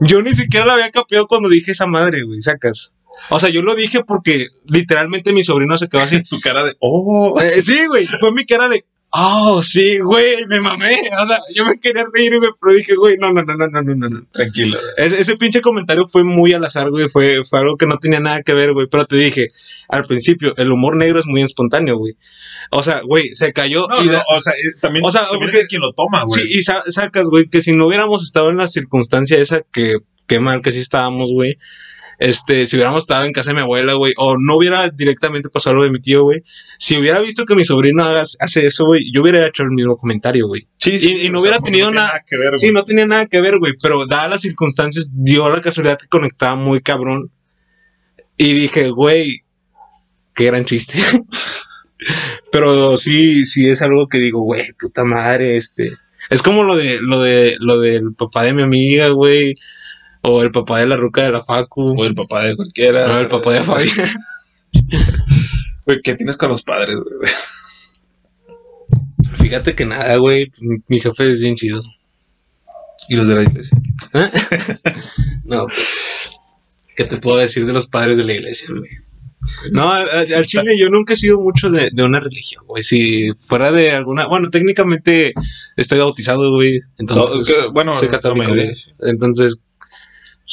Yo 0.00 0.22
ni 0.22 0.33
siquiera 0.35 0.64
la 0.66 0.74
había 0.74 0.90
capeado 0.90 1.26
cuando 1.26 1.48
dije 1.48 1.72
esa 1.72 1.87
madre, 1.87 2.22
güey, 2.22 2.40
sacas. 2.42 2.94
O 3.28 3.40
sea, 3.40 3.50
yo 3.50 3.62
lo 3.62 3.74
dije 3.74 4.05
porque 4.05 4.46
literalmente 4.66 5.33
mi 5.33 5.44
sobrino 5.44 5.76
se 5.78 5.88
quedó 5.88 6.02
así. 6.02 6.22
Tu 6.31 6.40
cara 6.40 6.64
de. 6.64 6.74
¡Oh! 6.78 7.38
Eh, 7.40 7.61
sí, 7.62 7.87
güey, 7.87 8.07
fue 8.20 8.33
mi 8.33 8.46
cara 8.46 8.68
de, 8.68 8.85
Oh, 9.14 9.61
sí, 9.61 9.98
güey, 9.98 10.46
me 10.46 10.59
mamé. 10.59 10.94
O 11.20 11.27
sea, 11.27 11.38
yo 11.55 11.66
me 11.66 11.79
quería 11.79 12.05
reír, 12.11 12.33
pero 12.59 12.75
dije, 12.75 12.94
güey, 12.94 13.18
no, 13.18 13.31
no, 13.31 13.42
no, 13.42 13.55
no, 13.55 13.66
no, 13.68 13.83
no, 13.83 14.09
no, 14.09 14.27
tranquilo. 14.31 14.79
Ese, 14.96 15.37
pinche 15.37 15.61
comentario 15.61 16.07
fue 16.07 16.25
muy 16.25 16.55
al 16.55 16.64
azar, 16.64 16.88
güey. 16.88 17.11
Fue, 17.11 17.44
fue 17.44 17.59
algo 17.59 17.77
que 17.77 17.85
no 17.85 17.98
tenía 17.98 18.20
nada 18.20 18.42
que 18.42 18.55
ver, 18.55 18.72
güey. 18.72 18.87
Pero 18.90 19.05
te 19.05 19.16
dije, 19.16 19.48
al 19.90 20.05
principio, 20.05 20.55
el 20.57 20.72
humor 20.72 20.96
negro 20.96 21.20
es 21.20 21.27
muy 21.27 21.42
espontáneo, 21.42 21.98
güey. 21.98 22.14
O 22.70 22.83
sea, 22.83 23.03
güey, 23.03 23.35
se 23.35 23.53
cayó. 23.53 23.87
No, 23.87 24.03
no, 24.03 24.22
o 24.35 24.40
sea, 24.40 24.55
eh, 24.55 24.72
también, 24.81 25.05
o 25.05 25.12
sea, 25.12 25.29
también 25.29 25.51
es 25.55 25.68
quien 25.68 25.83
lo 25.83 25.92
toma, 25.92 26.25
güey. 26.25 26.44
Sí, 26.44 26.59
y 26.59 26.62
sa 26.62 26.83
sacas, 26.87 27.29
güey, 27.29 27.48
que 27.48 27.61
si 27.61 27.72
no 27.72 27.88
hubiéramos 27.88 28.22
estado 28.22 28.48
en 28.48 28.57
la 28.57 28.66
circunstancia 28.66 29.37
esa 29.37 29.61
que, 29.61 29.98
qué 30.27 30.40
mal 30.40 30.62
que 30.62 30.72
sí 30.72 30.79
estábamos, 30.79 31.31
güey 31.33 31.59
este, 32.24 32.66
si 32.66 32.76
hubiéramos 32.76 33.02
estado 33.02 33.24
en 33.24 33.32
casa 33.32 33.50
de 33.50 33.54
mi 33.54 33.61
abuela, 33.62 33.94
güey, 33.94 34.12
o 34.16 34.37
no 34.38 34.56
hubiera 34.56 34.88
directamente 34.90 35.48
pasado 35.48 35.74
lo 35.76 35.82
de 35.82 35.90
mi 35.90 36.00
tío, 36.00 36.22
güey. 36.22 36.44
Si 36.78 36.96
hubiera 36.96 37.20
visto 37.20 37.44
que 37.44 37.56
mi 37.56 37.64
sobrino 37.64 38.04
haga- 38.04 38.22
hace 38.38 38.64
eso, 38.66 38.85
güey, 38.85 39.11
yo 39.12 39.22
hubiera 39.22 39.44
hecho 39.46 39.64
el 39.64 39.70
mismo 39.70 39.96
comentario, 39.96 40.46
güey. 40.46 40.68
Sí, 40.76 40.96
y- 41.00 41.26
y 41.26 41.30
no 41.30 41.40
hubiera 41.40 41.56
sea, 41.56 41.64
tenido 41.64 41.88
tiene 41.88 42.00
nada- 42.00 42.22
que 42.24 42.37
ver, 42.37 42.58
Sí, 42.58 42.70
no 42.70 42.85
tenía 42.85 43.06
nada 43.06 43.26
que 43.26 43.40
ver, 43.40 43.58
güey, 43.58 43.72
pero 43.82 44.06
dadas 44.06 44.30
las 44.30 44.40
circunstancias, 44.42 45.11
dio 45.14 45.50
la 45.50 45.61
casualidad 45.61 45.98
que 45.98 46.06
conectaba 46.06 46.54
muy 46.54 46.80
cabrón. 46.80 47.30
Y 48.37 48.52
dije, 48.52 48.90
güey, 48.90 49.40
qué 50.35 50.44
gran 50.44 50.64
chiste. 50.64 50.98
pero 52.52 52.96
sí, 52.96 53.46
sí 53.46 53.68
es 53.68 53.82
algo 53.82 54.08
que 54.08 54.18
digo, 54.18 54.42
güey, 54.42 54.72
puta 54.80 55.04
madre, 55.04 55.56
este. 55.56 55.90
Es 56.30 56.42
como 56.42 56.62
lo 56.62 56.76
de, 56.76 57.00
lo 57.00 57.20
de, 57.20 57.56
lo 57.58 57.80
del 57.80 58.14
papá 58.14 58.44
de 58.44 58.54
mi 58.54 58.62
amiga, 58.62 59.08
güey. 59.08 59.56
O 60.22 60.42
el 60.42 60.50
papá 60.52 60.78
de 60.80 60.87
la 60.87 60.96
ruca 60.96 61.22
de 61.24 61.32
la 61.32 61.42
Facu. 61.42 61.94
O 62.00 62.04
el 62.04 62.14
papá 62.14 62.44
de 62.44 62.56
cualquiera. 62.56 63.06
No, 63.08 63.18
el 63.20 63.28
papá 63.28 63.52
de 63.52 63.62
Fabián. 63.64 64.11
Güey, 65.85 66.00
¿qué 66.02 66.14
tienes 66.14 66.37
con 66.37 66.48
los 66.50 66.62
padres, 66.62 66.96
güey? 66.96 67.30
Fíjate 69.40 69.74
que 69.74 69.85
nada, 69.85 70.16
güey. 70.16 70.50
mi- 70.88 71.00
jefe 71.00 71.32
es 71.32 71.40
bien 71.40 71.56
chido. 71.56 71.82
Y 73.08 73.16
los 73.16 73.26
de 73.26 73.35
la 73.35 73.42
iglesia. 73.42 73.76
No, 75.44 75.66
pues, 75.66 76.30
¿qué 76.96 77.04
te 77.04 77.16
puedo 77.18 77.37
decir 77.38 77.66
de 77.66 77.72
los 77.72 77.87
padres 77.88 78.16
de 78.16 78.24
la 78.24 78.32
iglesia, 78.35 78.68
güey? 78.70 78.90
No, 79.72 79.90
al, 79.92 80.46
chile 80.46 80.78
yo 80.78 80.88
nunca 80.88 81.12
he 81.14 81.16
sido 81.16 81.40
mucho 81.40 81.68
de, 81.68 81.90
de 81.92 82.02
una 82.04 82.20
religión, 82.20 82.64
güey. 82.66 82.82
Si 82.85 83.32
fuera 83.35 83.72
de 83.72 83.90
alguna, 83.90 84.28
bueno, 84.28 84.48
técnicamente 84.50 85.35
estoy 85.76 85.98
bautizado, 85.98 86.52
güey. 86.52 86.80
Entonces, 86.98 87.37
No, 87.37 87.42
que- 87.64 87.68
bueno, 87.72 87.94
soy 87.96 88.08
católico. 88.08 88.52
Entonces, 89.00 89.61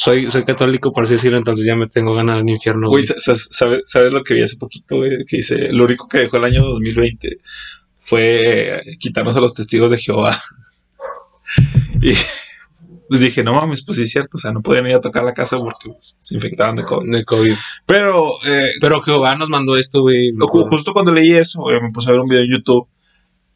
soy, 0.02 0.30
soy 0.30 0.44
católico, 0.44 0.92
por 0.92 1.04
así 1.04 1.14
decirlo, 1.14 1.36
entonces 1.36 1.66
ya 1.66 1.76
me 1.76 1.86
tengo 1.86 2.14
ganas 2.14 2.38
del 2.38 2.48
infierno, 2.48 2.88
Güey, 2.88 3.02
¿sabes, 3.04 3.48
¿sabes 3.84 4.12
lo 4.12 4.22
que 4.22 4.32
vi 4.34 4.42
hace 4.42 4.56
poquito, 4.56 4.96
güey? 4.96 5.24
Que 5.26 5.36
dice, 5.38 5.72
lo 5.72 5.84
único 5.84 6.08
que 6.08 6.18
dejó 6.18 6.38
el 6.38 6.44
año 6.44 6.62
2020 6.64 7.38
fue 8.00 8.76
eh, 8.78 8.96
quitarnos 8.98 9.36
a 9.36 9.40
los 9.40 9.54
testigos 9.54 9.90
de 9.90 9.98
Jehová. 9.98 10.40
y 12.02 12.12
pues 13.08 13.20
dije, 13.20 13.42
no 13.42 13.54
mames, 13.54 13.84
pues 13.84 13.96
sí 13.98 14.04
es 14.04 14.10
cierto, 14.10 14.30
o 14.34 14.38
sea, 14.38 14.52
no 14.52 14.60
podían 14.60 14.86
ir 14.86 14.94
a 14.94 15.00
tocar 15.00 15.24
la 15.24 15.34
casa 15.34 15.58
porque 15.58 15.88
pues, 15.90 16.16
se 16.20 16.34
infectaban 16.34 16.76
de 16.76 16.84
COVID. 16.84 17.10
De 17.12 17.24
COVID. 17.24 17.54
Pero, 17.86 18.34
eh, 18.46 18.70
Pero 18.80 19.02
Jehová 19.02 19.34
nos 19.36 19.48
mandó 19.48 19.76
esto, 19.76 20.00
güey. 20.02 20.32
ju- 20.32 20.68
justo 20.68 20.92
cuando 20.92 21.12
leí 21.12 21.32
eso, 21.32 21.60
güey, 21.60 21.80
me 21.80 21.90
puse 21.90 22.08
a 22.08 22.12
ver 22.12 22.20
un 22.20 22.28
video 22.28 22.44
en 22.44 22.52
YouTube 22.52 22.88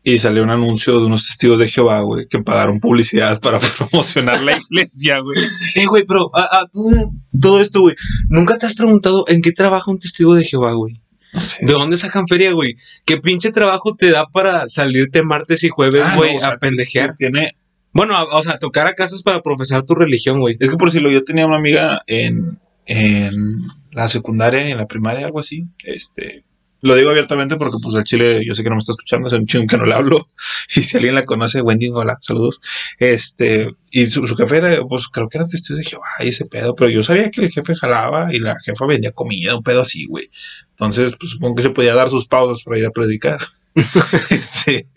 y 0.07 0.19
salió 0.19 0.43
un 0.43 0.51
anuncio 0.51 0.93
de 1.01 1.07
unos 1.07 1.27
testigos 1.27 1.59
de 1.59 1.69
Jehová, 1.69 2.01
güey, 2.01 2.29
que 2.29 2.39
pagaron 2.43 2.79
publicidad 2.79 3.41
para 3.41 3.59
promocionar 3.79 4.41
la 4.43 4.59
iglesia, 4.59 5.19
güey. 5.21 5.37
Eh, 5.77 5.87
güey, 5.87 6.05
pero 6.07 6.31
ah, 6.35 6.47
ah, 6.53 6.67
todo, 6.71 7.13
todo 7.41 7.61
esto, 7.61 7.81
güey. 7.81 7.97
¿Nunca 8.29 8.59
te 8.59 8.67
has 8.67 8.75
preguntado 8.75 9.25
en 9.29 9.41
qué 9.41 9.51
trabaja 9.53 9.91
un 9.91 9.99
testigo 9.99 10.35
de 10.37 10.45
Jehová, 10.45 10.73
güey? 10.75 10.95
No 11.33 11.43
sé. 11.43 11.57
¿De 11.63 11.73
dónde 11.73 11.97
sacan 11.97 12.29
feria, 12.29 12.53
güey? 12.53 12.77
¿Qué 13.07 13.17
pinche 13.17 13.51
trabajo 13.51 13.97
te 13.97 14.11
da 14.11 14.27
para 14.27 14.69
salirte 14.69 15.23
martes 15.25 15.65
y 15.65 15.69
jueves, 15.71 16.03
Ah, 16.05 16.15
güey, 16.17 16.33
no, 16.33 16.37
o 16.37 16.41
sea, 16.41 16.51
a 16.51 16.59
pendejear? 16.59 17.17
Tiene, 17.17 17.57
Bueno, 17.93 18.15
a- 18.17 18.25
o 18.37 18.43
sea, 18.43 18.59
tocar 18.59 18.87
a 18.87 18.95
casas 18.95 19.23
para 19.23 19.41
profesar 19.43 19.85
tu 19.85 19.95
religión, 19.95 20.39
güey. 20.39 20.57
Es 20.61 20.69
que 20.71 20.77
por 20.77 20.91
si 20.93 21.01
lo 21.01 21.11
yo 21.11 21.25
tenía 21.25 21.47
una 21.47 21.57
amiga 21.57 22.03
en, 22.07 22.59
en 22.87 23.35
la 23.91 24.07
secundaria, 24.09 24.69
en 24.69 24.77
la 24.77 24.87
primaria, 24.87 25.27
algo 25.27 25.41
así. 25.41 25.65
Este, 25.83 26.45
lo 26.85 26.95
digo 26.95 27.11
abiertamente 27.11 27.57
porque 27.57 27.79
pues 27.83 27.95
al 27.95 28.05
chile 28.05 28.45
yo 28.47 28.55
sé 28.55 28.63
que 28.63 28.69
no 28.69 28.77
me 28.77 28.81
está 28.81 28.93
escuchando, 28.93 29.29
es 29.29 29.35
un 29.35 29.47
chingo 29.47 29.67
que 29.67 29.77
no 29.79 29.87
le 29.87 29.95
hablo. 29.95 30.29
Y 30.77 30.83
si 30.83 30.97
alguien 30.97 31.15
la 31.15 31.25
conoce, 31.25 31.63
Wendy, 31.63 31.89
hola, 31.93 32.17
saludos. 32.21 32.61
Este, 32.99 33.69
y 33.91 34.07
su, 34.07 34.25
jefe 34.27 34.57
era, 34.59 34.83
pues 34.89 35.09
creo 35.09 35.29
que 35.29 35.39
era 35.39 35.47
testigo 35.47 35.79
de 35.79 35.85
Jehová 35.85 36.07
y 36.21 36.29
ese 36.29 36.45
pedo, 36.47 36.75
pero 36.75 36.91
yo 36.91 37.03
sabía 37.03 37.31
que 37.31 37.43
el 37.43 37.51
jefe 37.51 37.75
jalaba 37.75 38.35
y 38.35 38.39
la 38.39 38.55
jefa 38.65 38.87
vendía 38.87 39.13
comida, 39.13 39.57
un 39.57 39.63
pedo 39.63 39.81
así, 39.81 40.07
güey. 40.07 40.31
Entonces, 40.71 41.13
pues 41.19 41.31
supongo 41.33 41.55
que 41.57 41.63
se 41.63 41.71
podía 41.71 41.95
dar 41.95 42.11
sus 42.11 42.27
pausas 42.27 42.63
para 42.65 42.79
ir 42.79 42.87
a 42.87 42.91
predicar. 42.91 43.39
este, 44.31 44.89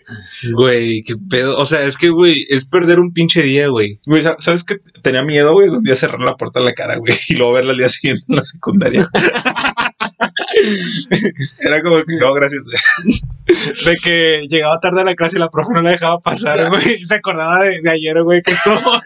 Güey, 0.53 1.03
qué 1.03 1.15
pedo. 1.29 1.57
O 1.57 1.65
sea, 1.65 1.83
es 1.83 1.97
que, 1.97 2.09
güey, 2.09 2.45
es 2.49 2.67
perder 2.67 2.99
un 2.99 3.11
pinche 3.11 3.41
día, 3.41 3.67
güey. 3.67 3.99
Güey, 4.05 4.21
sa- 4.21 4.37
¿sabes 4.39 4.63
qué? 4.63 4.77
Tenía 5.01 5.23
miedo, 5.23 5.53
güey, 5.53 5.69
un 5.69 5.83
día 5.83 5.95
cerrar 5.95 6.19
la 6.21 6.35
puerta 6.35 6.59
en 6.59 6.65
la 6.65 6.73
cara, 6.73 6.97
güey, 6.97 7.15
y 7.29 7.35
luego 7.35 7.53
verla 7.53 7.71
al 7.71 7.77
día 7.77 7.89
siguiente 7.89 8.23
en 8.29 8.35
la 8.35 8.43
secundaria. 8.43 9.07
Era 11.59 11.81
como 11.81 11.97
que, 11.97 12.15
no, 12.19 12.33
gracias. 12.33 12.61
De 13.85 13.95
que 13.97 14.47
llegaba 14.49 14.79
tarde 14.79 15.01
a 15.01 15.05
la 15.05 15.15
clase 15.15 15.37
y 15.37 15.39
la 15.39 15.49
profe 15.49 15.73
no 15.73 15.81
la 15.81 15.91
dejaba 15.91 16.19
pasar, 16.19 16.69
güey. 16.69 17.03
Se 17.05 17.15
acordaba 17.15 17.63
de, 17.63 17.81
de 17.81 17.89
ayer, 17.89 18.21
güey, 18.23 18.41
que 18.41 18.53
toca 18.63 19.01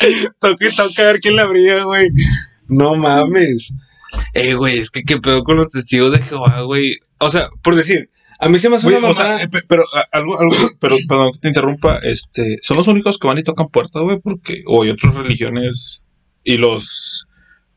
y 0.00 0.76
toca 0.76 1.02
a 1.02 1.06
ver 1.12 1.20
quién 1.20 1.36
la 1.36 1.42
abría, 1.42 1.84
güey. 1.84 2.08
No 2.68 2.94
mames. 2.94 3.74
Eh, 4.34 4.54
güey, 4.54 4.78
es 4.78 4.90
que 4.90 5.02
qué 5.02 5.18
pedo 5.18 5.42
con 5.44 5.56
los 5.56 5.68
testigos 5.68 6.12
de 6.12 6.22
Jehová, 6.22 6.62
güey. 6.62 6.96
O 7.18 7.30
sea, 7.30 7.48
por 7.62 7.74
decir, 7.74 8.10
a 8.38 8.48
mí 8.48 8.58
se 8.58 8.68
me 8.68 8.76
hace 8.76 8.86
Güey, 8.86 8.98
una 8.98 9.08
o 9.08 9.14
sea, 9.14 9.24
mamada. 9.24 9.42
eh, 9.42 9.48
pe- 9.48 9.62
pero 9.68 9.84
algo, 10.12 10.38
algo, 10.38 10.54
pero 10.80 10.96
perdón 11.08 11.32
que 11.32 11.38
te 11.40 11.48
interrumpa, 11.48 11.98
este, 12.02 12.58
son 12.62 12.76
los 12.76 12.86
únicos 12.88 13.18
que 13.18 13.26
van 13.26 13.38
y 13.38 13.42
tocan 13.42 13.68
puertas, 13.68 14.02
güey, 14.02 14.18
porque, 14.20 14.62
o 14.66 14.82
hay 14.82 14.90
otras 14.90 15.14
religiones 15.14 16.02
y 16.44 16.56
los 16.58 17.26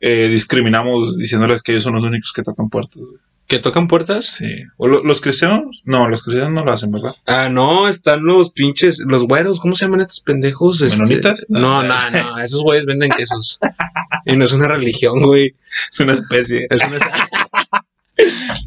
eh, 0.01 0.27
discriminamos 0.29 1.17
diciéndoles 1.17 1.61
que 1.61 1.71
ellos 1.73 1.83
son 1.83 1.95
los 1.95 2.03
únicos 2.03 2.31
que 2.33 2.43
tocan 2.43 2.69
puertas, 2.69 2.95
güey. 3.01 3.17
¿Que 3.47 3.57
tocan 3.57 3.87
puertas? 3.87 4.27
Sí. 4.27 4.61
¿O 4.77 4.87
lo- 4.87 5.03
los 5.03 5.21
cristianos? 5.21 5.81
No, 5.83 6.07
los 6.07 6.21
cristianos 6.23 6.53
no 6.53 6.63
lo 6.63 6.71
hacen, 6.71 6.91
¿verdad? 6.91 7.15
Ah, 7.25 7.49
no, 7.51 7.87
están 7.87 8.23
los 8.23 8.51
pinches, 8.51 8.99
los 8.99 9.25
güeros, 9.25 9.59
¿cómo 9.59 9.73
se 9.73 9.85
llaman 9.85 10.01
estos 10.01 10.19
pendejos? 10.19 10.81
Este, 10.81 10.97
¿Menonitas? 11.01 11.45
No, 11.49 11.81
no, 11.81 12.11
no, 12.11 12.37
esos 12.37 12.61
güeyes 12.61 12.85
venden 12.85 13.09
quesos. 13.09 13.59
y 14.27 14.35
no 14.37 14.45
es 14.45 14.53
una 14.53 14.67
religión, 14.67 15.19
güey. 15.23 15.55
Es 15.91 15.99
una 15.99 16.13
especie. 16.13 16.67
Es 16.69 16.83
una... 16.85 16.97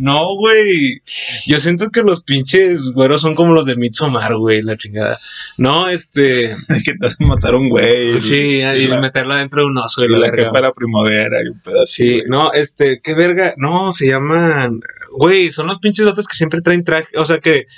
no, 0.03 0.35
güey. 0.35 1.01
Yo 1.47 1.61
siento 1.61 1.91
que 1.91 2.03
los 2.03 2.25
pinches 2.25 2.91
güeros 2.91 3.21
son 3.21 3.37
como 3.37 3.55
los 3.55 3.67
de 3.67 3.77
Midsommar, 3.77 4.35
güey, 4.37 4.61
la 4.61 4.77
chingada. 4.77 5.17
No, 5.59 5.89
este... 5.89 6.57
que 6.85 6.95
te 6.95 7.07
hacen 7.07 7.29
matar 7.29 7.55
a 7.55 7.59
un 7.59 7.69
güey. 7.69 8.21
Sí, 8.21 8.57
y, 8.57 8.63
y 8.63 8.89
la, 8.89 9.01
meterla 9.01 9.37
dentro 9.37 9.61
de 9.61 9.67
un 9.69 9.79
oso 9.79 10.05
y 10.05 10.09
la 10.09 10.19
la 10.19 10.27
verga. 10.27 10.43
que 10.43 10.51
fue 10.51 10.61
la 10.61 10.73
primavera 10.73 11.41
y 11.45 11.51
un 11.51 11.61
pedazo. 11.61 11.87
Sí, 11.87 12.25
no, 12.27 12.53
este, 12.53 13.01
qué 13.01 13.15
verga. 13.15 13.55
No, 13.59 13.93
se 13.93 14.09
llaman. 14.09 14.81
Güey, 15.13 15.53
son 15.53 15.69
los 15.69 15.79
pinches 15.79 16.05
vatos 16.05 16.27
que 16.27 16.35
siempre 16.35 16.63
traen 16.63 16.83
traje. 16.83 17.17
O 17.17 17.25
sea, 17.25 17.39
que. 17.39 17.69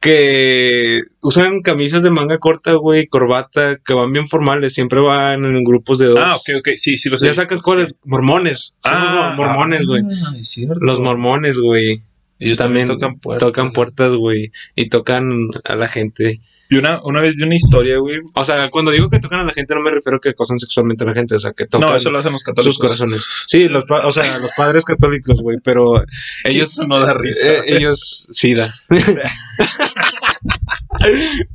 Que 0.00 1.02
usan 1.20 1.60
camisas 1.60 2.02
de 2.02 2.10
manga 2.10 2.38
corta, 2.38 2.72
güey, 2.72 3.06
corbata, 3.06 3.76
que 3.84 3.92
van 3.92 4.12
bien 4.12 4.28
formales. 4.28 4.72
Siempre 4.72 4.98
van 5.00 5.44
en 5.44 5.62
grupos 5.62 5.98
de 5.98 6.06
dos. 6.06 6.18
Ah, 6.22 6.36
ok, 6.36 6.48
ok, 6.60 6.68
sí, 6.76 6.96
sí 6.96 7.10
los 7.10 7.20
Ya 7.20 7.34
sacas 7.34 7.60
cuáles. 7.60 7.98
Mormones. 8.04 8.76
Son 8.78 8.92
Ah, 8.94 9.28
los 9.28 9.36
mormones, 9.36 9.86
güey. 9.86 10.02
ah, 10.26 10.34
es 10.38 10.48
cierto. 10.48 10.80
Los 10.80 10.98
mormones, 11.00 11.58
güey. 11.58 12.02
Ellos 12.38 12.56
también 12.56 12.86
también 12.86 12.98
tocan 12.98 13.20
puertas. 13.20 13.46
Tocan 13.46 13.72
puertas, 13.72 14.14
güey. 14.14 14.52
Y 14.74 14.88
tocan 14.88 15.48
a 15.64 15.76
la 15.76 15.86
gente. 15.88 16.40
Y 16.72 16.76
una, 16.76 17.00
una 17.02 17.20
vez 17.20 17.34
vi 17.34 17.42
una 17.42 17.56
historia, 17.56 17.98
güey. 17.98 18.18
O 18.34 18.44
sea, 18.44 18.70
cuando 18.70 18.92
digo 18.92 19.10
que 19.10 19.18
tocan 19.18 19.40
a 19.40 19.44
la 19.44 19.52
gente, 19.52 19.74
no 19.74 19.80
me 19.80 19.90
refiero 19.90 20.18
a 20.18 20.20
que 20.20 20.28
acosan 20.28 20.56
sexualmente 20.58 21.02
a 21.02 21.08
la 21.08 21.14
gente. 21.14 21.34
O 21.34 21.40
sea, 21.40 21.52
que 21.52 21.66
tocan 21.66 21.88
No, 21.90 21.96
eso 21.96 22.10
lo 22.12 22.20
hacen 22.20 22.32
los 22.32 22.44
católicos. 22.44 22.74
sus 22.76 22.80
corazones. 22.82 23.26
Sí, 23.48 23.68
los, 23.68 23.84
o 23.90 24.12
sea, 24.12 24.38
los 24.38 24.52
padres 24.56 24.84
católicos, 24.84 25.40
güey. 25.42 25.58
Pero 25.64 26.04
ellos 26.44 26.72
Eso 26.72 26.86
no 26.86 27.00
da 27.00 27.12
risa. 27.14 27.50
Eh, 27.52 27.76
ellos 27.76 28.28
sí 28.30 28.54
da. 28.54 28.72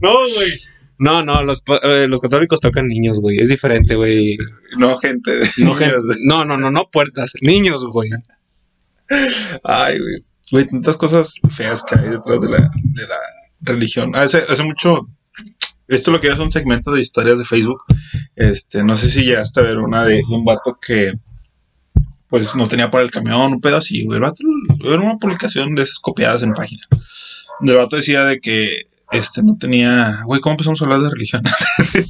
no, 0.02 0.14
güey. 0.36 0.52
No, 0.98 1.24
no, 1.24 1.44
los, 1.44 1.62
eh, 1.84 2.08
los 2.10 2.22
católicos 2.22 2.60
tocan 2.62 2.88
niños, 2.88 3.20
güey. 3.20 3.38
Es 3.40 3.50
diferente, 3.50 3.96
güey. 3.96 4.28
Sí. 4.28 4.38
No, 4.78 4.98
gente. 4.98 5.32
No, 5.58 5.76
gente- 5.76 5.96
no, 6.24 6.46
no, 6.46 6.58
no, 6.58 6.72
no 6.72 6.90
puertas. 6.92 7.34
Niños, 7.42 7.86
güey. 7.86 8.10
Ay, 9.64 10.00
güey. 10.00 10.16
Güey, 10.52 10.68
tantas 10.68 10.96
cosas 10.98 11.34
feas 11.56 11.84
que 11.84 11.96
hay 11.96 12.10
detrás 12.10 12.40
de 12.42 12.50
la, 12.50 12.58
de 12.60 13.08
la 13.08 13.18
religión. 13.66 14.16
Hace, 14.16 14.44
hace 14.48 14.64
mucho. 14.64 15.08
Esto 15.88 16.12
lo 16.12 16.20
que 16.20 16.30
es 16.30 16.40
un 16.40 16.50
segmento 16.50 16.92
de 16.92 17.02
historias 17.02 17.38
de 17.40 17.46
Facebook. 17.46 17.84
Este, 18.36 18.84
no 18.84 18.96
sé 18.96 19.10
si 19.10 19.24
llegaste 19.24 19.60
a 19.60 19.64
ver 19.64 19.78
una 19.78 20.06
de 20.06 20.24
un 20.30 20.44
vato 20.44 20.78
que 20.82 21.14
pues 22.28 22.56
no 22.56 22.68
tenía 22.68 22.90
para 22.90 23.04
el 23.04 23.12
camión, 23.12 23.54
un 23.54 23.62
pedo 23.62 23.78
así, 23.78 24.04
güey. 24.04 24.18
El 24.18 24.24
vato 24.24 24.44
era 24.84 25.00
una 25.00 25.18
publicación 25.18 25.76
de 25.76 25.84
esas 25.84 26.00
copiadas 26.00 26.44
en 26.44 26.54
página. 26.54 26.82
El 27.62 27.76
vato 27.76 27.96
decía 27.96 28.26
de 28.26 28.40
que 28.40 28.82
este 29.12 29.44
no 29.44 29.58
tenía. 29.60 30.22
Güey, 30.26 30.42
¿cómo 30.42 30.54
empezamos 30.54 30.82
a 30.82 30.86
hablar 30.86 31.02
de 31.02 31.10
religión? 31.10 31.44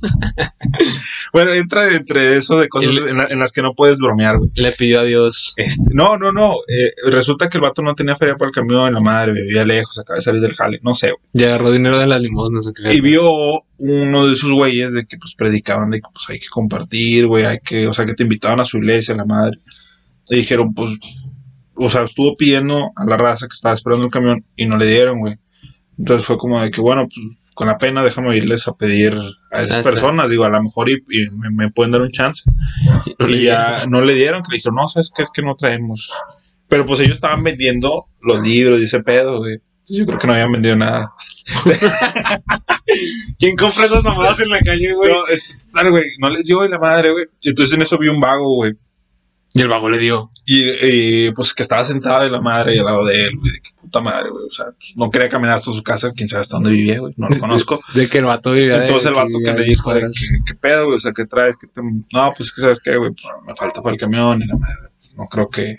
bueno, 1.33 1.53
entra 1.53 1.93
entre 1.95 2.37
eso 2.37 2.57
de 2.59 2.69
cosas 2.69 2.95
en, 2.95 3.17
la- 3.17 3.27
en 3.27 3.39
las 3.39 3.51
que 3.51 3.61
no 3.61 3.73
puedes 3.73 3.99
bromear, 3.99 4.37
güey. 4.37 4.51
Le 4.55 4.71
pidió 4.71 5.01
a 5.01 5.03
Dios. 5.03 5.53
Este, 5.57 5.91
no, 5.93 6.17
no, 6.17 6.31
no. 6.31 6.53
eh, 6.67 6.91
resulta 7.11 7.49
que 7.49 7.57
el 7.57 7.61
vato 7.63 7.81
no 7.81 7.95
tenía 7.95 8.15
feria 8.15 8.35
para 8.35 8.49
el 8.49 8.53
camión, 8.55 8.93
la 8.93 8.99
madre 8.99 9.33
vivía 9.33 9.65
lejos, 9.65 9.97
acaba 9.99 10.17
de 10.17 10.23
salir 10.23 10.41
del 10.41 10.53
jale, 10.53 10.79
no 10.83 10.93
sé. 10.93 11.07
güey. 11.11 11.19
Y 11.33 11.43
agarró 11.43 11.71
dinero 11.71 11.97
de 11.97 12.07
las 12.07 12.21
limosnas. 12.21 12.71
¿qué? 12.75 12.93
Y 12.93 13.01
vio 13.01 13.31
uno 13.77 14.27
de 14.27 14.35
sus 14.35 14.51
güeyes 14.51 14.93
de 14.93 15.05
que 15.05 15.17
pues 15.17 15.35
predicaban 15.35 15.89
de 15.91 15.99
que 15.99 16.07
pues 16.13 16.25
hay 16.29 16.39
que 16.39 16.47
compartir, 16.49 17.27
güey, 17.27 17.45
hay 17.45 17.59
que, 17.59 17.87
o 17.87 17.93
sea, 17.93 18.05
que 18.05 18.13
te 18.13 18.23
invitaban 18.23 18.59
a 18.59 18.65
su 18.65 18.77
iglesia, 18.77 19.15
la 19.15 19.25
madre. 19.25 19.57
Y 20.29 20.37
dijeron, 20.37 20.73
pues, 20.73 20.91
o 21.75 21.89
sea, 21.89 22.03
estuvo 22.03 22.35
pidiendo 22.37 22.91
a 22.95 23.05
la 23.05 23.17
raza 23.17 23.47
que 23.47 23.53
estaba 23.53 23.75
esperando 23.75 24.05
el 24.05 24.11
camión 24.11 24.45
y 24.55 24.65
no 24.65 24.77
le 24.77 24.87
dieron, 24.87 25.19
güey. 25.19 25.35
Entonces 25.97 26.25
fue 26.25 26.37
como 26.37 26.61
de 26.61 26.71
que, 26.71 26.81
bueno, 26.81 27.07
pues 27.07 27.37
con 27.55 27.67
la 27.67 27.77
pena 27.77 28.03
déjame 28.03 28.35
irles 28.35 28.67
a 28.67 28.73
pedir 28.73 29.17
a 29.51 29.61
esas 29.61 29.83
personas, 29.83 30.29
digo, 30.29 30.43
a 30.43 30.49
lo 30.49 30.61
mejor 30.61 30.89
y, 30.89 30.95
y 31.09 31.29
me, 31.31 31.49
me 31.49 31.71
pueden 31.71 31.91
dar 31.93 32.01
un 32.01 32.11
chance. 32.11 32.43
No 33.17 33.29
y 33.29 33.43
ya 33.43 33.85
no 33.87 34.01
le 34.01 34.13
dieron, 34.13 34.43
que 34.43 34.51
le 34.51 34.57
dijeron, 34.57 34.75
no, 34.75 34.87
sabes 34.87 35.11
qué 35.15 35.21
es 35.21 35.31
que 35.31 35.41
no 35.41 35.55
traemos. 35.55 36.11
Pero 36.67 36.85
pues 36.85 36.99
ellos 36.99 37.15
estaban 37.15 37.43
vendiendo 37.43 38.07
los 38.21 38.41
libros 38.41 38.81
y 38.81 38.83
ese 38.83 39.01
pedo, 39.01 39.39
güey. 39.39 39.53
Entonces, 39.53 39.97
Yo 39.97 40.05
creo 40.05 40.19
que 40.19 40.27
no 40.27 40.33
habían 40.33 40.51
vendido 40.51 40.75
nada. 40.75 41.13
¿Quién 43.39 43.55
compra 43.55 43.85
esas 43.85 44.03
mamadas 44.03 44.39
en 44.39 44.49
la 44.49 44.59
calle, 44.59 44.93
güey? 44.93 45.11
No, 45.11 45.23
total, 45.71 45.91
güey, 45.91 46.03
no 46.19 46.29
les 46.29 46.45
dio 46.45 46.67
la 46.67 46.79
madre, 46.79 47.11
güey. 47.11 47.25
Entonces 47.43 47.75
en 47.75 47.83
eso 47.83 47.97
vi 47.97 48.07
un 48.07 48.19
vago, 48.19 48.55
güey. 48.55 48.73
Y 49.57 49.61
el 49.61 49.69
vago 49.69 49.89
le 49.89 49.97
dio. 49.97 50.29
Y, 50.45 50.65
y, 51.27 51.31
pues 51.31 51.53
que 51.53 51.63
estaba 51.63 51.85
sentado 51.85 52.23
de 52.25 52.29
la 52.29 52.41
madre 52.41 52.77
al 52.77 52.83
lado 52.85 53.05
de 53.05 53.23
él, 53.23 53.37
güey. 53.37 53.53
De 53.53 53.61
qué 53.61 53.69
puta 53.79 54.01
madre, 54.01 54.29
güey. 54.29 54.45
O 54.47 54.51
sea, 54.51 54.65
no 54.97 55.09
quería 55.09 55.29
caminar 55.29 55.55
hasta 55.55 55.71
su 55.71 55.81
casa, 55.81 56.11
quién 56.13 56.27
sabe 56.27 56.41
hasta 56.41 56.57
dónde 56.57 56.71
vivía, 56.71 56.99
güey. 56.99 57.13
No 57.15 57.29
lo 57.29 57.39
conozco. 57.39 57.79
De 57.93 58.09
que 58.09 58.17
el 58.17 58.25
vato 58.25 58.51
vivía. 58.51 58.81
Entonces 58.85 59.07
el 59.07 59.15
vato 59.15 59.29
que 59.43 59.51
le 59.53 59.63
10 59.63 59.67
dijo, 59.67 59.93
de 59.93 60.01
¿qué 60.45 60.55
pedo, 60.55 60.85
güey? 60.87 60.97
O 60.97 60.99
sea, 60.99 61.13
¿qué 61.13 61.25
traes? 61.25 61.55
¿Qué 61.57 61.67
te- 61.67 61.81
No, 61.81 62.29
pues 62.35 62.53
que 62.53 62.59
sabes 62.59 62.81
qué, 62.83 62.97
güey. 62.97 63.11
Pues, 63.11 63.23
me 63.47 63.55
falta 63.55 63.81
para 63.81 63.93
el 63.93 63.99
camión 63.99 64.41
y 64.41 64.45
la 64.45 64.55
madre. 64.57 64.89
No 65.15 65.25
creo 65.29 65.47
que. 65.49 65.77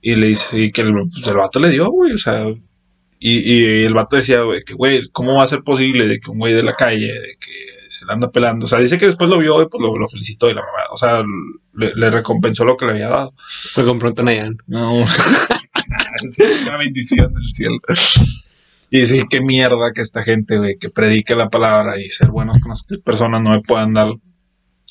Y 0.00 0.14
le 0.14 0.28
dice, 0.28 0.56
y 0.58 0.70
que 0.70 0.82
el, 0.82 0.92
pues, 1.12 1.26
el 1.26 1.36
vato 1.36 1.58
le 1.58 1.70
dio, 1.70 1.90
güey. 1.90 2.12
O 2.12 2.18
sea, 2.18 2.44
y, 3.18 3.52
y 3.52 3.84
el 3.84 3.94
vato 3.94 4.14
decía, 4.14 4.42
güey, 4.42 4.62
que, 4.64 4.74
güey, 4.74 5.08
¿cómo 5.10 5.36
va 5.38 5.42
a 5.42 5.48
ser 5.48 5.62
posible 5.64 6.06
de 6.06 6.20
que 6.20 6.30
un 6.30 6.38
güey 6.38 6.54
de 6.54 6.62
la 6.62 6.72
calle, 6.72 7.06
de 7.08 7.36
que 7.40 7.79
se 7.90 8.06
le 8.06 8.12
anda 8.12 8.30
pelando? 8.30 8.64
O 8.64 8.68
sea, 8.68 8.78
dice 8.78 8.98
que 8.98 9.06
después 9.06 9.28
lo 9.28 9.38
vio 9.38 9.62
y 9.62 9.68
pues 9.68 9.80
lo, 9.80 9.96
lo 9.96 10.08
felicitó 10.08 10.48
y 10.50 10.54
la 10.54 10.62
mamá. 10.62 10.84
O 10.92 10.96
sea, 10.96 11.22
le, 11.74 11.94
le 11.94 12.10
recompensó 12.10 12.64
lo 12.64 12.76
que 12.76 12.86
le 12.86 12.92
había 12.92 13.08
dado. 13.08 13.34
Fue 13.72 13.84
compró 13.84 14.08
un 14.08 14.14
Tonayán. 14.14 14.56
No. 14.66 15.00
es 15.00 16.38
una 16.66 16.76
bendición 16.76 17.32
del 17.32 17.48
cielo. 17.52 17.78
Y 18.90 19.00
dice, 19.00 19.22
qué 19.28 19.40
mierda 19.40 19.92
que 19.94 20.02
esta 20.02 20.22
gente, 20.22 20.58
güey, 20.58 20.76
que 20.78 20.90
predique 20.90 21.36
la 21.36 21.48
palabra 21.48 22.00
y 22.00 22.10
ser 22.10 22.28
buenos 22.28 22.60
con 22.60 22.70
las 22.70 22.86
personas 23.04 23.40
no 23.40 23.50
me 23.50 23.60
puedan 23.60 23.94
dar, 23.94 24.08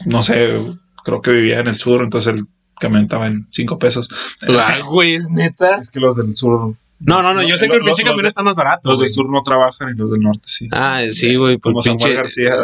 no 0.06 0.24
sé, 0.24 0.62
creo 1.04 1.22
que 1.22 1.32
vivía 1.32 1.60
en 1.60 1.68
el 1.68 1.78
sur, 1.78 2.02
entonces 2.02 2.34
el 2.34 2.48
camión 2.80 3.04
estaba 3.04 3.28
en 3.28 3.48
cinco 3.52 3.78
pesos. 3.78 4.08
Ay, 4.42 4.82
güey, 4.88 5.16
es 5.16 5.30
neta. 5.30 5.78
Es 5.78 5.92
que 5.92 6.00
los 6.00 6.16
del 6.16 6.36
sur, 6.36 6.76
No, 7.00 7.24
no, 7.24 7.34
no, 7.34 7.42
yo 7.44 7.58
sé 7.58 7.70
que 7.70 7.76
el 7.78 7.82
pinche 7.82 8.04
camión 8.04 8.26
está 8.26 8.44
más 8.44 8.56
barato. 8.56 8.90
los 8.90 9.00
del 9.00 9.08
güey. 9.08 9.14
sur 9.14 9.30
no 9.30 9.42
trabajan 9.42 9.90
y 9.90 9.98
los 9.98 10.12
del 10.12 10.20
norte 10.22 10.44
sí. 10.46 10.68
Ah, 10.72 11.02
sí, 11.12 11.36
güey, 11.36 11.58
pues 11.58 11.72
Como 11.74 11.82
Samuel 11.82 12.00
pinche. 12.00 12.16
García. 12.16 12.56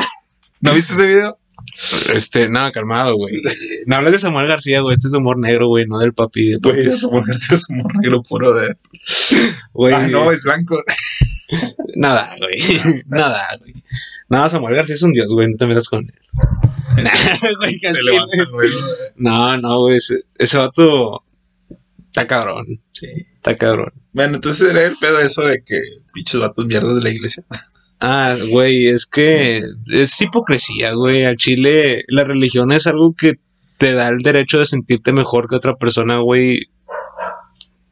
¿No 0.60 0.74
viste 0.74 0.94
ese 0.94 1.06
video? 1.06 1.38
Este, 2.12 2.48
nada, 2.48 2.72
calmado, 2.72 3.14
güey. 3.14 3.40
No 3.86 3.96
hables 3.96 4.14
de 4.14 4.18
Samuel 4.18 4.48
García, 4.48 4.80
güey. 4.80 4.94
Este 4.94 5.06
es 5.06 5.14
humor 5.14 5.38
negro, 5.38 5.68
güey, 5.68 5.86
no 5.86 5.98
del 5.98 6.12
papi. 6.12 6.52
de 6.52 6.56
Güey, 6.58 6.84
papis. 6.86 7.00
Samuel 7.00 7.24
García 7.26 7.56
es 7.56 7.70
un 7.70 7.82
negro 8.00 8.22
puro 8.22 8.52
de... 8.54 8.74
Güey, 9.72 9.94
Ah, 9.94 10.08
no, 10.08 10.32
es 10.32 10.42
blanco. 10.42 10.82
nada, 11.94 12.34
güey. 12.38 12.58
Nada, 13.08 13.48
güey. 13.60 13.74
Nada, 14.28 14.50
Samuel 14.50 14.74
García 14.74 14.96
es 14.96 15.02
un 15.02 15.12
dios, 15.12 15.32
güey. 15.32 15.48
No 15.48 15.56
te 15.56 15.66
metas 15.66 15.88
con 15.88 16.00
él. 16.00 16.14
Nah, 16.96 17.12
güey. 17.58 17.78
No, 19.16 19.56
no, 19.56 19.78
güey. 19.80 19.96
Ese, 19.98 20.24
ese 20.36 20.58
vato 20.58 21.22
está 22.22 22.26
cabrón. 22.26 22.66
Sí. 22.92 23.06
Está 23.36 23.56
cabrón. 23.56 23.92
Bueno, 24.12 24.36
entonces 24.36 24.68
era 24.68 24.84
el 24.84 24.96
pedo 24.98 25.20
eso 25.20 25.42
de 25.42 25.62
que 25.64 25.80
pinches 26.12 26.40
vatos 26.40 26.66
mierdas 26.66 26.94
de 26.96 27.02
la 27.02 27.10
iglesia. 27.10 27.44
Ah, 28.00 28.36
güey, 28.50 28.86
es 28.86 29.06
que 29.06 29.60
es 29.86 30.20
hipocresía, 30.20 30.92
güey. 30.92 31.24
Al 31.24 31.36
chile, 31.36 32.04
la 32.08 32.24
religión 32.24 32.72
es 32.72 32.86
algo 32.86 33.14
que 33.14 33.34
te 33.78 33.92
da 33.92 34.08
el 34.08 34.18
derecho 34.18 34.58
de 34.58 34.66
sentirte 34.66 35.12
mejor 35.12 35.48
que 35.48 35.56
otra 35.56 35.76
persona, 35.76 36.18
güey. 36.18 36.60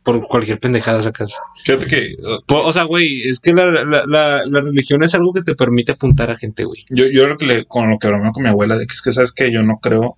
Por 0.02 0.24
cualquier 0.28 0.60
pendejada 0.60 1.02
sacas. 1.02 1.36
Fíjate 1.64 1.86
que 1.86 2.14
O 2.46 2.72
sea, 2.72 2.84
güey, 2.84 3.22
es 3.22 3.40
que 3.40 3.52
la, 3.52 3.66
la, 3.72 4.04
la, 4.06 4.42
la 4.44 4.60
religión 4.60 5.02
es 5.02 5.16
algo 5.16 5.32
que 5.32 5.42
te 5.42 5.56
permite 5.56 5.92
apuntar 5.92 6.30
a 6.30 6.36
gente, 6.36 6.64
güey. 6.64 6.84
yo, 6.90 7.06
yo 7.06 7.26
lo 7.26 7.36
que 7.36 7.44
le, 7.44 7.64
con 7.64 7.90
lo 7.90 7.98
que 7.98 8.06
bromeo 8.06 8.30
con 8.30 8.44
mi 8.44 8.48
abuela, 8.48 8.78
de 8.78 8.86
que 8.86 8.92
es 8.94 9.02
que 9.02 9.10
sabes 9.10 9.32
que 9.32 9.52
yo 9.52 9.64
no 9.64 9.80
creo 9.82 10.16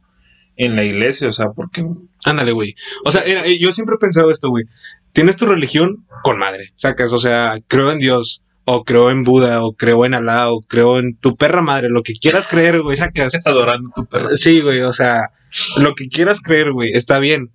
en 0.58 0.76
la 0.76 0.84
iglesia, 0.84 1.28
o 1.28 1.32
sea, 1.32 1.46
porque 1.50 1.86
Ándale, 2.24 2.52
güey. 2.52 2.74
O 3.04 3.12
sea, 3.12 3.22
era- 3.22 3.44
yo 3.46 3.72
siempre 3.72 3.94
he 3.94 3.98
pensado 3.98 4.30
esto, 4.30 4.50
güey. 4.50 4.64
Tienes 5.12 5.36
tu 5.36 5.46
religión 5.46 6.04
con 6.22 6.36
madre, 6.38 6.72
sacas. 6.76 7.12
O 7.12 7.18
sea, 7.18 7.58
creo 7.68 7.90
en 7.90 7.98
Dios, 8.00 8.42
o 8.64 8.84
creo 8.84 9.10
en 9.10 9.24
Buda, 9.24 9.64
o 9.64 9.72
creo 9.72 10.04
en 10.04 10.14
Alá, 10.14 10.50
o 10.50 10.60
creo 10.60 10.98
en 10.98 11.16
tu 11.16 11.36
perra 11.36 11.62
madre, 11.62 11.88
lo 11.88 12.02
que 12.02 12.12
quieras 12.12 12.48
creer, 12.48 12.82
güey, 12.82 12.96
sacas. 12.96 13.32
adorando 13.44 13.90
tu 13.94 14.04
perro. 14.04 14.36
Sí, 14.36 14.60
güey, 14.60 14.82
o 14.82 14.92
sea, 14.92 15.30
lo 15.78 15.94
que 15.94 16.08
quieras 16.08 16.40
creer, 16.40 16.72
güey, 16.72 16.90
está 16.92 17.18
bien. 17.18 17.50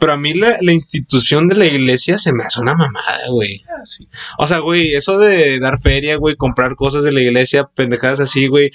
Pero 0.00 0.12
a 0.12 0.16
mí 0.16 0.32
la, 0.34 0.58
la 0.60 0.72
institución 0.72 1.48
de 1.48 1.56
la 1.56 1.66
iglesia 1.66 2.18
se 2.18 2.32
me 2.32 2.44
hace 2.44 2.60
una 2.60 2.74
mamada, 2.74 3.18
güey. 3.30 3.64
Ah. 3.68 3.82
O 4.38 4.46
sea, 4.46 4.58
güey, 4.60 4.94
eso 4.94 5.18
de 5.18 5.58
dar 5.58 5.80
feria, 5.80 6.16
güey, 6.16 6.36
comprar 6.36 6.76
cosas 6.76 7.02
de 7.02 7.10
la 7.10 7.20
iglesia, 7.20 7.64
pendejadas 7.74 8.20
así, 8.20 8.46
güey. 8.46 8.70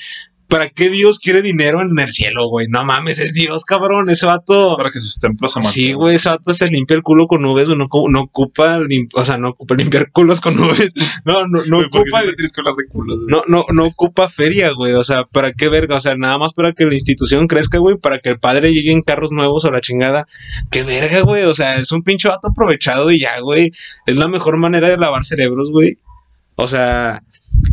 ¿Para 0.54 0.70
qué 0.70 0.90
Dios 0.92 1.18
quiere 1.18 1.42
dinero 1.42 1.82
en 1.82 1.98
el 1.98 2.12
cielo, 2.14 2.48
güey? 2.48 2.68
No 2.70 2.86
mames, 2.86 3.18
es 3.18 3.34
Dios, 3.34 3.66
cabrón. 3.66 4.10
Ese 4.12 4.28
vato. 4.28 4.78
Para 4.78 4.92
que 4.92 5.00
sus 5.00 5.18
templos 5.18 5.52
se 5.54 5.60
mantengan. 5.60 5.74
Sí, 5.74 5.94
güey, 5.94 6.16
ese 6.16 6.30
vato 6.30 6.54
se 6.54 6.68
limpia 6.70 6.96
el 6.96 7.02
culo 7.02 7.26
con 7.26 7.42
nubes, 7.42 7.68
no, 7.68 7.76
no 7.76 8.22
ocupa, 8.22 8.78
lim- 8.80 9.10
o 9.16 9.26
sea, 9.26 9.40
no 9.40 9.50
ocupa 9.50 9.74
limpiar 9.74 10.12
culos 10.12 10.40
con 10.40 10.56
nubes. 10.56 10.94
No, 11.26 11.48
no, 11.48 11.60
no 11.66 11.78
Güey, 11.78 11.90
¿por 11.90 11.92
qué 11.92 11.98
ocupa, 12.00 12.18
siempre 12.20 12.36
tienes 12.36 12.54
que 12.54 12.62
hablar 12.62 12.76
de 12.76 12.88
culos? 12.88 13.18
güey? 13.20 13.30
no, 13.30 13.44
no, 13.48 13.66
no 13.74 13.86
ocupa 13.86 14.30
feria, 14.30 14.72
güey. 14.74 14.94
O 14.94 15.04
sea, 15.04 15.24
¿para 15.24 15.54
qué 15.54 15.70
verga? 15.70 15.96
O 15.98 16.02
sea, 16.02 16.16
nada 16.16 16.38
más 16.38 16.54
para 16.54 16.74
que 16.74 16.86
la 16.86 16.94
institución 16.94 17.48
crezca, 17.48 17.80
güey, 17.80 17.98
para 17.98 18.20
que 18.20 18.30
el 18.30 18.40
padre 18.40 18.74
llegue 18.74 18.92
en 18.92 19.02
carros 19.02 19.32
nuevos 19.32 19.66
o 19.66 19.72
la 19.72 19.82
chingada. 19.82 20.28
Qué 20.70 20.84
verga, 20.84 21.22
güey. 21.22 21.44
O 21.44 21.54
sea, 21.54 21.78
es 21.78 21.92
un 21.92 22.04
pinche 22.04 22.28
vato 22.28 22.50
aprovechado 22.50 23.10
y 23.12 23.20
ya, 23.20 23.40
güey. 23.40 23.72
Es 24.06 24.18
la 24.18 24.28
mejor 24.28 24.58
manera 24.58 24.88
de 24.90 24.98
lavar 24.98 25.26
cerebros, 25.26 25.72
güey. 25.72 25.98
O 26.64 26.68
sea, 26.68 27.22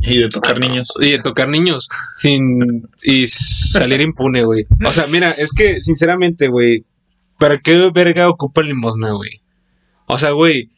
Y 0.03 0.19
de 0.19 0.29
tocar 0.29 0.59
niños. 0.59 0.89
y 1.01 1.11
de 1.13 1.19
tocar 1.21 1.49
niños 1.49 1.89
sin 2.17 2.89
y 3.03 3.27
salir 3.29 4.01
impune, 4.01 4.43
güey. 4.43 4.67
O 4.85 4.93
sea, 4.93 5.07
mira, 5.07 5.31
es 5.33 5.53
que 5.53 5.81
sinceramente, 5.81 6.49
güey, 6.49 6.85
¿para 7.39 7.59
qué 7.59 7.91
verga 7.95 8.29
ocupa 8.29 8.63
limosna, 8.63 9.13
güey? 9.13 9.41
O 10.07 10.19
sea, 10.19 10.33
güey, 10.33 10.71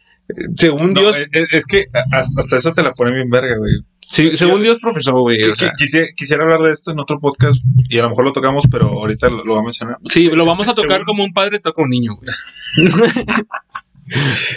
según 0.56 0.92
No, 0.92 1.00
Dios, 1.00 1.16
es, 1.32 1.66
que 1.66 1.86
hasta 2.12 2.56
eso 2.58 2.74
te 2.74 2.82
la 2.82 2.92
pone 2.94 3.12
bien 3.14 3.30
verga, 3.30 3.56
güey. 3.58 3.72
sí, 4.08 4.36
según 4.36 4.62
Dios 4.62 4.78
profesor, 4.78 5.18
güey, 5.20 5.42
o 5.42 5.52
Qui- 5.52 5.56
sea, 5.56 5.72
quisiera, 5.76 6.06
quisiera 6.14 6.42
hablar 6.44 6.60
de 6.60 6.70
esto 6.72 6.90
en 6.92 7.00
otro 7.00 7.18
podcast 7.18 7.58
y 7.88 7.98
a 7.98 8.02
lo 8.02 8.10
mejor 8.10 8.24
lo 8.26 8.32
tocamos, 8.32 8.64
pero 8.70 8.88
ahorita 8.88 9.28
lo, 9.30 9.38
lo 9.44 9.54
voy 9.54 9.60
a 9.62 9.64
mencionar. 9.64 9.96
sí, 10.04 10.28
lo 10.30 10.44
vamos 10.46 10.68
a 10.68 10.74
tocar 10.74 10.90
según- 10.98 11.06
como 11.06 11.24
un 11.24 11.32
padre 11.32 11.60
toca 11.60 11.82
un 11.82 11.88
niño, 11.90 12.16
güey. 12.16 12.28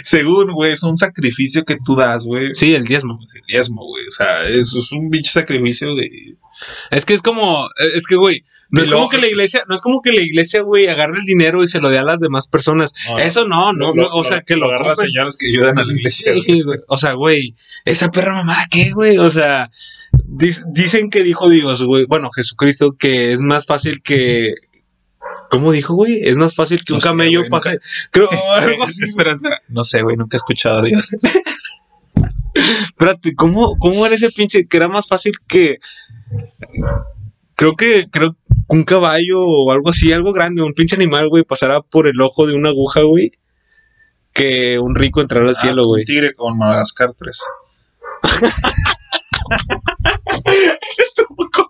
Según, 0.02 0.52
güey, 0.52 0.72
es 0.72 0.82
un 0.82 0.96
sacrificio 0.96 1.64
que 1.64 1.76
tú 1.84 1.94
das, 1.96 2.24
güey. 2.24 2.50
Sí, 2.54 2.74
el 2.74 2.84
diezmo. 2.84 3.18
El 3.34 3.42
diezmo, 3.46 3.84
güey. 3.84 4.06
O 4.06 4.10
sea, 4.10 4.46
eso 4.48 4.78
es 4.78 4.92
un 4.92 5.10
pinche 5.10 5.30
sacrificio 5.30 5.94
de. 5.94 6.36
Es 6.90 7.04
que 7.04 7.14
es 7.14 7.22
como, 7.22 7.68
es 7.94 8.06
que, 8.06 8.16
güey, 8.16 8.44
no 8.70 8.82
es 8.82 8.90
como 8.90 9.08
que 9.08 9.18
la 9.18 9.26
iglesia, 9.26 9.62
no 9.68 9.74
es 9.74 9.80
como 9.80 10.00
que 10.00 10.12
la 10.12 10.22
iglesia, 10.22 10.62
güey, 10.62 10.88
agarre 10.88 11.18
el 11.18 11.26
dinero 11.26 11.62
y 11.62 11.68
se 11.68 11.80
lo 11.80 11.90
dé 11.90 11.98
a 11.98 12.04
las 12.04 12.18
demás 12.18 12.48
personas. 12.48 12.94
Eso 13.18 13.46
no, 13.46 13.72
no, 13.72 13.92
no, 13.94 14.06
o 14.08 14.24
sea, 14.24 14.40
que 14.40 14.56
lo 14.56 14.66
agarra 14.66 14.96
señales 14.96 15.36
que 15.36 15.48
ayudan 15.48 15.78
a 15.78 15.84
la 15.84 15.92
iglesia. 15.92 16.32
Sí, 16.34 16.62
güey. 16.62 16.80
O 16.88 16.96
sea, 16.96 17.12
güey, 17.12 17.54
esa 17.84 18.10
perra 18.10 18.32
mamada, 18.32 18.66
¿qué, 18.70 18.90
güey? 18.90 19.18
O 19.18 19.30
sea, 19.30 19.70
dicen 20.12 21.10
que 21.10 21.22
dijo 21.22 21.48
Dios, 21.50 21.82
güey, 21.82 22.06
bueno, 22.06 22.30
Jesucristo, 22.30 22.96
que 22.98 23.32
es 23.32 23.40
más 23.40 23.66
fácil 23.66 24.00
que. 24.02 24.54
¿Cómo 25.56 25.72
dijo, 25.72 25.94
güey? 25.94 26.20
Es 26.22 26.36
más 26.36 26.54
fácil 26.54 26.84
que 26.84 26.92
un 26.92 27.00
sé, 27.00 27.08
camello 27.08 27.38
güey, 27.40 27.50
pase. 27.50 27.78
Creo, 28.10 28.28
algo 28.56 28.84
así. 28.84 29.04
espera, 29.04 29.32
espera. 29.32 29.56
No 29.68 29.84
sé, 29.84 30.02
güey, 30.02 30.14
nunca 30.14 30.36
he 30.36 30.38
escuchado 30.38 30.80
a 30.80 30.82
Dios. 30.82 31.02
Espérate, 32.86 33.34
¿cómo, 33.34 33.76
¿cómo 33.78 34.04
era 34.04 34.14
ese 34.16 34.28
pinche? 34.30 34.66
Que 34.66 34.76
era 34.76 34.86
más 34.88 35.08
fácil 35.08 35.32
que. 35.48 35.78
Creo 37.54 37.74
que, 37.74 38.06
creo 38.10 38.36
un 38.68 38.84
caballo 38.84 39.40
o 39.44 39.72
algo 39.72 39.88
así, 39.88 40.12
algo 40.12 40.34
grande, 40.34 40.60
un 40.60 40.74
pinche 40.74 40.94
animal, 40.94 41.30
güey, 41.30 41.42
pasara 41.42 41.80
por 41.80 42.06
el 42.06 42.20
ojo 42.20 42.46
de 42.46 42.52
una 42.54 42.68
aguja, 42.68 43.00
güey. 43.00 43.32
Que 44.34 44.78
un 44.78 44.94
rico 44.94 45.22
entrara 45.22 45.48
al 45.48 45.56
cielo, 45.56 45.84
Ah, 45.84 45.86
güey. 45.86 46.02
Un 46.02 46.06
tigre 46.06 46.34
con 46.34 46.58
Madagascar 46.58 47.14
3. 47.18 47.40
Ese 50.90 51.02
estuvo 51.02 51.48
con- 51.50 51.66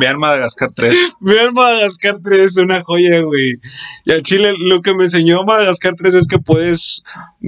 Vean 0.00 0.18
Madagascar 0.18 0.70
3. 0.72 0.94
Vean 1.20 1.54
Madagascar 1.54 2.18
3, 2.22 2.40
es 2.40 2.56
una 2.56 2.82
joya, 2.82 3.20
güey. 3.22 3.56
Y 4.04 4.12
al 4.12 4.22
Chile, 4.22 4.54
lo 4.58 4.82
que 4.82 4.94
me 4.94 5.04
enseñó 5.04 5.44
Madagascar 5.44 5.94
3 5.96 6.14
es 6.14 6.26
que 6.26 6.38
puedes 6.38 7.02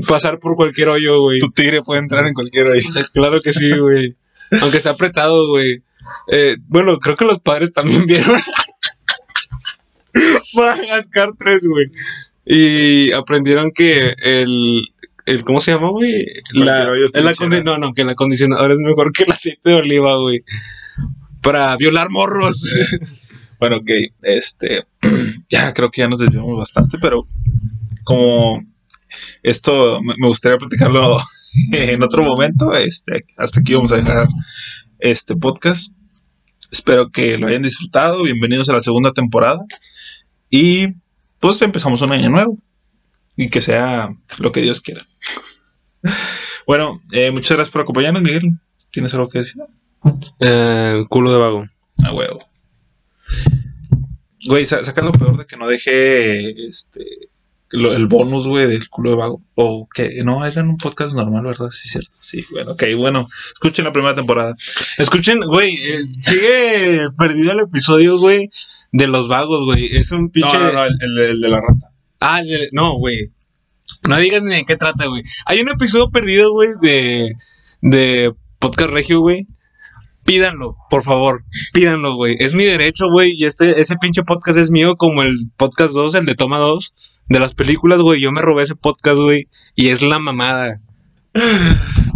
pasar 0.07 0.38
por 0.38 0.57
cualquier 0.57 0.88
hoyo, 0.88 1.20
güey. 1.20 1.38
Tu 1.38 1.51
tigre 1.51 1.82
puede 1.82 2.01
entrar 2.01 2.26
en 2.26 2.34
cualquier 2.34 2.68
hoyo. 2.68 2.88
Claro 3.14 3.40
que 3.40 3.53
sí, 3.53 3.70
güey. 3.76 4.16
Aunque 4.61 4.78
está 4.78 4.90
apretado, 4.90 5.48
güey. 5.48 5.82
Eh, 6.28 6.57
bueno, 6.66 6.98
creo 6.98 7.16
que 7.16 7.24
los 7.24 7.40
padres 7.40 7.72
también 7.72 8.07
vieron 8.07 8.40
Madagascar 10.55 11.30
3, 11.38 11.64
güey. 11.66 11.90
Y 12.44 13.12
aprendieron 13.12 13.70
que 13.70 14.14
el, 14.22 14.88
el 15.26 15.42
¿cómo 15.42 15.61
se 15.61 15.72
llama, 15.72 15.90
güey? 15.90 16.24
La, 16.53 16.86
chida. 17.12 17.62
no, 17.62 17.78
no, 17.78 17.92
que 17.92 18.03
el 18.03 18.09
acondicionador 18.09 18.72
es 18.72 18.78
mejor 18.80 19.12
que 19.12 19.24
el 19.24 19.32
aceite 19.32 19.70
de 19.70 19.76
oliva, 19.76 20.16
güey. 20.16 20.42
Para 21.43 21.76
violar 21.76 22.11
morros. 22.11 22.62
Bueno, 23.59 23.76
ok, 23.76 23.91
este, 24.22 24.86
ya 25.51 25.74
creo 25.74 25.91
que 25.91 26.01
ya 26.01 26.09
nos 26.09 26.20
desviamos 26.20 26.57
bastante, 26.57 26.97
pero 26.99 27.28
como 28.05 28.64
esto 29.43 30.01
me 30.01 30.14
me 30.16 30.28
gustaría 30.28 30.57
platicarlo 30.57 31.18
en 31.72 32.03
otro 32.03 32.22
momento, 32.22 32.74
este, 32.74 33.26
hasta 33.36 33.61
aquí 33.61 33.74
vamos 33.74 33.93
a 33.93 33.97
dejar 33.97 34.28
este 34.99 35.36
podcast. 35.36 35.93
Espero 36.70 37.11
que 37.11 37.36
lo 37.36 37.49
hayan 37.49 37.62
disfrutado. 37.62 38.22
Bienvenidos 38.22 38.68
a 38.68 38.74
la 38.74 38.80
segunda 38.80 39.12
temporada. 39.12 39.61
Y 40.49 40.86
pues 41.41 41.61
empezamos 41.62 42.01
un 42.03 42.12
año 42.12 42.30
nuevo. 42.30 42.59
Y 43.36 43.49
que 43.49 43.61
sea 43.61 44.11
lo 44.38 44.53
que 44.53 44.62
Dios 44.62 44.80
quiera. 44.80 45.03
Bueno, 46.66 47.03
eh, 47.11 47.32
muchas 47.32 47.57
gracias 47.57 47.72
por 47.72 47.80
acompañarnos, 47.80 48.22
Miguel. 48.22 48.53
¿Tienes 48.93 49.12
algo 49.14 49.28
que 49.28 49.38
decir? 49.38 49.61
Eh, 50.40 51.05
culo 51.09 51.32
de 51.32 51.38
vago. 51.38 51.66
A 52.07 52.12
huevo. 52.12 52.40
Güey, 54.46 54.64
sa- 54.64 54.84
saca 54.84 55.03
lo 55.03 55.12
peor 55.12 55.36
de 55.36 55.46
que 55.46 55.57
no 55.57 55.68
dejé 55.68 56.66
este 56.66 57.05
lo- 57.72 57.92
el 57.94 58.07
bonus, 58.07 58.48
güey, 58.48 58.66
del 58.66 58.88
culo 58.88 59.11
de 59.11 59.16
vago. 59.16 59.42
O 59.55 59.86
que 59.94 60.24
no, 60.24 60.44
era 60.44 60.61
en 60.62 60.68
un 60.70 60.76
podcast 60.76 61.14
normal, 61.14 61.44
¿verdad? 61.44 61.68
Sí, 61.70 61.88
cierto. 61.88 62.11
Sí, 62.20 62.44
bueno, 62.51 62.72
ok, 62.72 62.82
bueno. 62.96 63.28
Escuchen 63.55 63.84
la 63.84 63.92
primera 63.92 64.14
temporada. 64.14 64.57
Escuchen, 64.98 65.40
güey, 65.40 65.74
eh, 65.76 66.03
sigue 66.20 67.07
perdido 67.16 67.53
el 67.53 67.61
episodio, 67.61 68.18
güey, 68.18 68.51
de 68.92 69.07
los 69.07 69.28
vagos, 69.28 69.64
güey. 69.66 69.86
Es 69.96 70.11
un 70.11 70.30
pinche. 70.30 70.59
No, 70.59 70.64
no, 70.64 70.72
no, 70.72 70.84
el, 70.86 70.96
el- 71.01 71.18
el 71.30 71.40
de 71.40 71.48
la 71.48 71.61
rata. 71.61 71.92
Ah, 72.18 72.40
el- 72.40 72.70
no, 72.72 72.94
güey. 72.94 73.30
No 74.09 74.16
digas 74.16 74.42
ni 74.42 74.55
de 74.55 74.64
qué 74.64 74.76
trata, 74.76 75.07
güey. 75.07 75.22
Hay 75.46 75.61
un 75.61 75.68
episodio 75.68 76.11
perdido, 76.11 76.53
güey, 76.53 76.70
de, 76.80 77.34
de 77.82 78.32
Podcast 78.59 78.90
Regio, 78.90 79.20
güey. 79.20 79.46
Pídanlo, 80.31 80.76
por 80.89 81.03
favor. 81.03 81.43
Pídanlo, 81.72 82.14
güey. 82.14 82.37
Es 82.39 82.55
mi 82.55 82.62
derecho, 82.62 83.11
güey. 83.11 83.33
Y 83.33 83.47
este, 83.47 83.81
ese 83.81 83.97
pinche 83.97 84.22
podcast 84.22 84.57
es 84.59 84.70
mío, 84.70 84.95
como 84.95 85.24
el 85.24 85.51
podcast 85.57 85.93
2, 85.93 86.14
el 86.14 86.24
de 86.24 86.37
Toma 86.37 86.59
2, 86.59 87.22
de 87.28 87.41
las 87.41 87.53
películas, 87.53 88.01
güey. 88.01 88.20
Yo 88.20 88.31
me 88.31 88.41
robé 88.41 88.62
ese 88.62 88.76
podcast, 88.76 89.16
güey. 89.16 89.49
Y 89.74 89.89
es 89.89 90.03
la 90.03 90.20
mamada. 90.20 90.81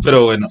Pero 0.04 0.26
bueno, 0.26 0.46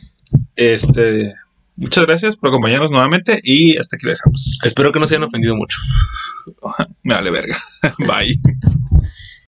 este. 0.57 1.35
Muchas 1.77 2.05
gracias 2.05 2.35
por 2.35 2.49
acompañarnos 2.49 2.91
nuevamente 2.91 3.39
y 3.41 3.77
hasta 3.77 3.95
aquí 3.95 4.07
lo 4.07 4.11
dejamos. 4.11 4.59
Espero 4.65 4.91
que 4.91 4.99
no 4.99 5.07
se 5.07 5.15
hayan 5.15 5.23
ofendido 5.23 5.55
mucho. 5.55 5.77
Me 7.03 7.13
vale 7.13 7.31
verga. 7.31 7.57
Bye. 7.99 8.41